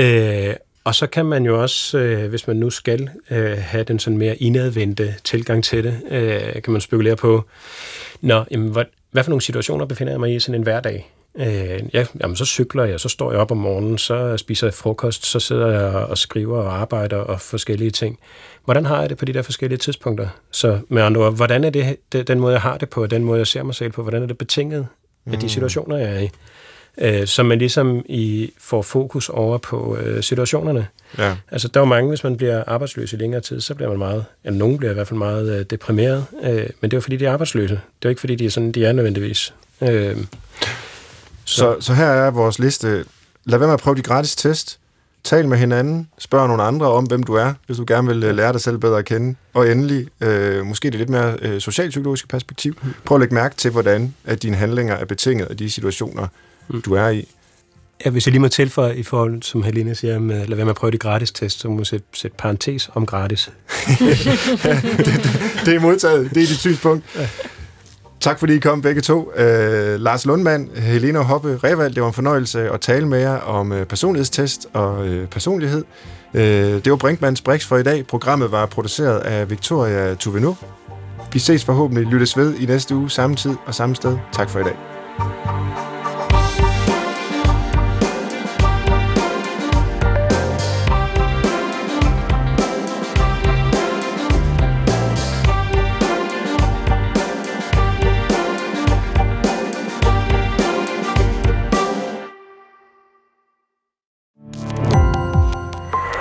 Øh, 0.02 0.56
og 0.84 0.96
så 0.96 1.08
kan 1.08 1.26
man 1.26 1.46
jo 1.46 1.62
også, 1.62 1.98
øh, 1.98 2.30
hvis 2.30 2.48
man 2.48 2.56
nu 2.56 2.70
skal 2.70 3.10
øh, 3.32 3.58
have 3.58 3.84
den 3.84 4.00
sådan 4.00 4.18
mere 4.18 4.36
indadvendte 4.36 5.16
tilgang 5.24 5.64
til 5.64 5.84
det, 5.84 6.02
øh, 6.12 6.62
kan 6.62 6.72
man 6.72 6.82
spekulere 6.82 7.16
på, 7.16 7.46
Nå, 8.22 8.44
jamen, 8.52 8.70
hvad, 8.70 8.86
hvad 9.12 9.24
for 9.24 9.30
nogle 9.30 9.42
situationer 9.42 9.86
befinder 9.86 10.14
jeg 10.14 10.20
mig 10.20 10.36
i 10.36 10.40
sådan 10.40 10.56
en 10.60 10.64
hverdag? 10.64 11.12
Øh, 11.36 11.80
ja, 11.94 12.06
jamen, 12.22 12.36
så 12.36 12.46
cykler 12.46 12.84
jeg, 12.84 13.00
så 13.00 13.10
står 13.10 13.32
jeg 13.32 13.40
op 13.40 13.52
om 13.52 13.58
morgenen, 13.58 13.98
så 13.98 14.38
spiser 14.38 14.68
jeg 14.68 14.74
frokost, 14.74 15.26
så 15.26 15.40
sidder 15.40 15.68
jeg 15.68 15.84
og 15.84 16.18
skriver 16.18 16.58
og 16.58 16.82
arbejder 16.82 17.18
og 17.18 17.42
forskellige 17.42 17.92
ting. 17.92 18.20
Hvordan 18.66 18.86
har 18.86 19.00
jeg 19.00 19.10
det 19.10 19.18
på 19.18 19.26
de 19.26 19.34
der 19.34 19.42
forskellige 19.42 19.78
tidspunkter? 19.78 20.28
Så 20.52 20.80
med 20.90 21.02
andre 21.02 21.22
ord, 21.22 21.36
hvordan 21.36 21.64
er 21.64 21.70
det, 21.70 22.28
den 22.28 22.40
måde, 22.40 22.54
jeg 22.54 22.62
har 22.62 22.78
det 22.78 22.90
på, 22.90 23.08
den 23.08 23.24
måde, 23.24 23.38
jeg 23.38 23.48
ser 23.48 23.64
mig 23.64 23.76
selv 23.76 23.92
på, 23.92 24.02
hvordan 24.02 24.24
er 24.24 24.28
det 24.28 24.38
betinget 24.38 24.88
af 25.26 25.40
de 25.40 25.46
mm. 25.46 25.50
situationer, 25.50 25.98
jeg 25.98 26.16
er 26.16 26.20
i? 26.20 26.30
Øh, 26.98 27.28
så 27.28 27.44
man 27.44 27.58
ligesom 27.58 28.06
i, 28.10 28.52
får 28.58 28.82
fokus 28.82 29.30
over 29.30 29.58
på 29.58 29.98
øh, 29.98 30.24
situationerne. 30.24 30.88
Ja. 31.18 31.36
Altså, 31.52 31.68
der 31.68 31.80
er 31.80 31.82
jo 31.82 31.86
mange, 31.90 32.10
hvis 32.10 32.24
man 32.24 32.38
bliver 32.38 32.64
arbejdsløs 32.68 33.14
i 33.14 33.16
længere 33.16 33.42
tid, 33.42 33.62
så 33.62 33.76
bliver 33.76 33.90
man 33.90 33.98
meget, 33.98 34.26
eller 34.44 34.60
nogen 34.60 34.78
bliver 34.78 34.92
i 34.92 34.94
hvert 34.94 35.08
fald 35.08 35.18
meget 35.18 35.60
øh, 35.60 35.66
deprimeret, 35.66 36.26
øh, 36.44 36.52
men 36.52 36.92
det 36.92 36.94
er 36.94 36.98
jo 36.98 37.02
fordi, 37.02 37.16
de 37.16 37.26
er 37.26 37.32
arbejdsløse. 37.32 37.74
Det 37.74 37.80
er 37.80 38.06
jo 38.06 38.10
ikke 38.10 38.20
fordi, 38.20 38.36
de 38.36 38.46
er 38.46 38.50
sådan, 38.50 38.72
de 38.72 38.86
er 38.86 38.92
nødvendigvis. 38.92 39.54
Øh, 39.82 40.18
så, 41.46 41.76
så 41.80 41.94
her 41.94 42.06
er 42.06 42.32
vores 42.32 42.60
liste. 42.60 43.06
Lad 43.46 43.60
være 43.60 43.68
med 43.68 43.74
at 43.74 43.80
prøve 43.80 43.96
de 43.96 44.02
gratis 44.02 44.36
test. 44.36 44.78
Tal 45.24 45.48
med 45.48 45.58
hinanden. 45.58 46.08
Spørg 46.18 46.48
nogle 46.48 46.64
andre 46.64 46.92
om, 46.92 47.06
hvem 47.06 47.24
du 47.24 47.34
er, 47.34 47.54
hvis 47.66 47.78
du 47.78 47.84
gerne 47.88 48.08
vil 48.08 48.24
øh, 48.24 48.36
lære 48.36 48.54
dig 48.54 48.62
selv 48.62 48.78
bedre 48.78 49.00
at 49.00 49.06
kende. 49.06 49.36
Og 49.54 49.72
endelig, 49.72 50.08
øh, 50.22 50.66
måske 50.66 50.90
det 50.90 51.00
lidt 51.00 51.10
mere 51.10 51.38
øh, 51.42 51.62
socialpsykologiske 51.62 52.28
perspektiv. 52.28 52.76
Prøv 53.06 53.16
at 53.16 53.20
lægge 53.20 53.36
mærke 53.36 53.56
til, 53.56 53.72
hvordan 53.72 54.14
at 54.26 54.44
dine 54.44 54.58
handlinger 54.58 54.96
er 54.96 55.06
betinget 55.06 55.46
af 55.46 55.58
de 55.58 55.72
situationer, 55.72 56.28
mm. 56.70 56.82
du 56.82 56.94
er 56.94 57.10
i. 57.10 57.28
Ja, 58.06 58.10
hvis 58.10 58.28
jeg 58.28 58.32
lige 58.32 58.42
må 58.42 58.48
tilføje 58.48 58.96
i 58.96 59.04
forhold, 59.04 59.42
som 59.42 59.64
Helene 59.64 59.96
siger, 59.96 60.20
med, 60.20 60.48
lad 60.48 60.56
være 60.56 60.66
med 60.66 60.70
at 60.70 60.76
prøve 60.76 60.92
de 60.92 60.98
gratis 60.98 61.32
test, 61.32 61.60
så 61.60 61.70
må 61.70 61.78
jeg 61.78 61.88
sætte, 61.88 62.06
sætte 62.14 62.38
parentes 62.38 62.90
om 62.94 63.06
gratis. 63.06 63.50
ja, 64.00 64.82
det, 64.98 65.06
det, 65.06 65.62
det 65.66 65.76
er 65.76 65.80
modtaget. 65.80 66.30
Det 66.30 66.44
er 66.44 66.48
dit 66.48 66.60
synspunkt. 66.60 67.06
Ja. 67.16 67.28
Tak 68.22 68.40
fordi 68.40 68.56
I 68.56 68.60
kom 68.60 68.82
begge 68.82 69.02
to. 69.02 69.20
Uh, 69.20 69.42
Lars 70.02 70.26
Lundmand, 70.26 70.70
Helena 70.76 71.22
Hoppe 71.22 71.60
Revald, 71.64 71.94
det 71.94 72.02
var 72.02 72.08
en 72.08 72.14
fornøjelse 72.14 72.70
at 72.70 72.82
tale 72.82 73.08
med 73.08 73.20
jer 73.20 73.38
om 73.38 73.72
uh, 73.72 73.84
personlighedstest 73.84 74.68
og 74.74 75.00
uh, 75.00 75.26
personlighed. 75.26 75.84
Uh, 76.34 76.42
det 76.42 76.92
var 76.92 76.96
Brinkmanns 76.96 77.42
Brix 77.42 77.66
for 77.66 77.78
i 77.78 77.84
dag. 77.84 78.08
Programmet 78.08 78.52
var 78.52 78.66
produceret 78.66 79.20
af 79.20 79.50
Victoria 79.50 80.16
Tuvenu. 80.16 80.58
Vi 81.34 81.40
ses 81.40 81.66
forhåbentlig 81.66 82.06
lyttes 82.06 82.38
ved 82.38 82.56
i 82.56 82.66
næste 82.66 82.96
uge, 82.96 83.10
samme 83.10 83.36
tid 83.36 83.56
og 83.66 83.76
samme 83.76 83.96
sted. 83.96 84.18
Tak 84.34 84.50
for 84.50 84.60
i 84.60 84.64
dag. 84.64 84.76